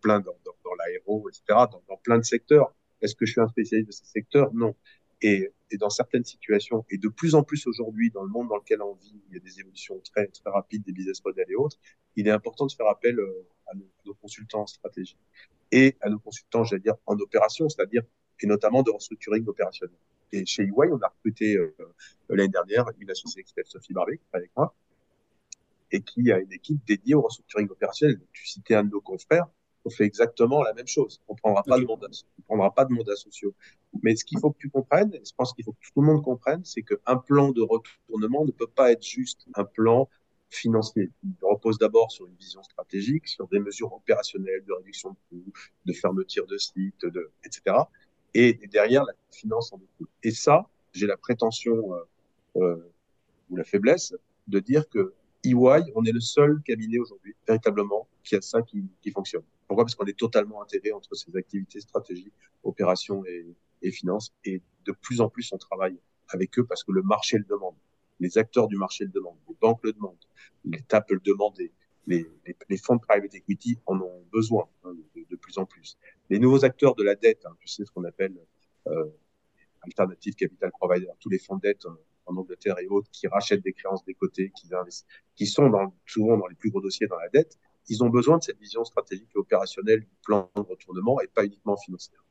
plein, 0.00 0.20
dans, 0.20 0.36
dans, 0.44 0.54
dans 0.64 0.74
l'aéro, 0.74 1.28
etc., 1.28 1.42
dans, 1.48 1.82
dans, 1.88 1.96
plein 1.96 2.18
de 2.18 2.24
secteurs. 2.24 2.74
Est-ce 3.00 3.14
que 3.14 3.26
je 3.26 3.32
suis 3.32 3.40
un 3.40 3.48
spécialiste 3.48 3.88
de 3.88 3.92
ces 3.92 4.04
secteurs? 4.04 4.52
Non. 4.54 4.74
Et, 5.22 5.50
et, 5.70 5.76
dans 5.76 5.90
certaines 5.90 6.24
situations, 6.24 6.84
et 6.90 6.98
de 6.98 7.08
plus 7.08 7.34
en 7.34 7.44
plus 7.44 7.66
aujourd'hui, 7.66 8.10
dans 8.10 8.22
le 8.22 8.28
monde 8.28 8.48
dans 8.48 8.56
lequel 8.56 8.82
on 8.82 8.94
vit, 8.94 9.22
il 9.28 9.34
y 9.34 9.36
a 9.36 9.40
des 9.40 9.60
évolutions 9.60 10.00
très, 10.00 10.26
très 10.26 10.50
rapides 10.50 10.82
des 10.82 10.92
business 10.92 11.24
models 11.24 11.46
et 11.48 11.54
autres, 11.54 11.78
il 12.16 12.26
est 12.26 12.32
important 12.32 12.66
de 12.66 12.72
faire 12.72 12.88
appel 12.88 13.18
euh, 13.18 13.46
à 13.68 13.74
nos, 13.74 13.84
à 13.84 14.02
nos 14.06 14.14
consultants 14.14 14.62
en 14.62 14.66
stratégie 14.66 15.16
et 15.70 15.96
à 16.00 16.10
nos 16.10 16.18
consultants, 16.18 16.64
j'allais 16.64 16.82
dire, 16.82 16.96
en 17.06 17.16
opération, 17.18 17.68
c'est-à-dire, 17.68 18.02
et 18.40 18.46
notamment 18.46 18.82
de 18.82 18.90
restructuring 18.90 19.46
opérationnel. 19.46 19.96
Et 20.32 20.44
chez 20.46 20.64
EY, 20.64 20.90
on 20.90 21.00
a 21.00 21.08
recruté 21.08 21.56
euh, 21.56 21.74
l'année 22.28 22.48
dernière 22.48 22.86
une 22.98 23.10
associée 23.10 23.42
qui 23.42 23.50
s'appelle 23.50 23.66
Sophie 23.66 23.92
Barbet, 23.92 24.18
qui 24.18 24.24
avec 24.32 24.50
moi, 24.56 24.74
et 25.92 26.00
qui 26.00 26.32
a 26.32 26.38
une 26.38 26.52
équipe 26.52 26.84
dédiée 26.86 27.14
au 27.14 27.22
restructuring 27.22 27.68
opérationnel. 27.68 28.20
Tu 28.32 28.48
citais 28.48 28.74
un 28.74 28.84
de 28.84 28.90
nos 28.90 29.00
confrères, 29.00 29.46
on 29.84 29.90
fait 29.90 30.04
exactement 30.04 30.62
la 30.62 30.72
même 30.74 30.86
chose. 30.86 31.20
On 31.28 31.34
prendra 31.34 31.62
pas 31.62 31.78
de 31.78 31.84
mandat, 31.84 32.08
on 32.38 32.42
prendra 32.42 32.74
pas 32.74 32.84
de 32.84 32.92
mandats 32.92 33.16
sociaux. 33.16 33.54
Mais 34.02 34.16
ce 34.16 34.24
qu'il 34.24 34.38
faut 34.38 34.50
que 34.50 34.58
tu 34.58 34.70
comprennes, 34.70 35.12
et 35.14 35.22
je 35.24 35.34
pense 35.36 35.52
qu'il 35.52 35.64
faut 35.64 35.72
que 35.72 35.78
tout 35.92 36.00
le 36.00 36.06
monde 36.06 36.22
comprenne, 36.22 36.64
c'est 36.64 36.82
qu'un 36.82 37.16
plan 37.16 37.50
de 37.50 37.62
retournement 37.62 38.44
ne 38.44 38.52
peut 38.52 38.66
pas 38.66 38.92
être 38.92 39.04
juste 39.04 39.46
un 39.54 39.64
plan 39.64 40.08
financier. 40.50 41.10
Il 41.24 41.34
repose 41.42 41.78
d'abord 41.78 42.12
sur 42.12 42.26
une 42.26 42.34
vision 42.36 42.62
stratégique, 42.62 43.26
sur 43.26 43.48
des 43.48 43.58
mesures 43.58 43.92
opérationnelles 43.92 44.64
de 44.66 44.72
réduction 44.72 45.10
de 45.10 45.16
coûts, 45.28 45.52
de 45.86 45.92
fermeture 45.92 46.46
de 46.46 46.58
sites, 46.58 47.04
de, 47.04 47.30
etc. 47.44 47.76
Et, 48.34 48.58
et 48.62 48.66
derrière, 48.66 49.04
la 49.04 49.14
finance 49.30 49.72
en 49.72 49.78
découle. 49.78 50.08
Et 50.22 50.30
ça, 50.30 50.68
j'ai 50.92 51.06
la 51.06 51.16
prétention 51.16 51.94
euh, 51.94 52.04
euh, 52.56 52.92
ou 53.50 53.56
la 53.56 53.64
faiblesse 53.64 54.14
de 54.46 54.58
dire 54.60 54.88
que 54.88 55.14
EY, 55.44 55.92
on 55.94 56.04
est 56.04 56.12
le 56.12 56.20
seul 56.20 56.60
cabinet 56.64 56.98
aujourd'hui, 56.98 57.34
véritablement, 57.46 58.08
qui 58.22 58.36
a 58.36 58.40
ça 58.40 58.62
qui, 58.62 58.84
qui 59.00 59.10
fonctionne. 59.10 59.42
Pourquoi? 59.66 59.84
Parce 59.84 59.94
qu'on 59.94 60.06
est 60.06 60.18
totalement 60.18 60.62
intégré 60.62 60.92
entre 60.92 61.14
ces 61.14 61.36
activités 61.36 61.80
stratégiques, 61.80 62.34
opérations 62.62 63.24
et, 63.26 63.46
et 63.82 63.90
finances. 63.90 64.32
Et 64.44 64.62
de 64.84 64.92
plus 64.92 65.20
en 65.20 65.28
plus, 65.28 65.52
on 65.52 65.58
travaille 65.58 65.98
avec 66.28 66.58
eux 66.58 66.64
parce 66.64 66.84
que 66.84 66.92
le 66.92 67.02
marché 67.02 67.38
le 67.38 67.44
demande 67.44 67.74
les 68.22 68.38
acteurs 68.38 68.68
du 68.68 68.76
marché 68.76 69.04
le 69.04 69.10
demandent, 69.10 69.38
les 69.48 69.56
banques 69.60 69.80
le 69.82 69.92
demandent, 69.92 70.24
les 70.64 70.80
TAP 70.80 71.10
le 71.10 71.20
demandent, 71.20 71.58
les, 71.58 71.72
les, 72.06 72.26
les, 72.68 72.76
fonds 72.76 72.94
de 72.94 73.00
private 73.00 73.34
equity 73.34 73.78
en 73.84 74.00
ont 74.00 74.24
besoin 74.32 74.68
hein, 74.84 74.94
de, 75.16 75.26
de, 75.28 75.36
plus 75.36 75.58
en 75.58 75.66
plus. 75.66 75.98
Les 76.30 76.38
nouveaux 76.38 76.64
acteurs 76.64 76.94
de 76.94 77.02
la 77.02 77.16
dette, 77.16 77.44
hein, 77.46 77.54
tu 77.58 77.66
sais 77.66 77.84
ce 77.84 77.90
qu'on 77.90 78.04
appelle 78.04 78.36
euh, 78.86 79.06
alternative 79.82 80.34
capital 80.34 80.70
provider, 80.70 81.08
tous 81.18 81.30
les 81.30 81.38
fonds 81.40 81.56
de 81.56 81.62
dette 81.62 81.84
en, 82.26 82.36
Angleterre 82.36 82.78
et 82.80 82.86
autres 82.88 83.10
qui 83.10 83.26
rachètent 83.26 83.62
des 83.62 83.72
créances 83.72 84.04
des 84.04 84.14
côtés, 84.14 84.52
qui, 84.56 84.68
qui 85.36 85.46
sont 85.46 85.68
dans, 85.68 85.94
souvent 86.06 86.36
dans 86.36 86.46
les 86.46 86.54
plus 86.54 86.70
gros 86.70 86.80
dossiers 86.80 87.06
dans 87.06 87.18
la 87.18 87.28
dette, 87.28 87.58
ils 87.88 88.02
ont 88.02 88.08
besoin 88.08 88.38
de 88.38 88.42
cette 88.42 88.58
vision 88.58 88.84
stratégique 88.84 89.28
et 89.34 89.38
opérationnelle 89.38 90.00
du 90.00 90.16
plan 90.24 90.50
de 90.56 90.60
retournement 90.60 91.20
et 91.20 91.26
pas 91.26 91.44
uniquement 91.44 91.76
financière. 91.76 92.24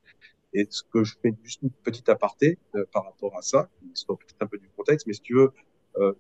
Et 0.54 0.68
ce 0.70 0.84
que 0.84 1.04
je 1.04 1.16
fais 1.22 1.34
juste 1.44 1.62
une 1.62 1.72
petite 1.72 2.10
aparté 2.10 2.58
euh, 2.76 2.86
par 2.92 3.06
rapport 3.06 3.38
à 3.38 3.42
ça, 3.42 3.70
qui 3.94 4.06
peut-être 4.06 4.42
un 4.42 4.48
peu 4.48 4.58
du 4.58 4.70
contexte, 4.70 5.08
mais 5.08 5.14
si 5.14 5.22
tu 5.22 5.36
veux, 5.36 5.52
euh, 5.98 6.14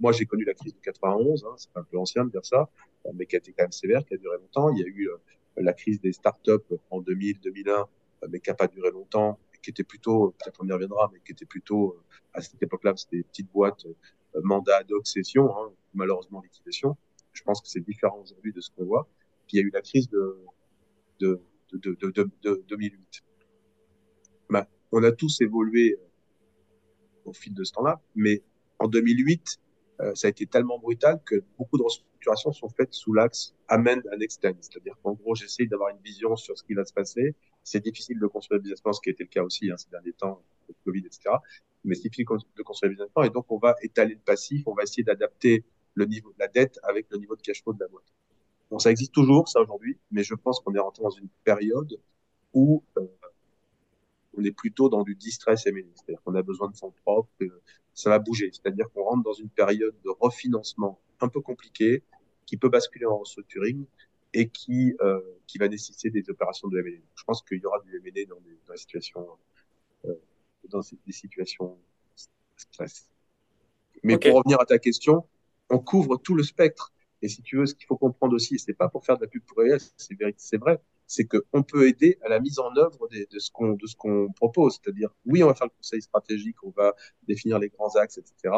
moi, 0.00 0.12
j'ai 0.12 0.24
connu 0.24 0.44
la 0.44 0.54
crise 0.54 0.74
de 0.74 0.80
91, 0.80 1.44
hein, 1.44 1.54
c'est 1.56 1.68
un 1.74 1.82
peu 1.82 1.98
ancien 1.98 2.24
de 2.24 2.30
dire 2.30 2.44
ça, 2.44 2.70
mais 3.14 3.26
qui 3.26 3.36
a 3.36 3.38
été 3.38 3.52
quand 3.52 3.64
même 3.64 3.72
sévère, 3.72 4.04
qui 4.04 4.14
a 4.14 4.16
duré 4.16 4.38
longtemps. 4.38 4.70
Il 4.70 4.78
y 4.78 4.82
a 4.82 4.86
eu 4.86 5.08
euh, 5.08 5.16
la 5.56 5.74
crise 5.74 6.00
des 6.00 6.12
startups 6.12 6.74
en 6.90 7.00
2000, 7.00 7.40
2001, 7.40 7.72
euh, 7.72 8.28
mais 8.30 8.40
qui 8.40 8.48
n'a 8.48 8.54
pas 8.54 8.66
duré 8.66 8.90
longtemps, 8.90 9.38
qui 9.62 9.70
était 9.70 9.84
plutôt, 9.84 10.34
peut-être 10.38 10.60
on 10.62 10.66
y 10.66 10.72
reviendra, 10.72 11.10
mais 11.12 11.20
qui 11.20 11.32
était 11.32 11.46
plutôt, 11.46 11.94
euh, 11.94 12.02
à 12.34 12.40
cette 12.40 12.62
époque-là, 12.62 12.94
c'était 12.96 13.18
des 13.18 13.22
petites 13.24 13.50
boîtes, 13.52 13.86
euh, 13.86 14.40
mandat 14.42 14.78
ad 14.78 14.90
hein, 14.92 15.72
malheureusement 15.94 16.40
liquidation. 16.40 16.96
Je 17.32 17.42
pense 17.42 17.60
que 17.60 17.68
c'est 17.68 17.80
différent 17.80 18.18
aujourd'hui 18.20 18.52
de 18.52 18.60
ce 18.60 18.70
qu'on 18.70 18.84
voit. 18.84 19.08
Puis 19.46 19.56
il 19.56 19.60
y 19.60 19.64
a 19.64 19.66
eu 19.66 19.70
la 19.70 19.82
crise 19.82 20.08
de, 20.08 20.38
de, 21.20 21.40
de, 21.72 21.96
de, 22.00 22.10
de, 22.10 22.30
de 22.42 22.64
2008. 22.68 23.22
Ben, 24.50 24.66
on 24.92 25.02
a 25.04 25.12
tous 25.12 25.40
évolué 25.40 25.98
au 27.24 27.32
fil 27.32 27.54
de 27.54 27.64
ce 27.64 27.72
temps-là, 27.72 28.00
mais 28.14 28.42
en 28.78 28.88
2008, 28.88 29.60
euh, 30.00 30.14
ça 30.14 30.26
a 30.28 30.30
été 30.30 30.46
tellement 30.46 30.78
brutal 30.78 31.20
que 31.24 31.42
beaucoup 31.58 31.76
de 31.76 31.82
restructurations 31.82 32.52
sont 32.52 32.68
faites 32.68 32.94
sous 32.94 33.12
l'axe 33.12 33.54
amend 33.68 34.00
and 34.12 34.20
extend. 34.20 34.54
C'est-à-dire 34.60 34.96
qu'en 35.02 35.12
gros, 35.12 35.34
j'essaie 35.34 35.66
d'avoir 35.66 35.90
une 35.90 36.02
vision 36.02 36.36
sur 36.36 36.56
ce 36.56 36.64
qui 36.64 36.74
va 36.74 36.84
se 36.84 36.92
passer. 36.92 37.34
C'est 37.62 37.82
difficile 37.82 38.18
de 38.18 38.26
construire 38.26 38.58
le 38.58 38.62
business 38.62 38.80
plan, 38.80 38.92
ce 38.92 39.00
qui 39.00 39.10
été 39.10 39.24
le 39.24 39.28
cas 39.28 39.42
aussi 39.42 39.70
hein, 39.70 39.76
ces 39.76 39.90
derniers 39.90 40.12
temps, 40.12 40.42
le 40.68 40.74
Covid, 40.84 41.00
etc. 41.00 41.36
Mais 41.84 41.94
c'est 41.94 42.02
difficile 42.02 42.26
de 42.56 42.62
construire 42.62 42.90
le 42.90 42.96
business 42.96 43.12
plan. 43.12 43.22
Et 43.24 43.30
donc, 43.30 43.50
on 43.50 43.58
va 43.58 43.76
étaler 43.82 44.14
le 44.14 44.20
passif, 44.20 44.62
on 44.66 44.74
va 44.74 44.82
essayer 44.82 45.02
d'adapter 45.02 45.64
le 45.94 46.06
niveau 46.06 46.32
de 46.32 46.38
la 46.38 46.48
dette 46.48 46.78
avec 46.82 47.06
le 47.10 47.18
niveau 47.18 47.36
de 47.36 47.42
cash 47.42 47.62
flow 47.62 47.72
de 47.72 47.80
la 47.80 47.88
boîte. 47.88 48.04
Bon, 48.70 48.78
ça 48.78 48.90
existe 48.90 49.12
toujours, 49.12 49.48
ça, 49.48 49.60
aujourd'hui, 49.60 49.98
mais 50.10 50.22
je 50.22 50.34
pense 50.34 50.60
qu'on 50.60 50.74
est 50.74 50.78
rentré 50.78 51.02
dans 51.02 51.10
une 51.10 51.28
période 51.44 51.98
où 52.54 52.84
euh, 52.98 53.06
on 54.36 54.44
est 54.44 54.52
plutôt 54.52 54.88
dans 54.88 55.02
du 55.02 55.14
distress 55.16 55.66
M&A. 55.66 55.80
C'est-à-dire 55.94 56.22
qu'on 56.22 56.34
a 56.34 56.42
besoin 56.42 56.68
de 56.68 56.76
fonds 56.76 56.92
propres, 57.04 57.30
ça 57.94 58.10
va 58.10 58.18
bouger. 58.18 58.50
C'est-à-dire 58.52 58.86
qu'on 58.92 59.02
rentre 59.02 59.24
dans 59.24 59.32
une 59.32 59.48
période 59.48 59.94
de 60.04 60.10
refinancement 60.20 61.00
un 61.20 61.28
peu 61.28 61.40
compliquée, 61.40 62.02
qui 62.46 62.56
peut 62.56 62.68
basculer 62.68 63.06
en 63.06 63.18
restructuring 63.18 63.84
et 64.32 64.48
qui, 64.48 64.94
euh, 65.00 65.20
qui 65.46 65.58
va 65.58 65.68
nécessiter 65.68 66.10
des 66.10 66.28
opérations 66.30 66.68
de 66.68 66.78
M&A. 66.78 67.00
Je 67.14 67.24
pense 67.24 67.42
qu'il 67.42 67.58
y 67.58 67.66
aura 67.66 67.80
du 67.80 67.96
M&A 67.96 68.24
dans 68.26 68.40
des, 68.40 68.58
dans 68.66 68.72
des 68.72 68.78
situations, 68.78 69.26
euh, 70.04 70.14
dans 70.68 70.80
des 71.06 71.12
situations 71.12 71.76
stress. 72.56 73.08
Mais 74.02 74.14
okay. 74.14 74.30
pour 74.30 74.38
revenir 74.38 74.60
à 74.60 74.66
ta 74.66 74.78
question, 74.78 75.26
on 75.68 75.78
couvre 75.78 76.16
tout 76.16 76.34
le 76.34 76.42
spectre. 76.42 76.92
Et 77.22 77.28
si 77.28 77.42
tu 77.42 77.56
veux, 77.56 77.66
ce 77.66 77.74
qu'il 77.74 77.86
faut 77.86 77.96
comprendre 77.96 78.34
aussi, 78.34 78.58
c'est 78.58 78.72
pas 78.72 78.88
pour 78.88 79.04
faire 79.04 79.16
de 79.16 79.22
la 79.22 79.28
pub 79.28 79.42
pour 79.44 79.58
réel, 79.58 79.78
c'est 79.96 80.56
vrai, 80.56 80.80
c'est 81.06 81.26
qu'on 81.26 81.62
peut 81.62 81.86
aider 81.86 82.18
à 82.22 82.28
la 82.28 82.40
mise 82.40 82.58
en 82.58 82.74
œuvre 82.76 83.08
de, 83.08 83.26
de 83.30 83.38
ce 83.38 83.50
qu'on 83.50 83.72
de 83.72 83.86
ce 83.86 83.96
qu'on 83.96 84.32
propose. 84.32 84.80
C'est-à-dire, 84.82 85.10
oui, 85.26 85.42
on 85.42 85.48
va 85.48 85.54
faire 85.54 85.66
le 85.66 85.76
conseil 85.76 86.00
stratégique, 86.00 86.62
on 86.62 86.70
va 86.70 86.94
définir 87.26 87.58
les 87.58 87.68
grands 87.68 87.94
axes, 87.96 88.18
etc. 88.18 88.54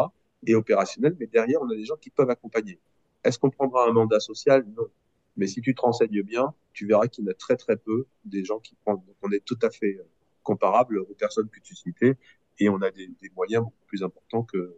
et 0.47 0.55
opérationnel, 0.55 1.17
mais 1.19 1.27
derrière, 1.27 1.61
on 1.63 1.71
a 1.71 1.75
des 1.75 1.85
gens 1.85 1.97
qui 1.97 2.11
peuvent 2.11 2.31
accompagner. 2.31 2.79
Est-ce 3.25 3.39
qu'on 3.39 3.51
prendra 3.51 3.89
un 3.89 3.93
mandat 3.93 4.21
social? 4.21 4.65
Non. 4.77 4.87
Mais 5.37 5.47
si 5.47 5.61
tu 5.61 5.75
te 5.75 5.81
renseignes 5.81 6.23
bien, 6.23 6.55
tu 6.73 6.87
verras 6.87 7.09
qu'il 7.09 7.25
y 7.25 7.29
en 7.29 7.31
a 7.31 7.35
très 7.35 7.57
très 7.57 7.77
peu 7.77 8.07
des 8.25 8.45
gens 8.45 8.59
qui 8.59 8.75
prennent. 8.85 8.97
Donc, 8.97 9.17
on 9.23 9.31
est 9.31 9.45
tout 9.45 9.59
à 9.63 9.71
fait 9.71 9.99
comparable 10.43 10.99
aux 10.99 11.15
personnes 11.15 11.49
que 11.49 11.61
tu 11.61 11.75
citais 11.75 12.17
et 12.59 12.69
on 12.69 12.81
a 12.83 12.91
des, 12.91 13.11
moyens 13.35 13.65
beaucoup 13.65 13.87
plus 13.87 14.03
importants 14.03 14.43
que 14.43 14.77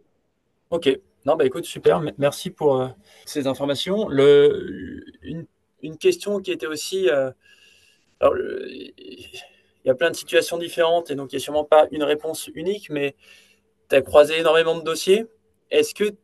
Ok. 0.71 0.89
Non, 1.25 1.35
bah 1.35 1.45
écoute, 1.45 1.65
super. 1.65 2.01
Merci 2.17 2.51
pour 2.51 2.79
euh, 2.79 2.87
ces 3.25 3.47
informations. 3.47 4.07
Le, 4.09 5.03
une, 5.23 5.45
une, 5.81 5.97
question 5.97 6.39
qui 6.39 6.51
était 6.51 6.67
aussi. 6.67 7.09
Euh, 7.09 7.31
alors, 8.19 8.35
il 8.37 8.93
y 9.85 9.89
a 9.89 9.95
plein 9.95 10.11
de 10.11 10.15
situations 10.15 10.57
différentes 10.57 11.11
et 11.11 11.15
donc 11.15 11.31
il 11.31 11.35
n'y 11.35 11.41
a 11.41 11.43
sûrement 11.43 11.63
pas 11.63 11.87
une 11.91 12.03
réponse 12.03 12.49
unique, 12.53 12.89
mais 12.89 13.15
tu 13.89 13.95
as 13.95 14.01
croisé 14.01 14.39
énormément 14.39 14.77
de 14.77 14.83
dossiers. 14.83 15.25
Est-ce 15.71 15.93
que 15.95 16.15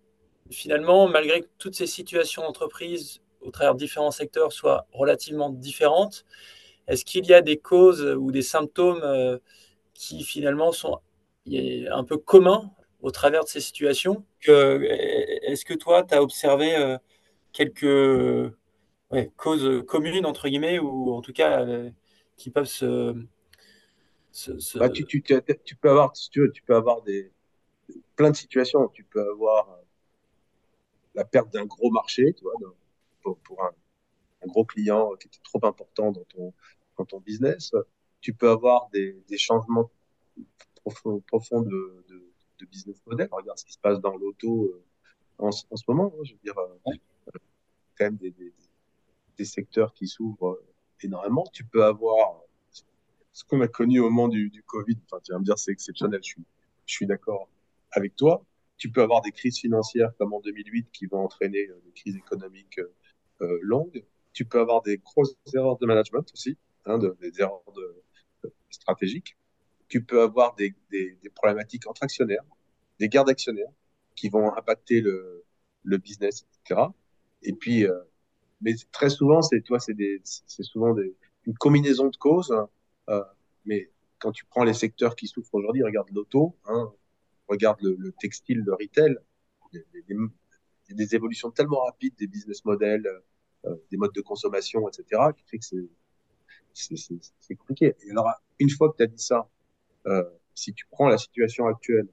finalement, 0.52 1.08
malgré 1.08 1.44
toutes 1.58 1.76
ces 1.76 1.88
situations 1.88 2.44
d'entreprise 2.44 3.22
au 3.42 3.52
travers 3.52 3.74
de 3.74 3.80
différents 3.80 4.12
secteurs 4.12 4.52
soient 4.52 4.88
relativement 4.92 5.50
différentes, 5.50 6.26
est-ce 6.88 7.06
qu'il 7.06 7.26
y 7.26 7.34
a 7.34 7.42
des 7.42 7.58
causes 7.58 8.04
ou 8.04 8.32
des 8.32 8.42
symptômes 8.42 9.02
euh, 9.04 9.38
qui 9.94 10.24
finalement 10.24 10.72
sont 10.72 11.00
un 11.48 12.04
peu 12.04 12.18
communs 12.18 12.72
au 13.02 13.12
travers 13.12 13.44
de 13.44 13.50
ces 13.50 13.62
situations? 13.62 14.26
Est-ce 14.42 15.66
que 15.66 15.74
toi, 15.74 16.04
tu 16.04 16.14
as 16.14 16.22
observé 16.22 16.76
euh, 16.76 16.98
quelques 17.54 18.54
causes 19.38 19.86
communes, 19.88 20.26
entre 20.26 20.50
guillemets, 20.50 20.80
ou 20.80 21.14
en 21.14 21.22
tout 21.22 21.34
cas 21.34 21.66
euh, 21.66 21.90
qui 22.38 22.50
peuvent 22.50 22.66
se... 22.66 23.16
Bah, 24.76 24.90
tu, 24.90 25.06
tu, 25.06 25.22
tu, 25.22 25.76
peux 25.76 25.90
avoir, 25.90 26.14
tu, 26.14 26.40
veux, 26.40 26.52
tu 26.52 26.62
peux 26.64 26.76
avoir 26.76 27.02
des, 27.02 27.32
plein 28.16 28.32
de 28.32 28.36
situations. 28.36 28.88
Tu 28.88 29.04
peux 29.04 29.30
avoir 29.30 29.78
la 31.16 31.26
perte 31.26 31.52
d'un 31.52 31.66
gros 31.66 31.92
marché, 31.92 32.34
tu 32.34 32.44
vois, 32.44 32.54
pour, 33.22 33.38
pour 33.40 33.64
un, 33.64 33.72
un, 34.44 34.48
gros 34.48 34.66
client 34.66 35.12
qui 35.20 35.28
était 35.28 35.40
trop 35.44 35.60
important 35.66 36.12
dans 36.12 36.24
ton, 36.26 36.54
dans 36.98 37.06
ton 37.06 37.20
business. 37.20 37.72
Tu 38.22 38.34
peux 38.34 38.50
avoir 38.50 38.90
des, 38.92 39.24
des 39.28 39.38
changements 39.38 39.90
profonds, 40.84 41.20
profonds 41.22 41.62
de, 41.62 42.04
de, 42.10 42.24
de, 42.60 42.66
business 42.66 43.02
model. 43.06 43.28
Regarde 43.32 43.58
ce 43.58 43.66
qui 43.66 43.74
se 43.74 43.80
passe 43.80 44.00
dans 44.00 44.16
l'auto 44.16 44.66
euh, 44.66 44.84
en, 45.40 45.50
en, 45.50 45.76
ce 45.76 45.84
moment. 45.88 46.14
Hein, 46.16 46.24
je 46.24 46.34
veux 46.34 46.40
dire, 46.44 46.58
euh, 46.58 46.78
ouais. 46.86 47.00
quand 47.98 48.06
même 48.06 48.18
des, 48.18 48.32
des, 48.32 48.54
des 49.38 49.46
secteurs 49.46 49.94
qui 49.94 50.08
s'ouvrent 50.08 50.62
énormément. 51.02 51.46
Tu 51.54 51.64
peux 51.64 51.84
avoir 51.84 52.42
ce 53.34 53.44
qu'on 53.44 53.62
a 53.62 53.68
connu 53.68 54.00
au 54.00 54.10
moment 54.10 54.28
du, 54.28 54.50
du 54.50 54.64
Covid. 54.64 54.98
Enfin, 55.06 55.22
tu 55.24 55.32
vas 55.32 55.40
me 55.40 55.46
dire, 55.46 55.58
c'est 55.58 55.72
exceptionnel. 55.72 56.20
Je 56.24 56.30
suis, 56.30 56.46
je 56.86 56.94
suis 56.94 57.06
d'accord 57.06 57.50
avec 57.92 58.16
toi. 58.16 58.44
Tu 58.78 58.92
peux 58.92 59.02
avoir 59.02 59.22
des 59.22 59.32
crises 59.32 59.60
financières 59.60 60.12
comme 60.18 60.34
en 60.34 60.40
2008 60.42 60.92
qui 60.92 61.06
vont 61.06 61.20
entraîner 61.24 61.68
euh, 61.70 61.82
des 61.86 61.92
crises 61.92 62.16
économiques 62.16 62.80
euh, 63.42 63.60
longues. 63.62 64.04
Tu 64.34 64.46
peux 64.46 64.60
avoir 64.60 64.82
des 64.82 64.98
grosses 64.98 65.36
erreurs 65.54 65.78
de 65.78 65.86
management 65.86 66.26
aussi, 66.34 66.58
hein, 66.86 66.98
de, 66.98 67.16
des 67.22 67.42
erreurs 67.42 67.64
de, 67.76 68.04
de, 68.44 68.54
stratégiques. 68.70 69.38
Tu 69.88 70.04
peux 70.04 70.22
avoir 70.22 70.56
des, 70.56 70.74
des, 70.90 71.18
des, 71.22 71.30
problématiques 71.30 71.88
entre 71.88 72.04
actionnaires, 72.04 72.44
des 73.00 73.10
guerres 73.10 73.26
d'actionnaires 73.26 73.72
qui 74.16 74.30
vont 74.30 74.56
impacter 74.56 75.02
le, 75.02 75.44
le 75.84 75.98
business, 75.98 76.46
etc. 76.64 76.82
Et 77.44 77.54
puis, 77.54 77.86
euh, 77.86 78.00
mais 78.62 78.76
très 78.92 79.10
souvent, 79.10 79.42
c'est 79.42 79.62
toi, 79.62 79.80
c'est 79.80 79.96
c'est 80.24 80.64
souvent 80.64 80.94
des, 80.94 81.16
une 81.46 81.58
combinaison 81.58 82.08
de 82.08 82.18
causes. 82.18 82.52
Hein, 82.52 82.70
euh, 83.10 83.24
mais 83.66 83.92
quand 84.20 84.32
tu 84.32 84.46
prends 84.46 84.64
les 84.64 84.74
secteurs 84.74 85.16
qui 85.16 85.28
souffrent 85.28 85.56
aujourd'hui, 85.56 85.84
regarde 85.84 86.10
l'auto, 86.12 86.56
hein, 86.66 86.92
regarde 87.48 87.82
le, 87.82 87.96
le, 87.98 88.12
textile, 88.14 88.60
le 88.60 88.74
retail, 88.74 89.18
a 90.92 90.94
des 90.94 91.16
évolutions 91.16 91.52
tellement 91.52 91.84
rapides 91.86 92.16
des 92.18 92.28
business 92.28 92.64
models, 92.66 93.08
euh, 93.08 93.20
des 93.64 93.98
modes 93.98 94.14
de 94.14 94.22
consommation, 94.22 94.88
etc., 94.88 95.22
qui 95.36 95.44
fait 95.46 95.60
que 95.60 95.66
c'est 96.74 97.56
compliqué. 97.56 97.96
Et 98.06 98.12
alors, 98.12 98.30
une 98.60 98.70
fois 98.70 98.92
que 98.92 98.98
tu 98.98 99.04
as 99.04 99.08
dit 99.08 99.22
ça, 99.22 99.50
euh, 100.08 100.24
si 100.56 100.74
tu 100.74 100.86
prends 100.90 101.08
la 101.08 101.18
situation 101.18 101.68
actuelle 101.68 102.08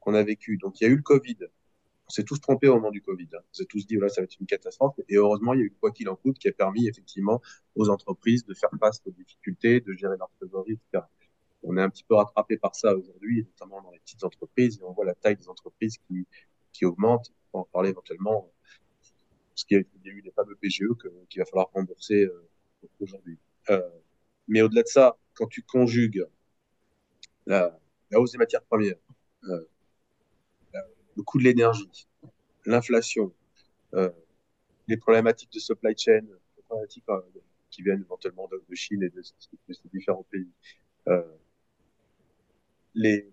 qu'on 0.00 0.14
a 0.14 0.22
vécue, 0.22 0.56
donc 0.56 0.80
il 0.80 0.84
y 0.84 0.86
a 0.86 0.90
eu 0.90 0.96
le 0.96 1.02
Covid, 1.02 1.38
on 2.06 2.10
s'est 2.10 2.24
tous 2.24 2.40
trompés 2.40 2.68
au 2.68 2.76
moment 2.76 2.90
du 2.90 3.02
Covid. 3.02 3.28
Hein. 3.34 3.40
On 3.42 3.54
s'est 3.54 3.66
tous 3.66 3.86
dit, 3.86 3.96
voilà, 3.96 4.08
ça 4.08 4.22
va 4.22 4.24
être 4.24 4.40
une 4.40 4.46
catastrophe. 4.46 4.94
Et 5.08 5.16
heureusement, 5.16 5.52
il 5.52 5.60
y 5.60 5.62
a 5.62 5.66
eu 5.66 5.74
quoi 5.78 5.90
qu'il 5.92 6.08
en 6.08 6.16
coûte 6.16 6.38
qui 6.38 6.48
a 6.48 6.52
permis 6.52 6.88
effectivement 6.88 7.42
aux 7.74 7.90
entreprises 7.90 8.46
de 8.46 8.54
faire 8.54 8.70
face 8.80 9.02
aux 9.04 9.10
difficultés, 9.10 9.80
de 9.80 9.92
gérer 9.92 10.16
leur 10.16 10.30
trésorerie, 10.38 10.80
etc 10.92 11.04
on 11.62 11.76
est 11.76 11.82
un 11.82 11.90
petit 11.90 12.04
peu 12.04 12.14
rattrapé 12.14 12.56
par 12.56 12.74
ça 12.74 12.94
aujourd'hui, 12.94 13.44
notamment 13.44 13.82
dans 13.82 13.90
les 13.90 13.98
petites 13.98 14.24
entreprises, 14.24 14.78
et 14.80 14.84
on 14.84 14.92
voit 14.92 15.04
la 15.04 15.14
taille 15.14 15.36
des 15.36 15.48
entreprises 15.48 15.98
qui, 16.06 16.26
qui 16.72 16.84
augmente. 16.84 17.32
On 17.52 17.58
va 17.58 17.62
en 17.62 17.68
parler 17.72 17.90
éventuellement, 17.90 18.50
parce 19.58 19.64
qu'il 19.64 19.84
y 20.04 20.08
a 20.08 20.12
eu 20.12 20.20
les 20.20 20.30
fameux 20.30 20.54
PGE 20.54 20.84
qu'il 21.28 21.40
va 21.40 21.44
falloir 21.44 21.68
rembourser 21.72 22.26
euh, 22.26 22.48
aujourd'hui. 23.00 23.36
Euh, 23.70 23.80
mais 24.46 24.62
au-delà 24.62 24.84
de 24.84 24.86
ça, 24.86 25.18
quand 25.34 25.48
tu 25.48 25.62
conjugues 25.62 26.24
la, 27.44 27.76
hausse 28.14 28.30
des 28.30 28.38
matières 28.38 28.62
premières, 28.62 28.94
euh, 29.48 29.66
le 31.16 31.22
coût 31.24 31.38
de 31.38 31.42
l'énergie, 31.42 32.06
l'inflation, 32.66 33.34
les 34.86 34.96
problématiques 34.96 35.52
de 35.52 35.58
supply 35.58 35.98
chain, 35.98 36.20
les 36.56 36.62
problématiques 36.62 37.04
qui 37.68 37.82
viennent 37.82 38.02
éventuellement 38.02 38.46
de, 38.46 38.62
de 38.68 38.74
Chine 38.76 39.02
et 39.02 39.08
de, 39.08 39.20
de, 39.20 39.74
ces 39.74 39.88
différents 39.92 40.24
pays, 40.30 40.52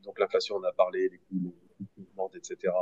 donc 0.03 0.17
l'inflation, 0.17 0.55
on 0.55 0.63
a 0.63 0.73
parlé, 0.73 1.07
les 1.07 1.19
coûts, 1.19 1.53
les 1.79 1.85
coûts 1.85 2.31
etc. 2.33 2.73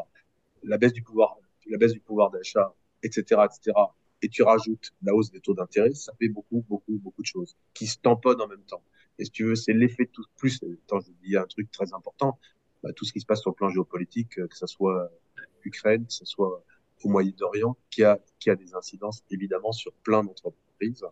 La 0.63 0.77
baisse 0.77 0.93
du 0.93 1.03
pouvoir, 1.03 1.36
la 1.67 1.77
baisse 1.77 1.91
du 1.91 1.99
pouvoir 1.99 2.32
d'achat, 2.32 2.73
etc., 3.03 3.41
etc. 3.45 3.77
Et 4.21 4.29
tu 4.29 4.41
rajoutes 4.43 4.91
la 5.01 5.13
hausse 5.13 5.31
des 5.31 5.41
taux 5.41 5.53
d'intérêt, 5.53 5.93
ça 5.93 6.13
fait 6.19 6.29
beaucoup, 6.29 6.65
beaucoup, 6.67 6.97
beaucoup 6.97 7.21
de 7.21 7.27
choses 7.27 7.55
qui 7.73 7.87
se 7.87 7.97
tamponnent 7.97 8.41
en 8.41 8.47
même 8.47 8.63
temps. 8.63 8.83
Et 9.19 9.25
si 9.25 9.31
tu 9.31 9.43
veux, 9.45 9.55
c'est 9.55 9.73
l'effet 9.73 10.05
de 10.05 10.11
tout 10.11 10.23
plus. 10.37 10.63
Attends, 10.85 11.01
je 11.01 11.11
dis 11.23 11.35
un 11.35 11.45
truc 11.45 11.69
très 11.71 11.93
important. 11.93 12.39
Bah, 12.81 12.91
tout 12.93 13.05
ce 13.05 13.13
qui 13.13 13.19
se 13.19 13.25
passe 13.25 13.41
sur 13.41 13.51
le 13.51 13.55
plan 13.55 13.69
géopolitique, 13.69 14.35
que 14.35 14.57
ce 14.57 14.65
soit 14.65 15.11
Ukraine, 15.63 16.05
que 16.05 16.13
ce 16.13 16.25
soit 16.25 16.63
au 17.03 17.09
Moyen-Orient, 17.09 17.77
qui 17.89 18.03
a, 18.03 18.19
qui 18.39 18.49
a 18.49 18.55
des 18.55 18.73
incidences 18.75 19.23
évidemment 19.29 19.71
sur 19.71 19.93
plein 20.03 20.23
d'entreprises. 20.23 21.03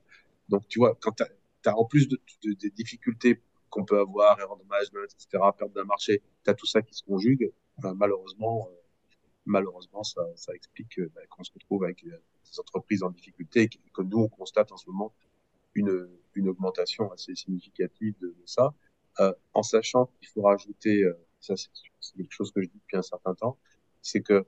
Donc, 0.49 0.67
tu 0.67 0.79
vois, 0.79 0.95
quand 0.95 1.11
tu 1.11 1.23
as, 1.69 1.77
en 1.77 1.85
plus 1.85 2.07
de, 2.07 2.19
de, 2.43 2.53
des 2.53 2.69
difficultés 2.69 3.41
qu'on 3.69 3.85
peut 3.85 3.99
avoir, 3.99 4.39
erreur 4.39 4.57
de 4.57 4.63
management, 4.65 5.05
etc., 5.05 5.43
perte 5.57 5.73
d'un 5.73 5.85
marché, 5.85 6.21
tu 6.43 6.49
as 6.49 6.53
tout 6.53 6.65
ça 6.65 6.81
qui 6.81 6.93
se 6.93 7.03
conjugue. 7.03 7.51
Enfin, 7.77 7.93
malheureusement, 7.93 8.67
euh, 8.69 8.75
malheureusement, 9.45 10.03
ça, 10.03 10.21
ça 10.35 10.53
explique 10.53 10.99
euh, 10.99 11.11
bah, 11.15 11.21
qu'on 11.29 11.43
se 11.43 11.51
retrouve 11.53 11.83
avec 11.83 12.03
euh, 12.05 12.09
des 12.09 12.59
entreprises 12.59 13.03
en 13.03 13.09
difficulté 13.09 13.63
et 13.63 13.69
que 13.93 14.01
nous, 14.01 14.19
on 14.19 14.29
constate 14.29 14.71
en 14.71 14.77
ce 14.77 14.89
moment 14.89 15.13
une, 15.75 16.09
une 16.35 16.49
augmentation 16.49 17.11
assez 17.11 17.35
significative 17.35 18.15
de, 18.21 18.35
ça, 18.45 18.73
euh, 19.19 19.33
en 19.53 19.63
sachant 19.63 20.07
qu'il 20.17 20.27
faut 20.27 20.41
rajouter, 20.41 21.03
euh, 21.03 21.13
ça 21.39 21.55
c'est 21.57 22.15
quelque 22.15 22.31
chose 22.31 22.51
que 22.51 22.61
je 22.61 22.67
dis 22.67 22.77
depuis 22.77 22.97
un 22.97 23.01
certain 23.01 23.35
temps, 23.35 23.57
c'est 24.01 24.21
que 24.21 24.45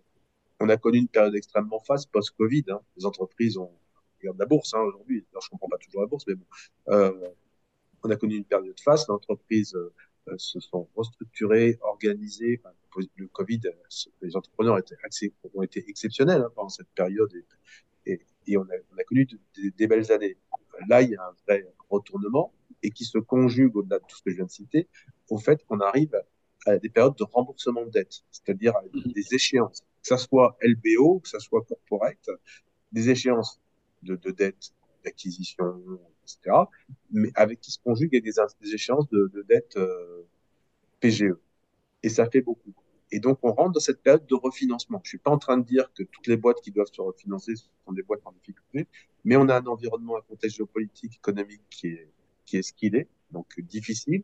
on 0.59 0.69
a 0.69 0.77
connu 0.77 0.99
une 0.99 1.07
période 1.07 1.35
extrêmement 1.35 1.79
faste 1.79 2.11
post-Covid. 2.11 2.65
Hein. 2.69 2.79
Les 2.95 3.05
entreprises 3.05 3.57
ont, 3.57 3.71
regarde 4.21 4.39
la 4.39 4.45
bourse 4.45 4.73
hein, 4.73 4.79
aujourd'hui, 4.79 5.25
alors 5.31 5.43
je 5.43 5.49
comprends 5.49 5.67
pas 5.67 5.77
toujours 5.77 6.01
la 6.01 6.07
bourse, 6.07 6.25
mais 6.27 6.35
bon, 6.35 6.45
euh, 6.89 7.29
on 8.03 8.09
a 8.09 8.15
connu 8.15 8.35
une 8.37 8.45
période 8.45 8.79
faste, 8.79 9.09
les 9.09 9.13
entreprises 9.13 9.75
euh, 9.75 10.37
se 10.37 10.59
sont 10.59 10.87
restructurées, 10.95 11.77
organisées. 11.81 12.61
Le 13.15 13.27
Covid, 13.27 13.61
les 14.21 14.35
entrepreneurs 14.35 14.77
étaient, 14.79 14.95
ont 15.53 15.61
été 15.61 15.83
exceptionnels 15.87 16.41
hein, 16.41 16.51
pendant 16.55 16.69
cette 16.69 16.89
période 16.95 17.33
et, 17.33 18.11
et, 18.11 18.21
et 18.47 18.57
on, 18.57 18.63
a, 18.63 18.75
on, 18.93 18.97
a, 18.97 19.03
connu 19.03 19.25
de, 19.25 19.39
de, 19.57 19.69
des 19.75 19.87
belles 19.87 20.11
années. 20.11 20.37
Là, 20.87 21.01
il 21.01 21.11
y 21.11 21.15
a 21.15 21.23
un 21.23 21.33
vrai 21.47 21.65
retournement 21.89 22.53
et 22.81 22.91
qui 22.91 23.05
se 23.05 23.17
conjugue 23.17 23.75
au-delà 23.75 23.99
de 23.99 24.05
tout 24.07 24.17
ce 24.17 24.23
que 24.23 24.31
je 24.31 24.35
viens 24.35 24.45
de 24.45 24.51
citer 24.51 24.87
au 25.29 25.37
fait 25.37 25.63
qu'on 25.65 25.79
arrive 25.79 26.15
à 26.65 26.77
des 26.77 26.89
périodes 26.89 27.15
de 27.17 27.23
remboursement 27.23 27.85
de 27.85 27.89
dette, 27.89 28.23
c'est-à-dire 28.31 28.73
des 28.93 29.33
échéances, 29.33 29.81
que 29.81 30.07
ça 30.07 30.17
soit 30.17 30.57
LBO, 30.61 31.19
que 31.19 31.29
ça 31.29 31.39
soit 31.39 31.61
corporate, 31.63 32.29
des 32.91 33.09
échéances 33.09 33.59
de, 34.03 34.15
de 34.15 34.31
dette, 34.31 34.73
d'acquisition, 35.03 35.81
etc., 36.23 36.55
mais 37.11 37.31
avec 37.35 37.59
qui 37.59 37.71
se 37.71 37.79
conjuguent 37.79 38.11
des, 38.11 38.31
des 38.61 38.73
échéances 38.73 39.09
de, 39.09 39.29
de 39.33 39.41
dette 39.43 39.75
euh, 39.77 40.23
PGE. 40.99 41.35
Et 42.01 42.09
ça 42.09 42.29
fait 42.29 42.41
beaucoup. 42.41 42.73
Et 43.13 43.19
donc, 43.19 43.37
on 43.43 43.53
rentre 43.53 43.73
dans 43.73 43.79
cette 43.79 44.01
période 44.01 44.25
de 44.25 44.33
refinancement. 44.33 44.99
Je 45.03 45.09
suis 45.09 45.17
pas 45.19 45.29
en 45.29 45.37
train 45.37 45.59
de 45.59 45.63
dire 45.63 45.93
que 45.93 46.01
toutes 46.01 46.25
les 46.25 46.35
boîtes 46.35 46.61
qui 46.61 46.71
doivent 46.71 46.91
se 46.91 46.99
refinancer 46.99 47.53
sont 47.55 47.91
des 47.91 48.01
boîtes 48.01 48.21
en 48.25 48.31
difficulté, 48.31 48.87
mais 49.23 49.35
on 49.35 49.47
a 49.49 49.59
un 49.59 49.65
environnement, 49.67 50.17
un 50.17 50.21
contexte 50.21 50.57
géopolitique, 50.57 51.17
économique 51.17 51.61
qui 51.69 51.89
est, 51.89 52.09
qui 52.43 52.57
est 52.57 52.63
ce 52.63 52.73
qu'il 52.73 52.95
est, 52.95 53.07
donc 53.29 53.59
difficile. 53.61 54.23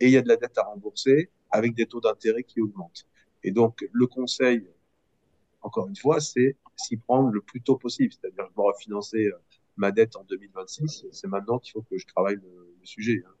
Et 0.00 0.08
il 0.08 0.12
y 0.12 0.18
a 0.18 0.20
de 0.20 0.28
la 0.28 0.36
dette 0.36 0.58
à 0.58 0.64
rembourser 0.64 1.30
avec 1.50 1.74
des 1.74 1.86
taux 1.86 2.02
d'intérêt 2.02 2.42
qui 2.42 2.60
augmentent. 2.60 3.06
Et 3.42 3.52
donc, 3.52 3.88
le 3.90 4.06
conseil, 4.06 4.68
encore 5.62 5.88
une 5.88 5.96
fois, 5.96 6.20
c'est 6.20 6.56
s'y 6.76 6.98
prendre 6.98 7.30
le 7.30 7.40
plus 7.40 7.62
tôt 7.62 7.76
possible. 7.76 8.12
C'est-à-dire, 8.12 8.44
je 8.50 8.54
vais 8.54 8.68
refinancer 8.68 9.30
ma 9.78 9.92
dette 9.92 10.14
en 10.16 10.24
2026, 10.24 11.06
c'est 11.10 11.26
maintenant 11.26 11.58
qu'il 11.58 11.72
faut 11.72 11.82
que 11.82 11.96
je 11.96 12.06
travaille 12.06 12.36
le, 12.36 12.66
sujet. 12.82 13.22
Hein. 13.26 13.32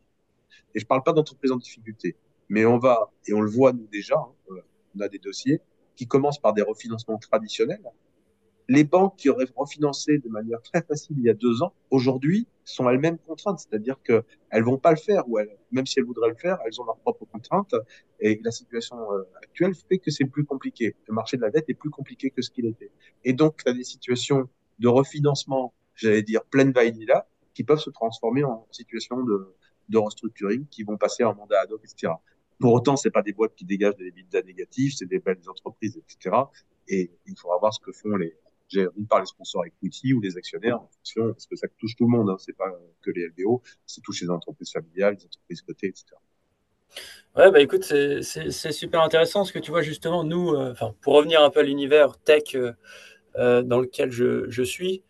Et 0.74 0.80
je 0.80 0.86
parle 0.86 1.02
pas 1.02 1.12
d'entreprise 1.12 1.52
en 1.52 1.56
difficulté, 1.56 2.16
mais 2.50 2.66
on 2.66 2.78
va, 2.78 3.10
et 3.26 3.32
on 3.32 3.40
le 3.40 3.48
voit 3.48 3.72
nous 3.72 3.86
déjà, 3.86 4.16
hein, 4.16 4.54
on 4.94 5.00
a 5.00 5.08
des 5.08 5.20
dossiers 5.20 5.60
qui 5.96 6.06
commencent 6.06 6.40
par 6.40 6.52
des 6.52 6.62
refinancements 6.62 7.16
traditionnels. 7.16 7.82
Les 8.68 8.84
banques 8.84 9.16
qui 9.16 9.28
auraient 9.28 9.48
refinancé 9.56 10.18
de 10.18 10.28
manière 10.28 10.60
très 10.62 10.82
facile 10.82 11.16
il 11.18 11.24
y 11.24 11.30
a 11.30 11.34
deux 11.34 11.62
ans, 11.62 11.72
aujourd'hui, 11.90 12.46
sont 12.64 12.88
elles-mêmes 12.88 13.18
contraintes, 13.18 13.60
c'est-à-dire 13.60 13.96
qu'elles 14.02 14.64
vont 14.64 14.78
pas 14.78 14.90
le 14.90 14.96
faire, 14.96 15.28
ou 15.28 15.38
même 15.72 15.86
si 15.86 15.98
elles 15.98 16.04
voudraient 16.04 16.28
le 16.28 16.36
faire, 16.36 16.58
elles 16.66 16.80
ont 16.80 16.84
leurs 16.84 16.98
propres 16.98 17.24
contraintes, 17.24 17.74
et 18.20 18.40
la 18.44 18.50
situation 18.50 18.96
euh, 19.12 19.22
actuelle 19.42 19.74
fait 19.74 19.98
que 19.98 20.10
c'est 20.10 20.24
plus 20.24 20.44
compliqué. 20.44 20.94
Le 21.06 21.14
marché 21.14 21.36
de 21.36 21.42
la 21.42 21.50
dette 21.50 21.68
est 21.68 21.74
plus 21.74 21.90
compliqué 21.90 22.30
que 22.30 22.42
ce 22.42 22.50
qu'il 22.50 22.66
était. 22.66 22.92
Et 23.24 23.32
donc, 23.32 23.56
tu 23.56 23.70
as 23.70 23.74
des 23.74 23.84
situations 23.84 24.48
de 24.78 24.88
refinancement, 24.88 25.74
j'allais 25.94 26.22
dire 26.22 26.44
pleine 26.44 26.72
vanilla, 26.72 27.26
qui 27.54 27.64
peuvent 27.64 27.80
se 27.80 27.90
transformer 27.90 28.44
en 28.44 28.66
situation 28.70 29.22
de, 29.22 29.54
de 29.88 29.98
restructuring, 29.98 30.66
qui 30.68 30.84
vont 30.84 30.96
passer 30.96 31.24
en 31.24 31.34
mandat 31.34 31.60
ad 31.60 31.72
hoc, 31.72 31.82
etc. 31.84 32.12
Pour 32.60 32.74
autant, 32.74 32.96
c'est 32.96 33.10
pas 33.10 33.22
des 33.22 33.32
boîtes 33.32 33.54
qui 33.54 33.64
dégagent 33.64 33.96
des 33.96 34.08
EBITDA 34.08 34.42
négatifs, 34.42 34.94
c'est 34.96 35.06
des 35.06 35.18
belles 35.18 35.40
entreprises, 35.48 35.96
etc. 35.96 36.36
Et 36.88 37.10
il 37.26 37.36
faudra 37.38 37.58
voir 37.58 37.72
ce 37.72 37.80
que 37.80 37.92
font 37.92 38.16
les, 38.16 38.36
d'une 38.70 39.06
part 39.08 39.20
les 39.20 39.26
sponsors 39.26 39.64
equity 39.66 40.12
ou 40.12 40.20
les 40.20 40.36
actionnaires 40.36 40.80
en 40.80 40.88
fonction, 40.88 41.32
parce 41.32 41.46
que 41.46 41.56
ça 41.56 41.66
touche 41.78 41.96
tout 41.96 42.04
le 42.04 42.10
monde, 42.10 42.30
hein, 42.30 42.36
c'est 42.38 42.56
pas 42.56 42.70
que 43.02 43.10
les 43.10 43.28
LBO, 43.28 43.62
c'est 43.86 44.02
touche 44.02 44.20
les 44.22 44.30
entreprises 44.30 44.72
familiales, 44.72 45.16
les 45.18 45.24
entreprises 45.24 45.62
cotées, 45.62 45.88
etc. 45.88 46.06
Ouais, 47.36 47.50
bah 47.52 47.60
écoute, 47.60 47.84
c'est 47.84 48.72
super 48.72 49.02
intéressant 49.02 49.44
ce 49.44 49.52
que 49.52 49.58
tu 49.58 49.70
vois 49.70 49.82
justement, 49.82 50.24
nous, 50.24 50.50
euh, 50.54 50.74
pour 51.00 51.14
revenir 51.14 51.42
un 51.42 51.50
peu 51.50 51.60
à 51.60 51.62
l'univers 51.62 52.18
tech 52.18 52.54
euh, 52.54 52.72
euh, 53.36 53.62
dans 53.62 53.80
lequel 53.80 54.10
je, 54.10 54.50
je 54.50 54.62
suis, 54.62 55.04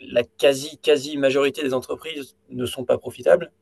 la 0.00 0.22
quasi, 0.22 0.78
quasi 0.78 1.16
majorité 1.16 1.62
des 1.62 1.74
entreprises 1.74 2.36
ne 2.48 2.66
sont 2.66 2.84
pas 2.84 2.98
profitables. 2.98 3.52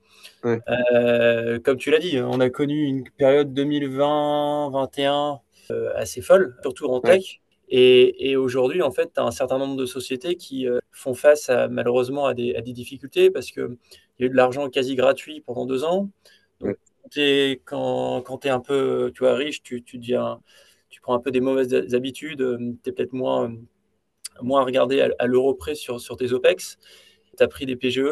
Comme 0.42 1.76
tu 1.78 1.90
l'as 1.90 1.98
dit, 1.98 2.18
on 2.20 2.40
a 2.40 2.50
connu 2.50 2.84
une 2.84 3.04
période 3.16 3.58
2020-21 3.58 5.40
assez 5.96 6.20
folle, 6.22 6.56
surtout 6.62 6.86
en 6.86 7.00
tech. 7.00 7.40
Et, 7.70 8.36
aujourd'hui, 8.36 8.82
en 8.82 8.90
fait, 8.90 9.12
tu 9.14 9.20
as 9.20 9.24
un 9.24 9.30
certain 9.30 9.58
nombre 9.58 9.76
de 9.76 9.84
sociétés 9.84 10.36
qui 10.36 10.66
euh, 10.66 10.78
font 10.90 11.14
face 11.14 11.50
à, 11.50 11.68
malheureusement 11.68 12.26
à 12.26 12.34
des, 12.34 12.62
difficultés 12.62 13.30
parce 13.30 13.50
qu'il 13.50 13.76
y 14.18 14.22
a 14.22 14.26
eu 14.26 14.30
de 14.30 14.34
l'argent 14.34 14.68
quasi 14.70 14.94
gratuit 14.94 15.42
pendant 15.42 15.66
deux 15.66 15.84
ans. 15.84 16.08
Donc, 16.60 16.76
quand, 17.64 18.22
quand 18.22 18.38
tu 18.38 18.48
es 18.48 18.50
un 18.50 18.60
peu 18.60 19.10
tu 19.14 19.20
vois, 19.20 19.34
riche, 19.34 19.62
tu, 19.62 19.82
tu, 19.82 19.98
deviens, 19.98 20.40
tu 20.88 21.00
prends 21.00 21.14
un 21.14 21.20
peu 21.20 21.30
des 21.30 21.40
mauvaises 21.40 21.94
habitudes, 21.94 22.40
euh, 22.40 22.58
tu 22.82 22.90
es 22.90 22.92
peut-être 22.92 23.12
moins, 23.12 23.54
moins 24.40 24.64
regardé 24.64 25.00
à, 25.18 25.26
l'euro 25.26 25.54
près 25.54 25.74
sur, 25.74 26.00
sur 26.00 26.16
tes 26.16 26.32
OPEX. 26.32 26.78
Tu 27.38 27.44
as 27.44 27.48
pris 27.48 27.66
des 27.66 27.76
PGE. 27.76 28.02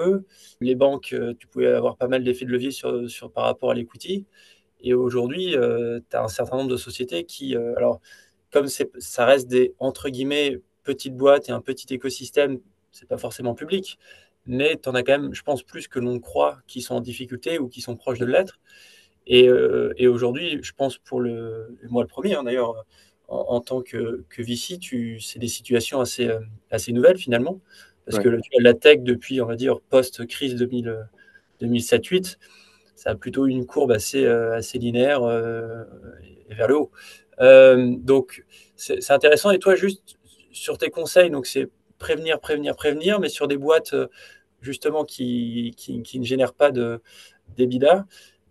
Les 0.61 0.75
banques, 0.75 1.13
euh, 1.13 1.35
tu 1.39 1.47
pouvais 1.47 1.67
avoir 1.67 1.97
pas 1.97 2.09
mal 2.09 2.25
d'effets 2.25 2.47
de 2.47 2.51
levier 2.51 2.71
sur, 2.71 3.11
sur, 3.11 3.31
par 3.31 3.45
rapport 3.45 3.71
à 3.71 3.75
l'equity. 3.75 4.25
Et 4.81 4.95
aujourd'hui, 4.95 5.53
tu 5.53 6.17
as 6.17 6.23
un 6.23 6.29
certain 6.29 6.59
nombre 6.59 6.71
de 6.71 6.77
sociétés 6.77 7.25
qui. 7.25 7.57
alors, 7.57 8.01
comme 8.53 8.69
ça 8.69 9.25
reste 9.27 9.49
des 9.49 9.75
entre 9.79 10.09
guillemets 10.09 10.61
petites 10.85 11.17
boîtes 11.17 11.49
et 11.49 11.53
un 11.53 11.61
petit 11.61 11.93
écosystème, 11.93 12.61
c'est 12.93 13.09
pas 13.09 13.19
forcément 13.19 13.55
public, 13.55 13.99
mais 14.47 14.79
tu 14.83 14.89
en 14.89 14.95
as 14.95 15.03
quand 15.03 15.19
même, 15.19 15.35
je 15.35 15.43
pense, 15.43 15.63
plus 15.63 15.89
que 15.89 15.99
l'on 15.99 16.21
croit 16.21 16.59
qui 16.67 16.81
sont 16.81 16.95
en 16.95 17.01
difficulté 17.01 17.59
ou 17.59 17.69
qui 17.69 17.81
sont 17.81 17.97
proches 17.97 18.19
de 18.19 18.27
l'être. 18.27 18.61
Et, 19.27 19.49
euh, 19.49 19.93
aujourd'hui, 20.09 20.61
je 20.63 20.73
pense 20.73 20.99
pour 20.99 21.21
le 21.21 21.77
moi 21.91 22.03
le 22.03 22.09
premier 22.09 22.35
hein, 22.35 22.45
d'ailleurs, 22.45 22.85
en, 23.29 23.61
tant 23.61 23.83
que, 23.83 24.25
que 24.29 24.43
VC, 24.43 24.79
c'est 25.21 25.41
des 25.41 25.49
situations 25.49 26.01
assez, 26.01 26.29
euh, 26.29 26.41
assez 26.71 26.93
nouvelles 26.93 27.19
finalement, 27.19 27.61
parce 28.07 28.23
que 28.23 28.29
la 28.61 28.75
tech 28.75 29.01
depuis, 29.01 29.41
on 29.41 29.47
va 29.47 29.57
dire, 29.57 29.81
post-crise 29.81 30.55
2007-2008, 31.61 32.37
ça 32.95 33.11
a 33.11 33.15
plutôt 33.15 33.47
une 33.47 33.67
courbe 33.67 33.93
assez, 33.93 34.25
euh, 34.25 34.57
assez 34.57 34.79
linéaire 34.79 35.21
vers 35.23 36.69
le 36.69 36.77
haut. 36.77 36.91
Euh, 37.41 37.95
donc, 37.99 38.45
c'est 38.77 39.11
intéressant. 39.11 39.51
Et 39.51 39.59
toi, 39.59 39.75
juste 39.75 40.17
sur 40.53 40.79
tes 40.79 40.91
conseils, 40.91 41.31
donc 41.31 41.47
c'est 41.47 41.69
prévenir, 41.99 42.41
prévenir, 42.41 42.77
prévenir, 42.77 43.21
mais 43.21 43.29
sur 43.29 43.49
des 43.49 43.57
boîtes 43.57 43.95
euh, 43.95 44.07
justement 44.61 45.05
qui, 45.05 45.75
qui, 45.77 46.19
ne 46.19 46.25
génèrent 46.25 46.55
pas 46.55 46.71
de 46.71 47.01
d'EBITDA, 47.57 48.07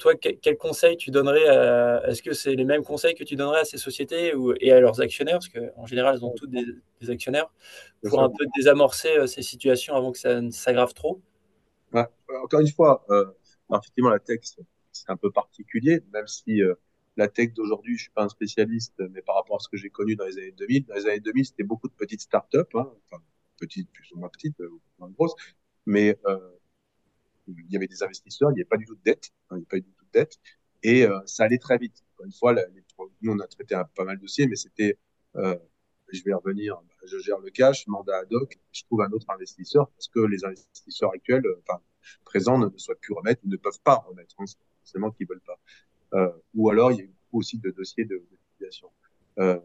toi, 0.06 0.16
quel 0.16 0.58
conseil 0.58 0.98
tu 0.98 1.12
donnerais 1.12 1.48
à, 1.48 2.08
Est-ce 2.08 2.22
que 2.22 2.34
c'est 2.34 2.56
les 2.56 2.66
mêmes 2.66 2.84
conseils 2.84 3.16
que 3.16 3.24
tu 3.24 3.36
donnerais 3.36 3.62
à 3.62 3.66
ces 3.66 3.78
sociétés 3.78 4.36
ou, 4.36 4.54
et 4.60 4.72
à 4.72 4.80
leurs 4.80 5.02
actionnaires? 5.02 5.40
Parce 5.40 5.50
qu'en 5.50 5.86
général, 5.86 6.16
elles 6.16 6.26
ont 6.26 6.34
toutes 6.36 6.52
des, 6.52 7.10
actionnaires 7.10 7.52
pour 8.08 8.22
un 8.22 8.30
peu 8.30 8.46
désamorcer 8.56 9.16
euh, 9.16 9.28
ces 9.28 9.44
situations 9.44 9.96
avant 9.96 10.12
que 10.12 10.18
ça 10.18 10.42
ne 10.42 10.50
s'aggrave 10.50 10.94
trop. 10.94 11.22
Encore 12.44 12.60
une 12.60 12.72
fois, 12.72 13.06
effectivement, 13.72 14.10
la 14.10 14.20
texte, 14.20 14.60
c'est 14.92 15.10
un 15.10 15.18
peu 15.18 15.32
particulier, 15.32 16.04
même 16.14 16.28
si 16.28 16.62
la 17.18 17.28
tech 17.28 17.54
d'aujourd'hui, 17.54 17.98
je 17.98 18.04
suis 18.04 18.12
pas 18.12 18.24
un 18.24 18.30
spécialiste, 18.30 18.94
mais 19.12 19.22
par 19.22 19.36
rapport 19.36 19.58
à 19.58 19.60
ce 19.60 19.70
que 19.70 19.78
j'ai 19.78 19.90
connu 19.90 20.16
dans 20.16 20.26
les 20.26 20.38
années 20.38 20.52
2000, 20.52 20.86
dans 20.86 20.96
les 20.96 21.06
années 21.06 21.20
2000, 21.20 21.46
c'était 21.46 21.64
beaucoup 21.64 21.88
de 21.88 21.94
petites 21.94 22.22
startups, 22.22 22.58
hein, 22.74 22.92
enfin 23.06 23.24
petites, 23.58 23.90
plus 23.92 24.12
ou 24.12 24.20
moins 24.20 24.30
petites, 24.30 24.60
euh, 24.60 24.70
moins 25.00 25.10
grosses, 25.10 25.36
mais 25.86 26.20
euh, 26.26 26.38
il 27.48 27.72
y 27.72 27.76
avait 27.76 27.88
des 27.88 28.04
investisseurs, 28.04 28.52
il 28.52 28.56
n'y 28.56 28.62
avait 28.62 28.70
pas 28.70 28.78
du 28.78 28.86
tout 28.86 28.96
de 28.96 29.04
dette, 29.04 29.32
hein, 29.50 29.56
il 29.56 29.60
n'y 29.60 29.66
avait 29.70 29.82
pas 29.82 29.88
du 29.88 29.95
et 30.84 31.06
euh, 31.06 31.20
ça 31.26 31.46
allait 31.46 31.58
très 31.58 31.78
vite. 31.78 32.04
Encore 32.14 32.26
une 32.26 32.32
fois, 32.32 32.56
nous 33.22 33.34
on 33.34 33.40
a 33.40 33.48
traité 33.48 33.80
pas 33.96 34.04
mal 34.04 34.18
de 34.18 34.22
dossiers, 34.22 34.48
mais 34.48 34.56
c'était, 34.56 34.98
euh, 35.36 35.58
je 36.12 36.24
vais 36.24 36.34
revenir, 36.34 36.80
je 37.06 37.18
gère 37.20 37.40
le 37.40 37.50
cash, 37.50 37.88
mandat 37.88 38.20
ad 38.20 38.32
hoc, 38.32 38.60
je 38.72 38.84
trouve 38.84 39.02
un 39.02 39.12
autre 39.12 39.30
investisseur 39.30 39.90
parce 39.90 40.08
que 40.08 40.20
les 40.20 40.46
investisseurs 40.46 41.12
actuels, 41.14 41.46
euh, 41.46 41.62
enfin 41.68 41.82
présents, 42.24 42.60
ne, 42.60 42.70
souhaitent 42.78 43.00
plus 43.00 43.14
remettre 43.14 43.42
ou 43.46 43.50
ne 43.50 43.58
peuvent 43.58 43.82
pas 43.84 43.96
remettre, 43.96 44.36
hein, 44.38 44.46
forcément 44.84 45.12
qu'ils 45.12 45.28
veulent 45.28 45.42
pas. 45.42 45.60
Ou 46.54 46.70
alors 46.70 46.92
il 46.92 47.00
y 47.00 47.02
a 47.02 47.06
beaucoup 47.06 47.40
aussi 47.40 47.58
de 47.58 47.72
dossiers 47.72 48.06
de, 48.06 48.24
de 48.62 48.70
Euh, 49.40 49.60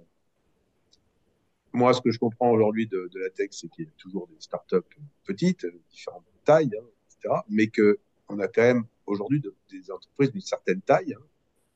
moi, 1.72 1.94
ce 1.94 2.01
que 2.01 2.11
je 2.11 2.18
comprends 2.18 2.51
aujourd'hui 2.51 2.88
de, 2.88 3.09
de, 3.12 3.20
la 3.20 3.30
tech, 3.30 3.51
c'est 3.53 3.68
qu'il 3.68 3.84
y 3.84 3.88
a 3.88 3.92
toujours 3.98 4.26
des 4.26 4.40
startups 4.40 4.78
petites, 5.24 5.66
différentes 5.90 6.24
tailles, 6.44 6.72
hein, 6.76 6.84
etc., 7.07 7.34
mais 7.48 7.68
que 7.68 8.01
on 8.28 8.38
a 8.40 8.48
quand 8.48 8.62
même 8.62 8.86
aujourd'hui 9.11 9.43
des 9.71 9.91
entreprises 9.91 10.33
d'une 10.33 10.41
certaine 10.41 10.81
taille 10.81 11.15
hein, 11.15 11.23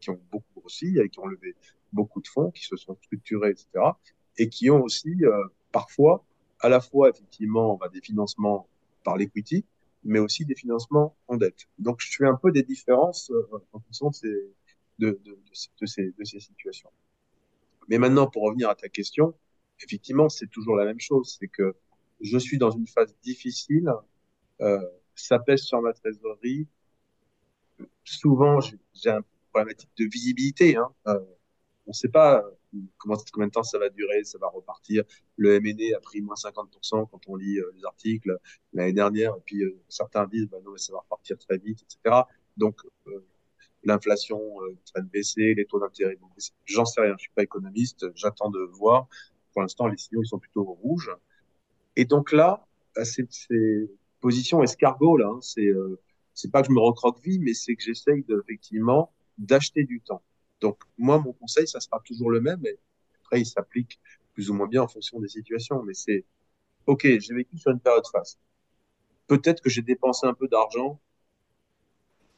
qui 0.00 0.10
ont 0.10 0.20
beaucoup 0.30 0.60
grossi, 0.60 0.98
qui 1.10 1.18
ont 1.18 1.26
levé 1.26 1.54
beaucoup 1.92 2.20
de 2.20 2.28
fonds, 2.28 2.50
qui 2.50 2.64
se 2.64 2.76
sont 2.76 2.96
structurés, 3.02 3.50
etc., 3.50 3.68
et 4.36 4.48
qui 4.48 4.70
ont 4.70 4.82
aussi 4.82 5.24
euh, 5.24 5.44
parfois 5.70 6.24
à 6.60 6.68
la 6.68 6.80
fois 6.80 7.10
effectivement 7.10 7.78
des 7.92 8.00
financements 8.00 8.68
par 9.04 9.16
l'equity, 9.16 9.64
mais 10.02 10.18
aussi 10.18 10.44
des 10.44 10.54
financements 10.54 11.16
en 11.28 11.36
dette. 11.36 11.68
Donc, 11.78 12.00
je 12.00 12.16
fais 12.16 12.26
un 12.26 12.34
peu 12.34 12.50
des 12.50 12.62
différences 12.62 13.30
euh, 13.30 13.46
en 13.72 13.80
fonction 13.80 14.10
de 14.98 15.20
ces 15.84 16.40
situations. 16.40 16.90
Mais 17.88 17.98
maintenant, 17.98 18.28
pour 18.28 18.42
revenir 18.44 18.70
à 18.70 18.74
ta 18.74 18.88
question, 18.88 19.34
effectivement, 19.80 20.28
c'est 20.28 20.46
toujours 20.46 20.76
la 20.76 20.84
même 20.84 21.00
chose. 21.00 21.36
C'est 21.38 21.48
que 21.48 21.74
je 22.20 22.38
suis 22.38 22.58
dans 22.58 22.70
une 22.70 22.86
phase 22.86 23.14
difficile, 23.22 23.92
euh, 24.60 24.78
ça 25.14 25.38
pèse 25.38 25.62
sur 25.62 25.80
ma 25.82 25.92
trésorerie. 25.92 26.66
Souvent, 28.04 28.60
j'ai 28.60 29.10
un 29.10 29.22
problématique 29.52 29.90
de 29.98 30.04
visibilité. 30.04 30.76
Hein. 30.76 30.88
Euh, 31.06 31.18
on 31.86 31.90
ne 31.90 31.94
sait 31.94 32.08
pas 32.08 32.44
comment, 32.98 33.16
combien 33.32 33.46
de 33.48 33.52
temps 33.52 33.62
ça 33.62 33.78
va 33.78 33.88
durer, 33.88 34.24
ça 34.24 34.38
va 34.38 34.48
repartir. 34.48 35.04
Le 35.36 35.60
MNE 35.60 35.94
a 35.96 36.00
pris 36.00 36.20
moins 36.20 36.34
50% 36.34 37.08
quand 37.10 37.20
on 37.28 37.36
lit 37.36 37.58
euh, 37.58 37.70
les 37.76 37.84
articles 37.84 38.38
l'année 38.72 38.92
dernière, 38.92 39.34
et 39.36 39.40
puis 39.44 39.62
euh, 39.62 39.78
certains 39.88 40.26
disent 40.26 40.48
bah 40.48 40.58
non, 40.64 40.72
mais 40.72 40.78
ça 40.78 40.92
va 40.92 41.00
repartir 41.00 41.38
très 41.38 41.58
vite, 41.58 41.82
etc. 41.82 42.22
Donc, 42.56 42.80
euh, 43.06 43.24
l'inflation 43.84 44.40
euh, 44.62 45.00
de 45.00 45.08
baisser, 45.08 45.54
les 45.54 45.66
taux 45.66 45.80
d'intérêt 45.80 46.16
vont 46.20 46.28
baisser. 46.34 46.52
J'en 46.64 46.84
sais 46.84 47.00
rien, 47.00 47.14
je 47.18 47.22
suis 47.22 47.32
pas 47.34 47.42
économiste, 47.42 48.06
j'attends 48.14 48.50
de 48.50 48.60
voir. 48.72 49.08
Pour 49.52 49.62
l'instant, 49.62 49.86
les 49.86 49.96
signaux 49.96 50.22
ils 50.22 50.26
sont 50.26 50.38
plutôt 50.38 50.64
rouges. 50.64 51.10
Et 51.96 52.04
donc 52.04 52.32
là, 52.32 52.66
ces, 53.04 53.26
ces 53.30 53.90
positions 54.20 54.62
escargot 54.62 55.16
là, 55.16 55.28
hein, 55.28 55.38
c'est 55.40 55.70
c'est 56.34 56.50
pas 56.50 56.62
que 56.62 56.68
je 56.68 56.72
me 56.72 56.80
recroqueville, 56.80 57.40
mais 57.40 57.54
c'est 57.54 57.76
que 57.76 57.82
j'essaye 57.82 58.24
effectivement 58.28 59.12
d'acheter 59.38 59.84
du 59.84 60.00
temps. 60.00 60.22
Donc, 60.60 60.78
moi, 60.98 61.18
mon 61.18 61.32
conseil, 61.32 61.66
ça 61.66 61.80
sera 61.80 62.00
toujours 62.04 62.30
le 62.30 62.40
même. 62.40 62.64
Et 62.66 62.78
après, 63.22 63.40
il 63.40 63.46
s'applique 63.46 64.00
plus 64.32 64.50
ou 64.50 64.54
moins 64.54 64.66
bien 64.66 64.82
en 64.82 64.88
fonction 64.88 65.20
des 65.20 65.28
situations. 65.28 65.82
Mais 65.82 65.94
c'est, 65.94 66.24
OK, 66.86 67.02
j'ai 67.04 67.34
vécu 67.34 67.56
sur 67.58 67.70
une 67.70 67.80
période 67.80 68.06
face. 68.10 68.38
Peut-être 69.26 69.62
que 69.62 69.70
j'ai 69.70 69.82
dépensé 69.82 70.26
un 70.26 70.34
peu 70.34 70.48
d'argent 70.48 71.00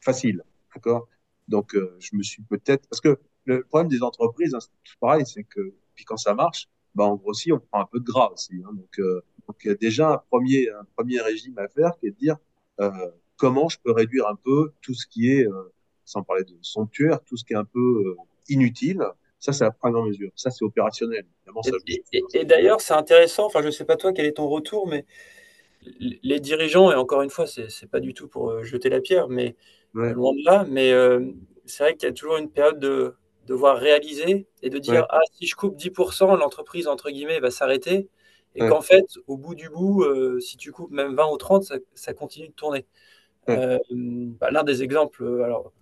facile. 0.01 0.43
D'accord? 0.75 1.09
Donc, 1.49 1.75
euh, 1.75 1.97
je 2.01 2.17
me 2.17 2.23
suis 2.23 2.43
peut-être, 2.43 2.89
parce 2.89 3.01
que 3.01 3.19
le 3.45 3.63
problème 3.65 3.89
des 3.89 4.03
entreprises, 4.03 4.55
hein, 4.55 4.59
c'est 4.61 4.99
pareil, 4.99 5.25
c'est 5.27 5.45
que, 5.45 5.75
puis 5.95 6.05
quand 6.05 6.17
ça 6.17 6.35
marche, 6.35 6.69
bah, 6.95 7.05
on 7.05 7.17
grossit, 7.17 7.53
on 7.53 7.61
prend 7.61 7.81
un 7.81 7.87
peu 7.87 8.01
de 8.01 8.05
gras 8.05 8.31
aussi. 8.33 8.55
Hein, 8.65 8.73
donc, 8.73 8.99
euh, 8.99 9.23
donc, 9.47 9.57
il 9.65 9.69
y 9.69 9.71
a 9.71 9.75
déjà 9.75 10.15
un 10.15 10.19
premier, 10.19 10.71
un 10.71 10.85
premier 10.97 11.21
régime 11.21 11.59
à 11.59 11.69
faire 11.69 11.93
qui 11.99 12.07
est 12.09 12.11
de 12.11 12.17
dire, 12.17 12.37
euh, 12.81 13.11
comment 13.37 13.69
je 13.69 13.79
peux 13.83 13.93
réduire 13.93 14.27
un 14.29 14.37
peu 14.37 14.73
tout 14.83 14.95
ce 14.95 15.07
qui 15.07 15.31
est 15.31 15.47
euh, 15.47 15.73
sans 16.05 16.23
parler 16.23 16.45
de 16.45 16.57
somptuaire, 16.63 17.21
tout 17.25 17.37
ce 17.37 17.45
qui 17.45 17.53
est 17.53 17.57
un 17.57 17.65
peu 17.65 17.79
euh, 17.79 18.17
inutile, 18.49 19.05
ça, 19.39 19.53
c'est 19.53 19.65
à 19.65 19.71
prendre 19.71 20.01
en 20.01 20.05
mesure. 20.05 20.31
Ça, 20.35 20.51
c'est 20.51 20.65
opérationnel. 20.65 21.27
et, 22.35 22.45
d'ailleurs, 22.45 22.81
c'est 22.81 22.95
intéressant. 22.95 23.47
Enfin, 23.47 23.61
je 23.61 23.67
ne 23.67 23.71
sais 23.71 23.85
pas 23.85 23.97
toi 23.97 24.13
quel 24.13 24.27
est 24.27 24.33
ton 24.33 24.49
retour, 24.49 24.89
mais 24.89 25.05
les 26.01 26.41
dirigeants, 26.41 26.91
et 26.91 26.95
encore 26.95 27.23
une 27.23 27.31
fois, 27.31 27.47
ce 27.47 27.61
n'est 27.61 27.89
pas 27.89 28.01
du 28.01 28.15
tout 28.15 28.29
pour 28.29 28.51
euh, 28.51 28.63
jeter 28.65 28.89
la 28.89 29.01
pierre, 29.01 29.29
mais 29.29 29.55
loin 29.95 30.33
de 30.33 30.45
là, 30.45 30.67
mais 30.69 30.91
euh, 30.93 31.21
c'est 31.65 31.85
vrai 31.85 31.95
qu'il 31.95 32.09
y 32.09 32.11
a 32.11 32.13
toujours 32.13 32.37
une 32.37 32.51
période 32.51 32.79
de 32.79 33.15
devoir 33.47 33.79
réaliser 33.79 34.47
et 34.63 34.71
de 34.71 34.79
dire 34.79 35.07
Ah, 35.11 35.21
si 35.33 35.47
je 35.47 35.55
coupe 35.55 35.77
10%, 35.77 36.37
l'entreprise, 36.39 36.89
entre 36.89 37.11
guillemets, 37.11 37.41
va 37.41 37.51
s'arrêter. 37.51 38.09
Et 38.59 38.61
qu'en 38.61 38.81
fait, 38.81 39.05
au 39.27 39.37
bout 39.37 39.55
du 39.55 39.69
bout, 39.69 40.05
si 40.41 40.57
tu 40.57 40.73
coupes 40.73 40.91
même 40.91 41.15
20 41.15 41.31
ou 41.31 41.37
30, 41.37 41.73
ça, 41.95 42.15
continue 42.15 42.49
de 42.49 42.55
tourner. 42.55 42.87
Bah, 43.47 44.51
l'un 44.51 44.65
des 44.65 44.83
exemples, 44.83 45.25
alors 45.45 45.73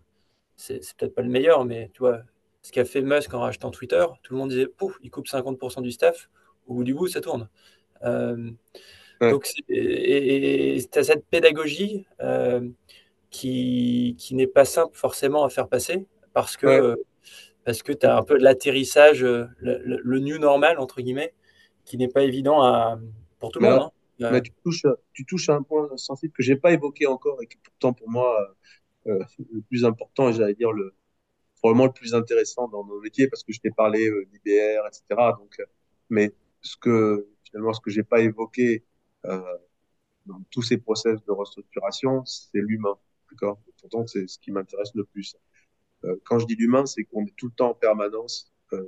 c'est 0.57 0.81
peut-être 0.97 1.15
pas 1.15 1.23
le 1.23 1.29
meilleur, 1.29 1.65
mais 1.65 1.91
tu 1.93 2.01
vois, 2.01 2.21
ce 2.63 2.73
qu'a 2.73 2.85
fait 2.85 3.03
Musk 3.03 3.33
en 3.35 3.41
rachetant 3.41 3.71
Twitter, 3.71 4.05
tout 4.23 4.33
le 4.33 4.39
monde 4.39 4.51
disait, 4.51 4.67
pouf, 4.67 4.99
il 5.03 5.11
coupe 5.11 5.27
50% 5.27 5.83
du 5.83 5.93
staff, 5.93 6.31
au 6.67 6.75
bout 6.75 6.85
du 6.85 6.95
bout, 6.95 7.09
ça 7.09 7.21
tourne. 7.21 7.49
Euh, 8.05 8.51
donc, 9.21 9.49
et 9.69 10.83
tu 10.91 10.99
as 10.99 11.05
cette 11.05 11.27
pédagogie 11.27 12.07
euh, 12.21 12.69
qui, 13.31 14.17
qui 14.19 14.35
n'est 14.35 14.47
pas 14.47 14.65
simple 14.65 14.97
forcément 14.97 15.45
à 15.45 15.49
faire 15.49 15.69
passer 15.69 16.07
parce 16.33 16.57
que, 16.57 16.97
parce 17.65 17.83
que 17.83 17.93
tu 17.93 18.07
as 18.07 18.17
un 18.17 18.23
peu 18.23 18.39
de 18.39 18.45
l'atterrissage, 18.45 19.23
le, 19.23 19.49
le, 19.59 20.19
new 20.19 20.39
normal, 20.39 20.79
entre 20.79 21.01
guillemets, 21.01 21.33
qui 21.85 21.97
n'est 21.97 22.09
pas 22.09 22.23
évident 22.23 22.63
à, 22.63 22.99
pour 23.39 23.53
tout 23.53 23.61
le 23.61 23.69
monde. 23.69 23.81
Hein. 23.83 23.91
Mais 24.21 24.41
tu, 24.43 24.53
touches, 24.63 24.87
tu 25.13 25.25
touches 25.27 25.49
à 25.49 25.55
un 25.55 25.63
point 25.63 25.89
sensible 25.97 26.33
que 26.33 26.43
je 26.43 26.53
n'ai 26.53 26.59
pas 26.59 26.73
évoqué 26.73 27.07
encore 27.07 27.43
et 27.43 27.47
qui 27.47 27.57
pourtant 27.59 27.93
pour 27.93 28.09
moi 28.09 28.57
euh, 29.07 29.19
le 29.53 29.61
plus 29.63 29.85
important, 29.85 30.33
j'allais 30.33 30.55
dire 30.55 30.73
le 30.73 30.95
probablement 31.57 31.87
le 31.87 31.93
plus 31.93 32.15
intéressant 32.15 32.69
dans 32.69 32.85
nos 32.85 33.01
métiers 33.01 33.29
parce 33.29 33.43
que 33.43 33.53
je 33.53 33.61
t'ai 33.61 33.71
parlé 33.71 34.09
euh, 34.09 34.27
d'IBR, 34.27 34.87
etc. 34.87 35.33
Donc, 35.39 35.59
euh, 35.61 35.65
mais 36.11 36.33
ce 36.61 36.77
que 36.77 37.29
finalement 37.45 37.73
ce 37.73 37.81
que 37.81 37.91
j'ai 37.91 38.03
pas 38.03 38.21
évoqué 38.21 38.85
euh, 39.25 39.41
dans 40.27 40.43
tous 40.51 40.63
ces 40.63 40.79
process 40.79 41.23
de 41.25 41.33
restructuration, 41.33 42.25
c'est 42.25 42.61
l'humain, 42.61 42.97
d'accord? 43.31 43.61
Pourtant, 43.81 44.07
c'est 44.07 44.27
ce 44.27 44.39
qui 44.39 44.51
m'intéresse 44.51 44.91
le 44.95 45.05
plus. 45.05 45.37
Euh, 46.05 46.17
quand 46.25 46.39
je 46.39 46.47
dis 46.47 46.55
l'humain, 46.55 46.87
c'est 46.87 47.05
qu'on 47.05 47.25
est 47.25 47.37
tout 47.37 47.47
le 47.47 47.53
temps 47.53 47.71
en 47.71 47.75
permanence. 47.75 48.53
Euh, 48.73 48.85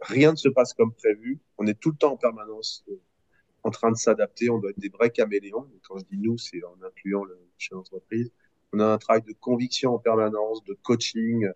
rien 0.00 0.32
ne 0.32 0.36
se 0.36 0.48
passe 0.48 0.74
comme 0.74 0.92
prévu. 0.94 1.40
On 1.58 1.66
est 1.66 1.78
tout 1.78 1.90
le 1.90 1.96
temps 1.96 2.12
en 2.12 2.16
permanence 2.16 2.84
en 3.62 3.70
train 3.70 3.90
de 3.90 3.96
s'adapter. 3.96 4.50
On 4.50 4.58
doit 4.58 4.70
être 4.70 4.78
des 4.78 4.88
vrais 4.88 5.10
caméléons. 5.10 5.66
Et 5.74 5.80
quand 5.86 5.98
je 5.98 6.04
dis 6.04 6.18
nous, 6.18 6.38
c'est 6.38 6.62
en 6.64 6.76
incluant 6.82 7.24
le 7.24 7.38
chef 7.58 7.72
d'entreprise. 7.72 8.30
On 8.72 8.80
a 8.80 8.86
un 8.86 8.98
travail 8.98 9.22
de 9.22 9.32
conviction 9.32 9.94
en 9.94 9.98
permanence, 9.98 10.62
de 10.64 10.74
coaching, 10.82 11.48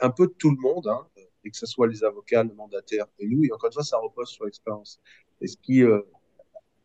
un 0.00 0.10
peu 0.10 0.26
de 0.26 0.32
tout 0.32 0.50
le 0.50 0.58
monde, 0.58 0.86
hein, 0.88 1.06
et 1.44 1.50
que 1.50 1.56
ce 1.56 1.66
soit 1.66 1.86
les 1.86 2.04
avocats, 2.04 2.42
le 2.42 2.54
mandataire 2.54 3.06
et 3.18 3.26
nous. 3.26 3.44
Et 3.44 3.52
encore 3.52 3.68
une 3.68 3.74
fois, 3.74 3.84
ça 3.84 3.98
repose 3.98 4.28
sur 4.28 4.44
l'expérience. 4.44 5.00
Et 5.40 5.46
ce 5.46 5.56
qui, 5.56 5.82
euh, 5.82 6.00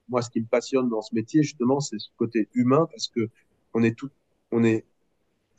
moi, 0.08 0.22
ce 0.22 0.30
qui 0.30 0.42
me 0.42 0.48
passionne 0.48 0.90
dans 0.90 1.02
ce 1.02 1.14
métier, 1.14 1.44
justement, 1.44 1.80
c'est 1.80 2.00
ce 2.00 2.10
côté 2.18 2.50
humain, 2.54 2.88
parce 2.90 3.08
que 3.08 3.30
on 3.74 3.84
est 3.84 3.96
tout, 3.96 4.10
on 4.52 4.64
est, 4.64 4.86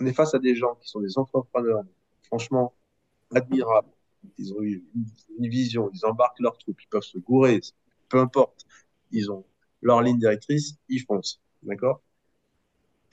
on 0.00 0.06
est 0.06 0.12
face 0.12 0.34
à 0.34 0.38
des 0.38 0.54
gens 0.54 0.74
qui 0.76 0.88
sont 0.88 1.00
des 1.00 1.18
entrepreneurs, 1.18 1.82
franchement, 2.24 2.74
admirables. 3.34 3.90
Ils 4.38 4.52
ont 4.54 4.62
eu 4.62 4.84
une 5.38 5.48
vision, 5.48 5.90
ils 5.94 6.04
embarquent 6.04 6.40
leur 6.40 6.58
troupe, 6.58 6.80
ils 6.82 6.88
peuvent 6.88 7.02
se 7.02 7.18
gourer, 7.18 7.60
peu 8.10 8.18
importe. 8.18 8.66
Ils 9.10 9.30
ont 9.32 9.46
leur 9.82 10.02
ligne 10.02 10.18
directrice, 10.18 10.74
ils 10.88 11.00
foncent, 11.00 11.40
d'accord? 11.62 12.02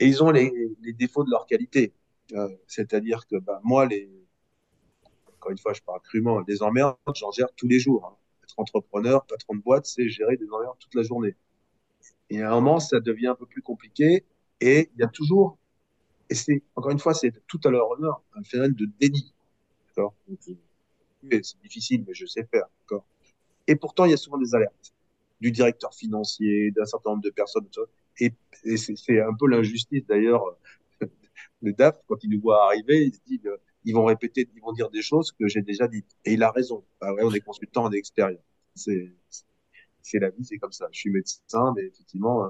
Et 0.00 0.06
ils 0.06 0.22
ont 0.22 0.30
les, 0.30 0.52
les, 0.82 0.92
défauts 0.92 1.24
de 1.24 1.30
leur 1.30 1.46
qualité. 1.46 1.94
Euh, 2.34 2.48
C'est-à-dire 2.66 3.26
que 3.26 3.36
bah, 3.36 3.60
moi, 3.64 3.86
les, 3.86 4.10
encore 5.38 5.50
une 5.50 5.58
fois, 5.58 5.72
je 5.72 5.80
parle 5.80 6.00
crûment, 6.02 6.42
des 6.42 6.62
emmerdes, 6.62 6.96
j'en 7.14 7.32
gère 7.32 7.48
tous 7.56 7.68
les 7.68 7.78
jours. 7.78 8.04
Hein. 8.06 8.16
Être 8.44 8.54
entrepreneur, 8.58 9.24
patron 9.24 9.54
de 9.54 9.62
boîte, 9.62 9.86
c'est 9.86 10.08
gérer 10.08 10.36
des 10.36 10.50
emmerdes 10.50 10.76
toute 10.78 10.94
la 10.94 11.02
journée. 11.02 11.36
Et 12.30 12.42
à 12.42 12.52
un 12.52 12.54
moment, 12.56 12.80
ça 12.80 13.00
devient 13.00 13.28
un 13.28 13.34
peu 13.34 13.46
plus 13.46 13.62
compliqué 13.62 14.24
et 14.60 14.90
il 14.94 15.00
y 15.00 15.02
a 15.02 15.08
toujours, 15.08 15.58
et 16.28 16.34
c'est, 16.34 16.62
encore 16.74 16.90
une 16.90 16.98
fois, 16.98 17.14
c'est 17.14 17.32
tout 17.46 17.60
à 17.64 17.70
leur 17.70 17.88
honneur, 17.90 18.22
un 18.34 18.42
phénomène 18.42 18.74
de 18.74 18.86
déni. 19.00 19.34
D'accord? 19.86 20.14
C'est 20.32 21.60
difficile, 21.62 22.04
mais 22.06 22.14
je 22.14 22.26
sais 22.26 22.44
faire. 22.44 22.66
D'accord? 22.80 23.04
Et 23.68 23.76
pourtant, 23.76 24.04
il 24.06 24.10
y 24.10 24.14
a 24.14 24.16
souvent 24.16 24.38
des 24.38 24.54
alertes 24.54 24.92
du 25.40 25.52
directeur 25.52 25.94
financier, 25.94 26.72
d'un 26.72 26.84
certain 26.84 27.10
nombre 27.10 27.22
de 27.22 27.30
personnes. 27.30 27.68
Et, 28.18 28.32
c'est 28.76 29.20
un 29.20 29.34
peu 29.38 29.46
l'injustice 29.46 30.04
d'ailleurs. 30.06 30.42
Le 31.62 31.72
DAF, 31.72 32.00
quand 32.08 32.24
il 32.24 32.30
nous 32.30 32.40
voit 32.40 32.64
arriver, 32.64 33.04
il 33.04 33.14
se 33.14 33.20
dit 33.26 33.40
euh, 33.46 33.56
ils 33.84 33.94
vont 33.94 34.04
répéter, 34.04 34.48
ils 34.56 34.60
vont 34.60 34.72
dire 34.72 34.90
des 34.90 35.02
choses 35.02 35.30
que 35.30 35.46
j'ai 35.46 35.62
déjà 35.62 35.86
dites. 35.86 36.16
Et 36.24 36.32
il 36.32 36.42
a 36.42 36.50
raison. 36.50 36.84
Bah 37.00 37.12
ouais, 37.12 37.22
on 37.22 37.32
est 37.32 37.40
consultant, 37.40 37.86
on 37.86 37.92
est 37.92 37.98
extérieur. 37.98 38.40
C'est 38.74 39.12
c'est 40.02 40.18
la 40.18 40.30
vie, 40.30 40.44
c'est 40.44 40.58
comme 40.58 40.72
ça. 40.72 40.88
Je 40.90 40.98
suis 40.98 41.10
médecin, 41.10 41.72
mais 41.76 41.84
effectivement, 41.84 42.44
euh, 42.44 42.48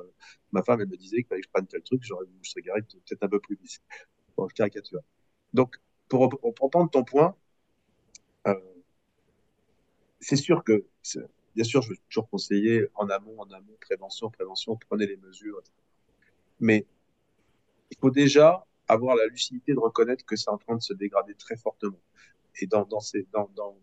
ma 0.53 0.63
femme, 0.63 0.81
elle 0.81 0.89
me 0.89 0.97
disait 0.97 1.17
qu'il 1.17 1.27
fallait 1.27 1.41
que 1.41 1.47
je 1.47 1.51
prenne 1.53 1.67
tel 1.67 1.83
truc, 1.83 2.01
j'aurais 2.05 2.27
je 2.43 2.51
cigarette 2.51 2.87
peut-être 2.89 3.23
un 3.23 3.29
peu 3.29 3.41
plus 3.41 3.59
vite. 3.61 3.83
Bon, 4.37 4.49
je 4.49 4.55
caricature. 4.55 5.01
Donc, 5.53 5.77
pour 6.09 6.31
reprendre 6.43 6.91
ton 6.91 7.03
point, 7.05 7.35
euh, 8.47 8.55
c'est 10.21 10.37
sûr 10.37 10.63
que 10.65 10.85
Bien 11.55 11.65
sûr, 11.65 11.83
je 11.83 11.91
vais 11.91 11.99
toujours 12.09 12.29
conseiller 12.29 12.87
en 12.95 13.09
amont, 13.09 13.35
en 13.39 13.51
amont, 13.51 13.77
prévention, 13.81 14.31
prévention, 14.31 14.79
prenez 14.89 15.07
les 15.07 15.17
mesures. 15.17 15.61
Mais 16.61 16.87
il 17.91 17.97
faut 17.99 18.11
déjà 18.11 18.65
avoir 18.87 19.17
la 19.17 19.27
lucidité 19.27 19.75
de 19.75 19.79
reconnaître 19.79 20.25
que 20.25 20.37
c'est 20.37 20.51
en 20.51 20.59
train 20.59 20.77
de 20.77 20.83
se 20.83 20.95
dégrader 20.95 21.35
très 21.35 21.57
fortement. 21.57 22.01
Et 22.61 22.67
dans, 22.67 22.85
dans 22.85 23.01
ces, 23.01 23.27
dans, 23.33 23.51
dans, 23.55 23.77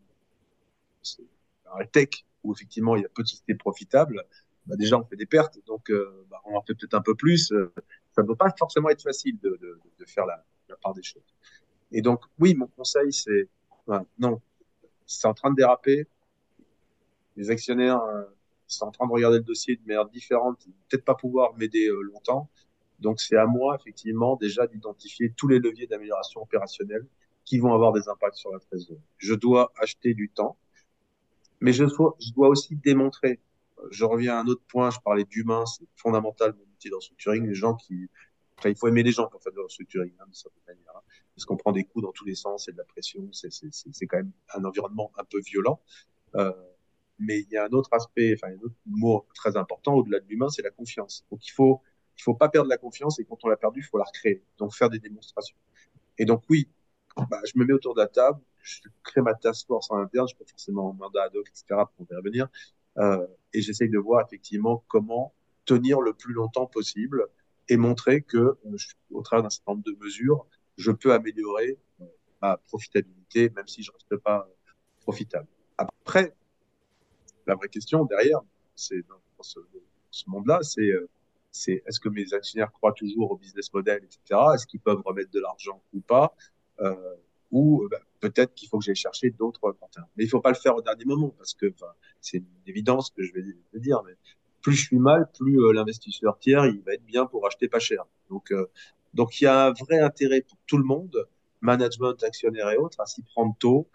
dans 1.65 1.77
la 1.77 1.85
tech, 1.85 2.25
où 2.43 2.53
effectivement 2.53 2.95
il 2.95 3.03
y 3.03 3.05
a 3.05 3.09
petite 3.09 3.57
profitable, 3.57 4.23
bah 4.65 4.75
déjà 4.75 4.97
on 4.97 5.05
fait 5.05 5.15
des 5.15 5.25
pertes, 5.25 5.59
donc 5.65 5.89
euh, 5.89 6.25
bah, 6.29 6.41
on 6.45 6.55
en 6.55 6.61
fait 6.61 6.73
peut-être 6.73 6.95
un 6.95 7.01
peu 7.01 7.15
plus. 7.15 7.51
Euh, 7.51 7.71
ça 8.11 8.21
ne 8.23 8.27
peut 8.27 8.35
pas 8.35 8.53
forcément 8.57 8.89
être 8.89 9.03
facile 9.03 9.37
de, 9.39 9.57
de, 9.61 9.79
de 9.99 10.05
faire 10.05 10.25
la, 10.25 10.43
la, 10.69 10.75
part 10.77 10.93
des 10.93 11.03
choses. 11.03 11.23
Et 11.91 12.01
donc 12.01 12.23
oui, 12.39 12.55
mon 12.55 12.67
conseil 12.67 13.13
c'est 13.13 13.47
non, 14.17 14.41
c'est 15.05 15.27
en 15.27 15.33
train 15.33 15.51
de 15.51 15.55
déraper, 15.55 16.07
les 17.35 17.51
actionnaires 17.51 18.01
euh, 18.01 18.23
sont 18.67 18.85
en 18.85 18.91
train 18.91 19.07
de 19.07 19.11
regarder 19.11 19.37
le 19.37 19.43
dossier 19.43 19.75
de 19.75 19.81
manière 19.85 20.05
différente, 20.07 20.65
peut-être 20.89 21.05
pas 21.05 21.15
pouvoir 21.15 21.55
m'aider 21.55 21.87
euh, 21.87 22.01
longtemps. 22.01 22.49
Donc 22.99 23.19
c'est 23.19 23.35
à 23.35 23.45
moi 23.45 23.75
effectivement 23.79 24.35
déjà 24.35 24.67
d'identifier 24.67 25.33
tous 25.35 25.47
les 25.47 25.59
leviers 25.59 25.87
d'amélioration 25.87 26.41
opérationnelle 26.41 27.05
qui 27.43 27.59
vont 27.59 27.73
avoir 27.73 27.91
des 27.91 28.07
impacts 28.07 28.37
sur 28.37 28.51
la 28.51 28.59
trésorerie. 28.59 29.01
Je 29.17 29.33
dois 29.33 29.71
acheter 29.77 30.13
du 30.13 30.29
temps, 30.29 30.57
mais 31.59 31.73
je 31.73 31.85
je 31.85 32.33
dois 32.33 32.47
aussi 32.47 32.75
démontrer. 32.75 33.39
Je 33.91 34.05
reviens 34.05 34.37
à 34.37 34.41
un 34.41 34.47
autre 34.47 34.63
point, 34.67 34.89
je 34.89 34.99
parlais 34.99 35.25
d'humain, 35.25 35.65
c'est 35.65 35.85
fondamental 35.95 36.53
mon 36.53 36.65
métier 36.71 36.89
dans 36.89 37.01
structuring. 37.01 37.45
Les 37.45 37.53
gens 37.53 37.75
qui, 37.75 38.09
enfin, 38.57 38.69
il 38.69 38.75
faut 38.75 38.87
aimer 38.87 39.03
les 39.03 39.11
gens 39.11 39.27
pour 39.27 39.43
faire 39.43 39.53
de 39.53 39.59
restructuring, 39.59 40.13
hein, 40.19 40.25
de 40.27 40.33
certaine 40.33 40.63
manière, 40.65 40.95
hein, 40.95 41.01
parce 41.35 41.45
qu'on 41.45 41.57
prend 41.57 41.73
des 41.73 41.83
coups 41.83 42.03
dans 42.03 42.13
tous 42.13 42.25
les 42.25 42.35
sens, 42.35 42.67
et 42.67 42.71
de 42.71 42.77
la 42.77 42.85
pression, 42.85 43.29
c'est 43.31 44.07
quand 44.07 44.17
même 44.17 44.31
un 44.55 44.63
environnement 44.63 45.11
un 45.17 45.25
peu 45.25 45.39
violent. 45.41 45.81
Euh, 46.35 46.51
mais 47.19 47.39
il 47.41 47.49
y 47.49 47.57
a 47.57 47.65
un 47.65 47.69
autre 47.69 47.89
aspect, 47.93 48.35
enfin 48.35 48.53
un 48.53 48.65
autre 48.65 48.75
mot 48.85 49.25
très 49.33 49.57
important 49.57 49.95
au-delà 49.95 50.19
de 50.19 50.27
l'humain, 50.27 50.49
c'est 50.49 50.61
la 50.61 50.71
confiance. 50.71 51.25
Donc 51.31 51.45
il 51.47 51.51
faut, 51.51 51.81
il 52.17 52.23
faut 52.23 52.33
pas 52.33 52.49
perdre 52.49 52.69
la 52.69 52.77
confiance 52.77 53.19
et 53.19 53.25
quand 53.25 53.37
on 53.43 53.49
l'a 53.49 53.57
perdu, 53.57 53.81
il 53.81 53.83
faut 53.83 53.97
la 53.97 54.05
recréer. 54.05 54.43
Donc 54.57 54.73
faire 54.73 54.89
des 54.89 54.99
démonstrations. 54.99 55.57
Et 56.17 56.25
donc 56.25 56.43
oui, 56.49 56.69
bah, 57.29 57.41
je 57.45 57.57
me 57.57 57.65
mets 57.65 57.73
autour 57.73 57.95
de 57.95 58.01
la 58.01 58.07
table, 58.07 58.39
je 58.61 58.81
crée 59.03 59.21
ma 59.21 59.33
task 59.33 59.67
force 59.67 59.89
en 59.91 59.97
interne, 59.97 60.27
je 60.27 60.35
peux 60.35 60.45
forcément 60.45 60.89
en 60.89 60.93
mandat 60.93 61.23
ad 61.23 61.35
hoc, 61.35 61.47
etc. 61.47 61.83
pour 61.95 62.03
intervenir, 62.03 62.47
euh, 62.97 63.25
et 63.53 63.61
j'essaye 63.61 63.89
de 63.89 63.97
voir 63.97 64.25
effectivement 64.25 64.83
comment 64.87 65.33
tenir 65.65 66.01
le 66.01 66.13
plus 66.13 66.33
longtemps 66.33 66.67
possible 66.67 67.25
et 67.69 67.77
montrer 67.77 68.21
que 68.21 68.37
euh, 68.37 68.77
au 69.11 69.21
travers 69.21 69.43
d'un 69.43 69.49
certain 69.49 69.73
nombre 69.73 69.83
de 69.83 69.95
mesures, 70.01 70.45
je 70.77 70.91
peux 70.91 71.13
améliorer 71.13 71.77
euh, 72.01 72.05
ma 72.41 72.57
profitabilité, 72.57 73.49
même 73.55 73.67
si 73.67 73.83
je 73.83 73.91
reste 73.91 74.17
pas 74.17 74.47
profitable. 75.01 75.47
Après, 75.77 76.33
la 77.47 77.55
vraie 77.55 77.69
question 77.69 78.05
derrière, 78.05 78.39
c'est 78.75 79.01
dans, 79.07 79.19
ce, 79.41 79.59
monde-là, 80.27 80.59
c'est 80.61 80.89
euh, 80.89 81.09
c'est 81.51 81.83
est-ce 81.85 81.99
que 81.99 82.09
mes 82.09 82.33
actionnaires 82.33 82.71
croient 82.71 82.93
toujours 82.93 83.31
au 83.31 83.37
business 83.37 83.73
model, 83.73 84.03
etc. 84.03 84.39
Est-ce 84.53 84.67
qu'ils 84.67 84.79
peuvent 84.79 85.01
remettre 85.05 85.31
de 85.31 85.39
l'argent 85.39 85.81
ou 85.93 86.01
pas? 86.01 86.35
Euh, 86.81 86.95
Ou 87.51 87.83
euh, 87.83 87.87
bah, 87.89 87.99
peut-être 88.19 88.53
qu'il 88.53 88.67
faut 88.67 88.79
que 88.79 88.85
j'aille 88.85 88.95
chercher 88.95 89.29
d'autres 89.29 89.71
partenaires. 89.71 90.09
Mais 90.17 90.25
il 90.25 90.29
faut 90.29 90.41
pas 90.41 90.49
le 90.49 90.55
faire 90.55 90.75
au 90.75 90.81
dernier 90.81 91.05
moment 91.05 91.29
parce 91.37 91.53
que 91.53 91.73
c'est 92.19 92.37
une 92.37 92.45
évidence 92.67 93.11
que 93.11 93.23
je 93.23 93.33
vais, 93.33 93.79
dire. 93.79 94.01
Mais 94.05 94.13
plus 94.61 94.73
je 94.73 94.85
suis 94.85 94.99
mal, 94.99 95.29
plus 95.37 95.57
l'investisseur 95.73 96.37
tiers 96.39 96.65
il 96.65 96.81
va 96.81 96.93
être 96.93 97.05
bien 97.05 97.25
pour 97.25 97.45
acheter 97.45 97.69
pas 97.69 97.79
cher. 97.79 98.03
Donc 98.29 98.51
donc 99.15 99.39
il 99.39 99.45
y 99.45 99.47
a 99.47 99.67
un 99.67 99.71
vrai 99.71 99.99
intérêt 99.99 100.41
pour 100.41 100.57
tout 100.67 100.77
le 100.77 100.83
monde, 100.83 101.25
management, 101.61 102.21
actionnaire 102.23 102.69
et 102.69 102.77
autres, 102.77 102.99
à 102.99 103.05
s'y 103.05 103.23
prendre 103.23 103.55
tôt, 103.57 103.87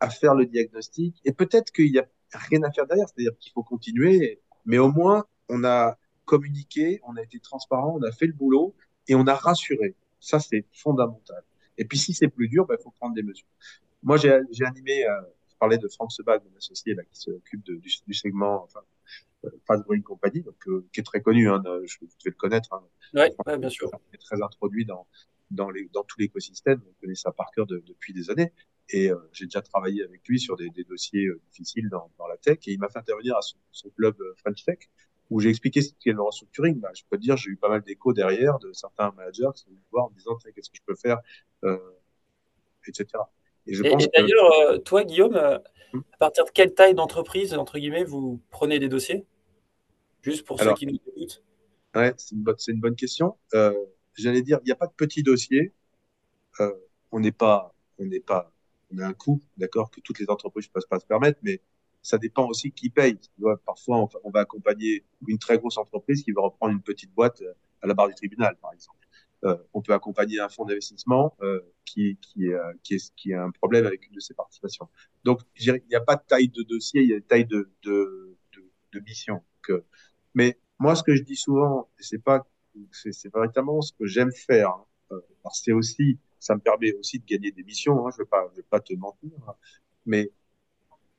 à 0.00 0.10
faire 0.10 0.34
le 0.34 0.44
diagnostic. 0.44 1.16
Et 1.24 1.32
peut-être 1.32 1.70
qu'il 1.70 1.92
y 1.92 1.98
a 2.00 2.06
rien 2.38 2.62
à 2.62 2.70
faire 2.70 2.86
derrière. 2.86 3.08
C'est-à-dire 3.08 3.36
qu'il 3.38 3.52
faut 3.52 3.62
continuer, 3.62 4.40
mais 4.66 4.78
au 4.78 4.90
moins, 4.90 5.24
on 5.48 5.64
a 5.64 5.98
communiqué, 6.24 7.00
on 7.06 7.16
a 7.16 7.22
été 7.22 7.40
transparent, 7.40 7.96
on 7.98 8.02
a 8.02 8.12
fait 8.12 8.26
le 8.26 8.32
boulot 8.32 8.74
et 9.08 9.14
on 9.14 9.26
a 9.26 9.34
rassuré. 9.34 9.96
Ça, 10.20 10.38
c'est 10.38 10.64
fondamental. 10.72 11.42
Et 11.78 11.84
puis, 11.84 11.98
si 11.98 12.12
c'est 12.12 12.28
plus 12.28 12.48
dur, 12.48 12.66
il 12.68 12.72
ben, 12.72 12.78
faut 12.82 12.90
prendre 12.90 13.14
des 13.14 13.22
mesures. 13.22 13.46
Moi, 14.02 14.16
j'ai 14.16 14.64
animé, 14.64 15.04
euh, 15.04 15.20
je 15.50 15.56
parlais 15.58 15.78
de 15.78 15.88
Franck 15.88 16.12
Sebag, 16.12 16.42
mon 16.44 16.56
associé 16.56 16.94
là, 16.94 17.02
qui 17.04 17.20
s'occupe 17.20 17.62
du, 17.64 17.80
du, 18.06 18.14
segment, 18.14 18.62
enfin, 18.64 18.80
euh, 19.44 19.50
Fast 19.66 19.82
Growing 19.84 20.02
Company, 20.02 20.42
donc, 20.42 20.56
euh, 20.68 20.86
qui 20.92 21.00
est 21.00 21.04
très 21.04 21.20
connu, 21.20 21.48
hein, 21.48 21.62
je, 21.84 21.96
vais 22.00 22.08
le 22.26 22.32
connaître. 22.32 22.72
Hein. 22.72 22.82
Ouais, 23.14 23.58
bien 23.58 23.70
sûr. 23.70 23.90
Il 24.12 24.14
est 24.14 24.18
très 24.18 24.40
introduit 24.42 24.84
dans, 24.84 25.06
dans, 25.50 25.70
les, 25.70 25.88
dans 25.92 26.04
tout 26.04 26.18
l'écosystème, 26.18 26.80
on 26.88 27.00
connaît 27.00 27.14
ça 27.14 27.32
par 27.32 27.50
cœur 27.50 27.66
depuis 27.66 28.12
des 28.12 28.30
années. 28.30 28.52
Et 28.92 29.10
j'ai 29.32 29.44
déjà 29.44 29.62
travaillé 29.62 30.02
avec 30.02 30.26
lui 30.26 30.40
sur 30.40 30.56
des, 30.56 30.68
des 30.70 30.84
dossiers 30.84 31.28
difficiles 31.50 31.88
dans, 31.88 32.10
dans, 32.18 32.26
la 32.26 32.36
tech. 32.36 32.58
Et 32.66 32.72
il 32.72 32.78
m'a 32.78 32.88
fait 32.88 32.98
intervenir 32.98 33.36
à 33.36 33.42
son, 33.42 33.56
son 33.70 33.90
club 33.90 34.16
French 34.38 34.64
Tech, 34.64 34.78
où 35.30 35.40
j'ai 35.40 35.48
expliqué 35.48 35.80
ce 35.80 35.92
qu'est 36.00 36.12
le 36.12 36.22
restructuring. 36.22 36.80
Bah, 36.80 36.90
je 36.94 37.02
peux 37.08 37.16
te 37.16 37.22
dire, 37.22 37.36
j'ai 37.36 37.50
eu 37.50 37.56
pas 37.56 37.68
mal 37.68 37.82
d'échos 37.82 38.12
derrière 38.12 38.58
de 38.58 38.72
certains 38.72 39.12
managers 39.12 39.48
qui 39.54 39.62
sont 39.62 39.70
venus 39.70 39.84
voir 39.92 40.06
en 40.06 40.10
disant 40.10 40.36
qu'est-ce 40.54 40.70
que 40.70 40.76
je 40.76 40.82
peux 40.84 40.96
faire, 40.96 41.18
euh, 41.64 41.78
etc. 42.86 43.06
Et, 43.66 43.74
et, 43.74 43.78
et 43.78 44.08
d'ailleurs, 44.16 44.82
toi, 44.84 45.04
Guillaume, 45.04 45.60
hmm. 45.92 46.00
à 46.12 46.16
partir 46.18 46.44
de 46.44 46.50
quelle 46.50 46.74
taille 46.74 46.94
d'entreprise, 46.94 47.54
entre 47.54 47.78
guillemets, 47.78 48.04
vous 48.04 48.40
prenez 48.50 48.78
des 48.78 48.88
dossiers? 48.88 49.24
Juste 50.22 50.44
pour 50.44 50.60
Alors, 50.60 50.76
ceux 50.76 50.86
qui 50.86 50.92
nous 50.92 50.98
écoutent. 51.06 51.42
Ouais, 51.94 52.12
c'est 52.16 52.34
une, 52.34 52.42
bonne, 52.42 52.56
une 52.68 52.80
bonne 52.80 52.96
question. 52.96 53.36
Euh, 53.54 53.72
J'allais 54.14 54.42
dire, 54.42 54.58
il 54.62 54.66
n'y 54.66 54.72
a 54.72 54.76
pas 54.76 54.86
de 54.86 54.92
petits 54.92 55.22
dossiers. 55.22 55.72
Euh, 56.60 56.72
on 57.10 57.20
n'est 57.20 57.32
pas, 57.32 57.74
on 57.98 58.04
n'est 58.04 58.20
pas, 58.20 58.52
on 58.92 58.98
a 58.98 59.06
un 59.06 59.12
coût, 59.12 59.40
d'accord, 59.56 59.90
que 59.90 60.00
toutes 60.00 60.18
les 60.18 60.30
entreprises 60.30 60.68
ne 60.68 60.72
peuvent 60.72 60.88
pas 60.88 61.00
se 61.00 61.06
permettre, 61.06 61.38
mais 61.42 61.60
ça 62.02 62.18
dépend 62.18 62.46
aussi 62.46 62.72
qui 62.72 62.90
paye. 62.90 63.18
Parfois, 63.66 64.08
on, 64.24 64.30
va 64.30 64.40
accompagner 64.40 65.04
une 65.26 65.38
très 65.38 65.58
grosse 65.58 65.76
entreprise 65.76 66.22
qui 66.22 66.32
va 66.32 66.42
reprendre 66.42 66.72
une 66.72 66.82
petite 66.82 67.12
boîte 67.12 67.42
euh, 67.42 67.52
à 67.82 67.86
la 67.86 67.94
barre 67.94 68.08
du 68.08 68.14
tribunal, 68.14 68.56
par 68.60 68.72
exemple. 68.72 68.98
Euh, 69.44 69.56
on 69.72 69.80
peut 69.80 69.94
accompagner 69.94 70.38
un 70.38 70.48
fonds 70.48 70.66
d'investissement 70.66 71.34
euh, 71.40 71.60
qui, 71.86 72.18
qui, 72.20 72.52
euh, 72.52 72.72
qui, 72.82 72.94
est, 72.94 73.14
qui 73.14 73.32
a 73.32 73.42
un 73.42 73.50
problème 73.50 73.86
avec 73.86 74.06
une 74.06 74.14
de 74.14 74.20
ses 74.20 74.34
participations. 74.34 74.88
Donc, 75.24 75.40
il 75.58 75.82
n'y 75.88 75.94
a 75.94 76.00
pas 76.00 76.16
de 76.16 76.22
taille 76.26 76.48
de 76.48 76.62
dossier, 76.62 77.02
il 77.02 77.08
y 77.08 77.14
a 77.14 77.16
une 77.16 77.22
taille 77.22 77.46
de, 77.46 77.70
de, 77.82 78.36
de, 78.54 78.70
de 78.92 79.00
mission. 79.00 79.42
Que, 79.62 79.84
mais 80.34 80.58
moi, 80.78 80.94
ce 80.94 81.02
que 81.02 81.14
je 81.14 81.22
dis 81.22 81.36
souvent, 81.36 81.90
c'est 81.98 82.22
pas, 82.22 82.46
c'est 82.92 83.32
véritablement 83.32 83.80
ce 83.80 83.92
que 83.92 84.06
j'aime 84.06 84.32
faire. 84.32 84.70
Hein. 84.70 84.84
Euh, 85.12 85.20
c'est 85.52 85.72
aussi, 85.72 86.18
ça 86.40 86.54
me 86.54 86.60
permet 86.60 86.92
aussi 86.94 87.18
de 87.20 87.24
gagner 87.24 87.52
des 87.52 87.62
missions. 87.62 88.06
Hein, 88.06 88.10
je 88.12 88.22
vais 88.22 88.28
pas, 88.28 88.48
je 88.52 88.56
vais 88.56 88.66
pas 88.68 88.80
te 88.80 88.92
mentir, 88.94 89.30
hein. 89.46 89.54
mais 90.06 90.30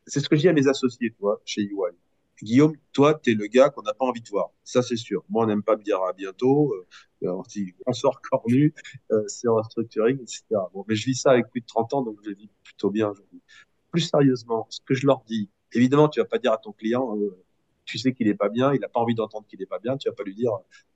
c'est 0.07 0.19
ce 0.19 0.28
que 0.28 0.36
je 0.36 0.41
dis 0.41 0.49
à 0.49 0.53
mes 0.53 0.67
associés, 0.67 1.13
toi, 1.17 1.41
chez 1.45 1.61
EY. 1.61 1.95
Guillaume, 2.43 2.76
toi, 2.91 3.13
tu 3.13 3.32
es 3.32 3.34
le 3.36 3.45
gars 3.45 3.69
qu'on 3.69 3.84
n'a 3.84 3.93
pas 3.93 4.05
envie 4.05 4.22
de 4.22 4.30
voir. 4.30 4.49
Ça, 4.63 4.82
c'est 4.82 4.95
sûr. 4.95 5.24
Moi, 5.30 5.43
on 5.43 5.47
n'aime 5.47 5.61
pas 5.61 5.78
me 5.78 5.84
dire 5.84 6.01
à 6.01 6.11
bientôt. 6.11 6.74
Euh, 6.74 6.88
on 7.86 7.93
sort 7.93 8.19
cornu, 8.22 8.74
euh, 9.11 9.24
c'est 9.28 9.47
en 9.47 9.61
structuring, 9.61 10.19
etc. 10.19 10.43
Bon, 10.74 10.84
mais 10.88 10.95
je 10.95 11.05
vis 11.05 11.15
ça 11.15 11.32
avec 11.32 11.49
plus 11.51 11.61
de 11.61 11.67
30 11.67 11.93
ans, 11.93 12.01
donc 12.01 12.17
je 12.26 12.32
vis 12.32 12.49
plutôt 12.63 12.89
bien 12.89 13.09
aujourd'hui. 13.09 13.41
Plus 13.91 14.01
sérieusement, 14.01 14.65
ce 14.69 14.80
que 14.84 14.95
je 14.95 15.05
leur 15.05 15.24
dis, 15.28 15.49
évidemment, 15.74 16.09
tu 16.09 16.19
vas 16.19 16.26
pas 16.26 16.39
dire 16.39 16.51
à 16.51 16.57
ton 16.57 16.72
client, 16.72 17.15
euh, 17.17 17.38
tu 17.86 17.99
sais 17.99 18.13
qu'il 18.13 18.28
est 18.28 18.36
pas 18.36 18.49
bien, 18.49 18.74
il 18.74 18.80
n'a 18.80 18.88
pas 18.88 18.99
envie 18.99 19.15
d'entendre 19.15 19.45
qu'il 19.47 19.61
est 19.61 19.67
pas 19.67 19.80
bien, 19.80 19.97
tu 19.97 20.09
vas 20.09 20.15
pas 20.15 20.24
lui 20.24 20.34
dire, 20.34 20.51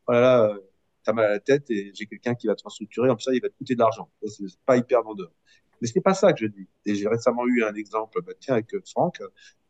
oh 0.07 0.11
là 0.11 0.21
là, 0.21 0.57
euh, 1.05 1.11
t'as 1.11 1.13
mal 1.13 1.25
à 1.25 1.29
la 1.29 1.39
tête 1.39 1.69
et 1.69 1.91
j'ai 1.93 2.05
quelqu'un 2.05 2.35
qui 2.35 2.47
va 2.47 2.55
te 2.55 2.63
restructurer, 2.63 3.09
en 3.09 3.15
plus 3.15 3.23
ça, 3.23 3.33
il 3.33 3.41
va 3.41 3.49
te 3.49 3.57
coûter 3.57 3.75
de 3.75 3.79
l'argent. 3.79 4.09
C'est 4.25 4.45
pas 4.65 4.77
hyper 4.77 5.03
vendeur. 5.03 5.31
Mais 5.81 5.87
c'est 5.87 6.01
pas 6.01 6.13
ça 6.13 6.33
que 6.33 6.39
je 6.39 6.47
dis. 6.47 6.67
Et 6.85 6.95
j'ai 6.95 7.07
récemment 7.07 7.45
eu 7.47 7.63
un 7.63 7.73
exemple, 7.73 8.21
bah, 8.21 8.33
tiens, 8.39 8.55
avec 8.55 8.73
Franck, 8.87 9.21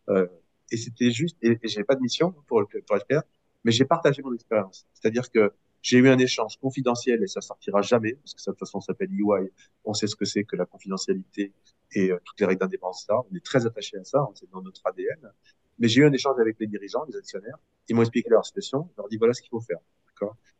euh, 0.09 0.27
et 0.71 0.77
c'était 0.77 1.11
juste, 1.11 1.37
et, 1.41 1.57
et 1.61 1.67
j'ai 1.67 1.83
pas 1.83 1.95
de 1.95 2.01
mission 2.01 2.33
pour 2.47 2.61
le, 2.61 2.67
pour 2.67 2.95
le 2.95 3.01
faire, 3.07 3.23
mais 3.63 3.71
j'ai 3.71 3.85
partagé 3.85 4.21
mon 4.21 4.33
expérience. 4.33 4.87
C'est-à-dire 4.93 5.29
que 5.31 5.51
j'ai 5.81 5.99
eu 5.99 6.09
un 6.09 6.17
échange 6.17 6.57
confidentiel 6.57 7.21
et 7.21 7.27
ça 7.27 7.41
sortira 7.41 7.81
jamais, 7.81 8.13
parce 8.15 8.33
que 8.33 8.41
ça, 8.41 8.51
de 8.51 8.55
toute 8.55 8.67
façon, 8.67 8.81
s'appelle 8.81 9.11
EY. 9.11 9.51
On 9.83 9.93
sait 9.93 10.07
ce 10.07 10.15
que 10.15 10.25
c'est 10.25 10.43
que 10.43 10.55
la 10.55 10.65
confidentialité 10.65 11.53
et 11.93 12.11
euh, 12.11 12.19
toutes 12.23 12.39
les 12.39 12.45
règles 12.47 12.61
d'indépendance. 12.61 13.07
On 13.09 13.35
est 13.35 13.45
très 13.45 13.65
attaché 13.65 13.97
à 13.97 14.03
ça, 14.03 14.27
c'est 14.33 14.49
dans 14.49 14.61
notre 14.61 14.81
ADN. 14.85 15.31
Mais 15.77 15.87
j'ai 15.87 16.01
eu 16.01 16.05
un 16.05 16.11
échange 16.11 16.39
avec 16.39 16.57
les 16.59 16.67
dirigeants, 16.67 17.05
les 17.07 17.15
actionnaires. 17.15 17.57
Ils 17.87 17.95
m'ont 17.95 18.01
expliqué 18.01 18.29
leur 18.29 18.45
situation. 18.45 18.89
Je 18.93 18.97
leur 18.97 19.09
dit 19.09 19.17
voilà 19.17 19.33
ce 19.33 19.41
qu'il 19.41 19.49
faut 19.49 19.61
faire. 19.61 19.79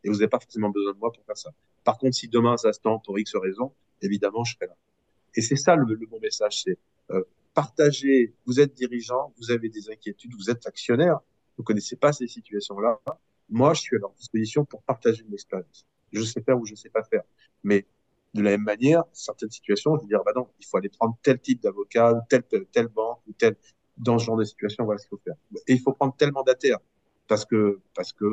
Et 0.04 0.08
vous 0.08 0.14
n'avez 0.14 0.28
pas 0.28 0.40
forcément 0.40 0.70
besoin 0.70 0.92
de 0.92 0.98
moi 0.98 1.12
pour 1.12 1.24
faire 1.24 1.36
ça. 1.36 1.50
Par 1.84 1.98
contre, 1.98 2.16
si 2.16 2.28
demain 2.28 2.56
ça 2.56 2.72
se 2.72 2.80
tend 2.80 2.98
pour 2.98 3.18
X 3.18 3.34
raison, 3.36 3.72
évidemment, 4.02 4.44
je 4.44 4.54
serai 4.54 4.66
là. 4.66 4.76
Et 5.34 5.40
c'est 5.40 5.56
ça 5.56 5.76
le, 5.76 5.84
bon 6.06 6.20
message, 6.20 6.62
c'est 6.62 6.78
euh, 7.10 7.22
partager. 7.54 8.34
Vous 8.46 8.60
êtes 8.60 8.74
dirigeant, 8.74 9.32
vous 9.38 9.50
avez 9.50 9.68
des 9.68 9.90
inquiétudes, 9.90 10.32
vous 10.34 10.50
êtes 10.50 10.66
actionnaire, 10.66 11.20
vous 11.56 11.64
connaissez 11.64 11.96
pas 11.96 12.12
ces 12.12 12.28
situations-là. 12.28 13.00
Moi, 13.48 13.74
je 13.74 13.80
suis 13.80 13.96
à 13.96 13.98
leur 14.00 14.12
disposition 14.12 14.64
pour 14.64 14.82
partager 14.82 15.22
une 15.26 15.34
expérience. 15.34 15.86
Je 16.12 16.22
sais 16.22 16.40
faire 16.42 16.58
ou 16.58 16.66
je 16.66 16.74
sais 16.74 16.90
pas 16.90 17.02
faire. 17.02 17.22
Mais 17.62 17.86
de 18.34 18.42
la 18.42 18.50
même 18.50 18.62
manière, 18.62 19.04
certaines 19.12 19.50
situations, 19.50 19.96
je 19.96 20.02
vais 20.02 20.08
dire, 20.08 20.22
bah 20.24 20.32
non, 20.34 20.48
il 20.58 20.66
faut 20.66 20.76
aller 20.76 20.88
prendre 20.88 21.16
tel 21.22 21.40
type 21.40 21.62
d'avocat, 21.62 22.24
telle, 22.28 22.44
telle 22.70 22.88
banque, 22.88 23.20
ou 23.26 23.32
tel, 23.32 23.56
dans 23.96 24.18
ce 24.18 24.26
genre 24.26 24.36
de 24.36 24.44
situation, 24.44 24.84
voilà 24.84 24.98
ce 24.98 25.04
qu'il 25.04 25.16
faut 25.16 25.22
faire. 25.24 25.36
Et 25.66 25.72
il 25.72 25.80
faut 25.80 25.92
prendre 25.92 26.14
tel 26.16 26.32
mandataire, 26.32 26.78
parce 27.28 27.44
que, 27.44 27.80
parce 27.94 28.12
que, 28.12 28.24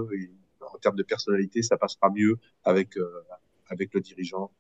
en 0.74 0.78
termes 0.78 0.96
de 0.96 1.04
personnalité, 1.04 1.62
ça 1.62 1.78
passera 1.78 2.10
mieux 2.10 2.38
avec, 2.64 2.98
euh, 2.98 3.24
avec 3.70 3.94
le 3.94 4.02
dirigeant, 4.02 4.52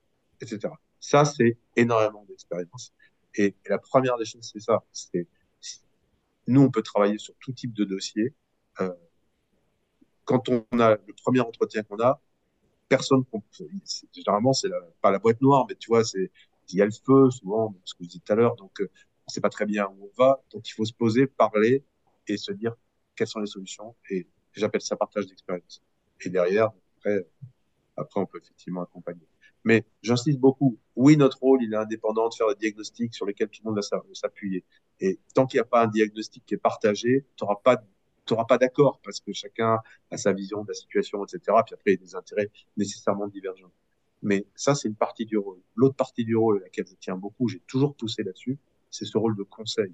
etc. 0.41 0.73
Ça, 0.99 1.25
c'est 1.25 1.57
énormément 1.75 2.25
d'expérience. 2.25 2.93
Et, 3.35 3.55
la 3.67 3.77
première 3.77 4.17
des 4.17 4.25
choses, 4.25 4.49
c'est 4.51 4.59
ça. 4.59 4.83
Nous, 6.47 6.61
on 6.61 6.69
peut 6.69 6.83
travailler 6.83 7.17
sur 7.17 7.33
tout 7.39 7.51
type 7.53 7.73
de 7.73 7.83
dossier. 7.83 8.33
Euh, 8.81 8.93
quand 10.25 10.49
on 10.49 10.65
a 10.79 10.91
le 10.95 11.13
premier 11.21 11.41
entretien 11.41 11.83
qu'on 11.83 11.99
a, 11.99 12.21
personne, 12.89 13.23
généralement, 14.13 14.53
c'est 14.53 14.69
pas 15.01 15.11
la 15.11 15.19
boîte 15.19 15.41
noire, 15.41 15.65
mais 15.67 15.75
tu 15.75 15.87
vois, 15.87 16.03
c'est, 16.03 16.31
il 16.69 16.77
y 16.77 16.81
a 16.81 16.85
le 16.85 16.91
feu, 16.91 17.31
souvent, 17.31 17.75
ce 17.85 17.93
que 17.93 18.03
je 18.03 18.09
disais 18.09 18.21
tout 18.23 18.33
à 18.33 18.35
l'heure, 18.35 18.55
donc, 18.55 18.79
euh, 18.81 18.89
on 19.25 19.29
sait 19.29 19.41
pas 19.41 19.49
très 19.49 19.65
bien 19.65 19.87
où 19.87 20.09
on 20.11 20.23
va. 20.23 20.43
Donc, 20.51 20.67
il 20.67 20.73
faut 20.73 20.85
se 20.85 20.93
poser, 20.93 21.27
parler 21.27 21.83
et 22.27 22.37
se 22.37 22.51
dire 22.51 22.75
quelles 23.15 23.27
sont 23.27 23.39
les 23.39 23.47
solutions. 23.47 23.95
Et 24.09 24.27
j'appelle 24.53 24.81
ça 24.81 24.95
partage 24.95 25.27
d'expérience. 25.27 25.81
Et 26.25 26.29
derrière, 26.29 26.71
après, 26.97 27.27
après, 27.95 28.19
on 28.19 28.25
peut 28.25 28.39
effectivement 28.41 28.81
accompagner. 28.83 29.27
Mais 29.63 29.85
j'insiste 30.01 30.39
beaucoup. 30.39 30.77
Oui, 30.95 31.15
notre 31.17 31.39
rôle, 31.39 31.63
il 31.63 31.73
est 31.73 31.77
indépendant 31.77 32.29
de 32.29 32.33
faire 32.33 32.47
des 32.49 32.55
diagnostics 32.55 33.13
sur 33.13 33.25
lesquels 33.25 33.49
tout 33.49 33.61
le 33.63 33.69
monde 33.71 33.79
va 33.79 34.01
s'appuyer. 34.13 34.63
Et 34.99 35.19
tant 35.33 35.45
qu'il 35.45 35.57
n'y 35.57 35.61
a 35.61 35.65
pas 35.65 35.83
un 35.83 35.87
diagnostic 35.87 36.45
qui 36.45 36.53
est 36.53 36.57
partagé, 36.57 37.25
tu 37.35 37.43
n'auras 37.43 37.59
pas, 37.63 37.83
pas 38.45 38.57
d'accord 38.57 38.99
parce 39.03 39.19
que 39.19 39.31
chacun 39.33 39.79
a 40.11 40.17
sa 40.17 40.33
vision 40.33 40.63
de 40.63 40.67
la 40.69 40.73
situation, 40.73 41.23
etc. 41.25 41.39
Puis 41.65 41.75
après, 41.75 41.91
il 41.93 41.99
y 41.99 42.03
a 42.03 42.05
des 42.05 42.15
intérêts 42.15 42.51
nécessairement 42.77 43.27
divergents. 43.27 43.71
Mais 44.21 44.45
ça, 44.55 44.75
c'est 44.75 44.87
une 44.87 44.95
partie 44.95 45.25
du 45.25 45.37
rôle. 45.37 45.59
L'autre 45.75 45.95
partie 45.95 46.23
du 46.23 46.35
rôle 46.35 46.57
à 46.57 46.63
laquelle 46.63 46.87
je 46.87 46.95
tiens 46.99 47.17
beaucoup, 47.17 47.47
j'ai 47.47 47.59
toujours 47.67 47.95
poussé 47.95 48.23
là-dessus, 48.23 48.57
c'est 48.89 49.05
ce 49.05 49.17
rôle 49.17 49.35
de 49.35 49.43
conseil. 49.43 49.93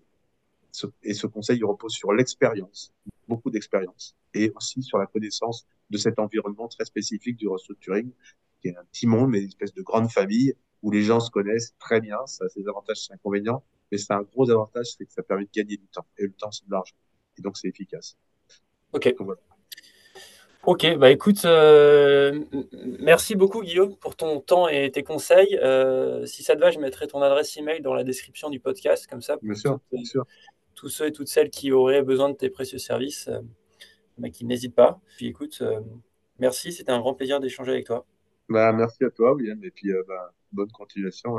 Et 1.04 1.16
ce 1.16 1.26
conseil, 1.26 1.58
il 1.58 1.66
repose 1.66 1.94
sur 1.94 2.14
l'expérience, 2.14 2.94
beaucoup 3.28 3.50
d'expérience, 3.50 4.16
et 4.36 4.52
aussi 4.56 4.84
sur 4.84 5.00
la 5.00 5.08
connaissance 5.08 5.66
de 5.90 5.98
cet 5.98 6.20
environnement 6.20 6.68
très 6.68 6.86
spécifique 6.86 7.38
du 7.38 7.48
restructuring 7.48 8.12
qui 8.62 8.68
est 8.68 8.78
un 8.78 8.84
petit 8.92 9.08
monde, 9.08 9.30
mais 9.30 9.40
une 9.40 9.48
espèce 9.48 9.74
de 9.74 9.82
grande 9.82 10.12
famille 10.12 10.54
où 10.82 10.92
les 10.92 11.02
gens 11.02 11.20
se 11.20 11.32
connaissent 11.32 11.76
très 11.80 12.02
bien. 12.02 12.18
Ça 12.26 12.46
a 12.46 12.50
ses 12.50 12.68
avantages, 12.68 13.08
ses 13.08 13.14
inconvénients, 13.14 13.64
mais 13.92 13.98
c'est 13.98 14.14
un 14.14 14.22
gros 14.22 14.50
avantage, 14.50 14.88
c'est 14.98 15.06
que 15.06 15.12
ça 15.12 15.24
permet 15.24 15.46
de 15.46 15.50
gagner 15.54 15.78
du 15.78 15.88
temps. 15.88 16.06
Et 16.18 16.24
le 16.24 16.34
temps, 16.34 16.52
c'est 16.52 16.66
de 16.66 16.72
l'argent. 16.72 16.96
Et 17.38 17.42
donc, 17.42 17.58
c'est 17.58 17.68
efficace. 17.68 18.18
Ok. 18.94 19.08
Donc, 19.18 19.26
voilà. 19.26 19.40
Ok, 20.66 20.98
bah 20.98 21.10
écoute, 21.10 21.46
euh, 21.46 22.44
merci 23.00 23.36
beaucoup 23.36 23.62
Guillaume 23.62 23.96
pour 23.96 24.18
ton 24.18 24.42
temps 24.42 24.68
et 24.68 24.92
tes 24.92 25.04
conseils. 25.04 25.58
Euh, 25.64 26.26
si 26.26 26.44
ça 26.44 26.54
te 26.54 26.60
va, 26.60 26.70
je 26.70 26.80
mettrai 26.80 27.08
ton 27.08 27.22
adresse 27.22 27.56
email 27.56 27.82
dans 27.82 27.94
la 27.94 28.04
description 28.04 28.50
du 28.50 28.60
podcast, 28.60 29.08
comme 29.08 29.22
ça, 29.22 29.38
bien 29.42 29.56
sûr, 29.56 29.80
bien 29.90 30.04
sûr. 30.04 30.28
tous 30.76 30.90
ceux 30.90 31.08
et 31.08 31.12
toutes 31.14 31.30
celles 31.30 31.50
qui 31.50 31.72
auraient 31.72 32.04
besoin 32.04 32.28
de 32.28 32.36
tes 32.36 32.50
précieux 32.50 32.78
services, 32.78 33.30
euh, 33.30 33.40
bah, 34.20 34.30
qui 34.30 34.46
n'hésitent 34.46 34.76
pas. 34.76 35.02
Puis 35.18 35.28
écoute, 35.28 35.60
euh, 35.62 35.82
merci, 36.40 36.72
c'était 36.74 36.92
un 36.92 37.00
grand 37.00 37.14
plaisir 37.16 37.40
d'échanger 37.40 37.72
avec 37.72 37.86
toi. 37.88 38.06
Bah, 38.50 38.72
merci 38.74 39.04
à 39.04 39.12
toi, 39.12 39.34
William, 39.34 39.64
et 39.64 39.72
puis 39.72 39.92
euh, 39.92 40.04
bah, 40.08 40.34
bonne 40.52 40.72
continuation. 40.72 41.38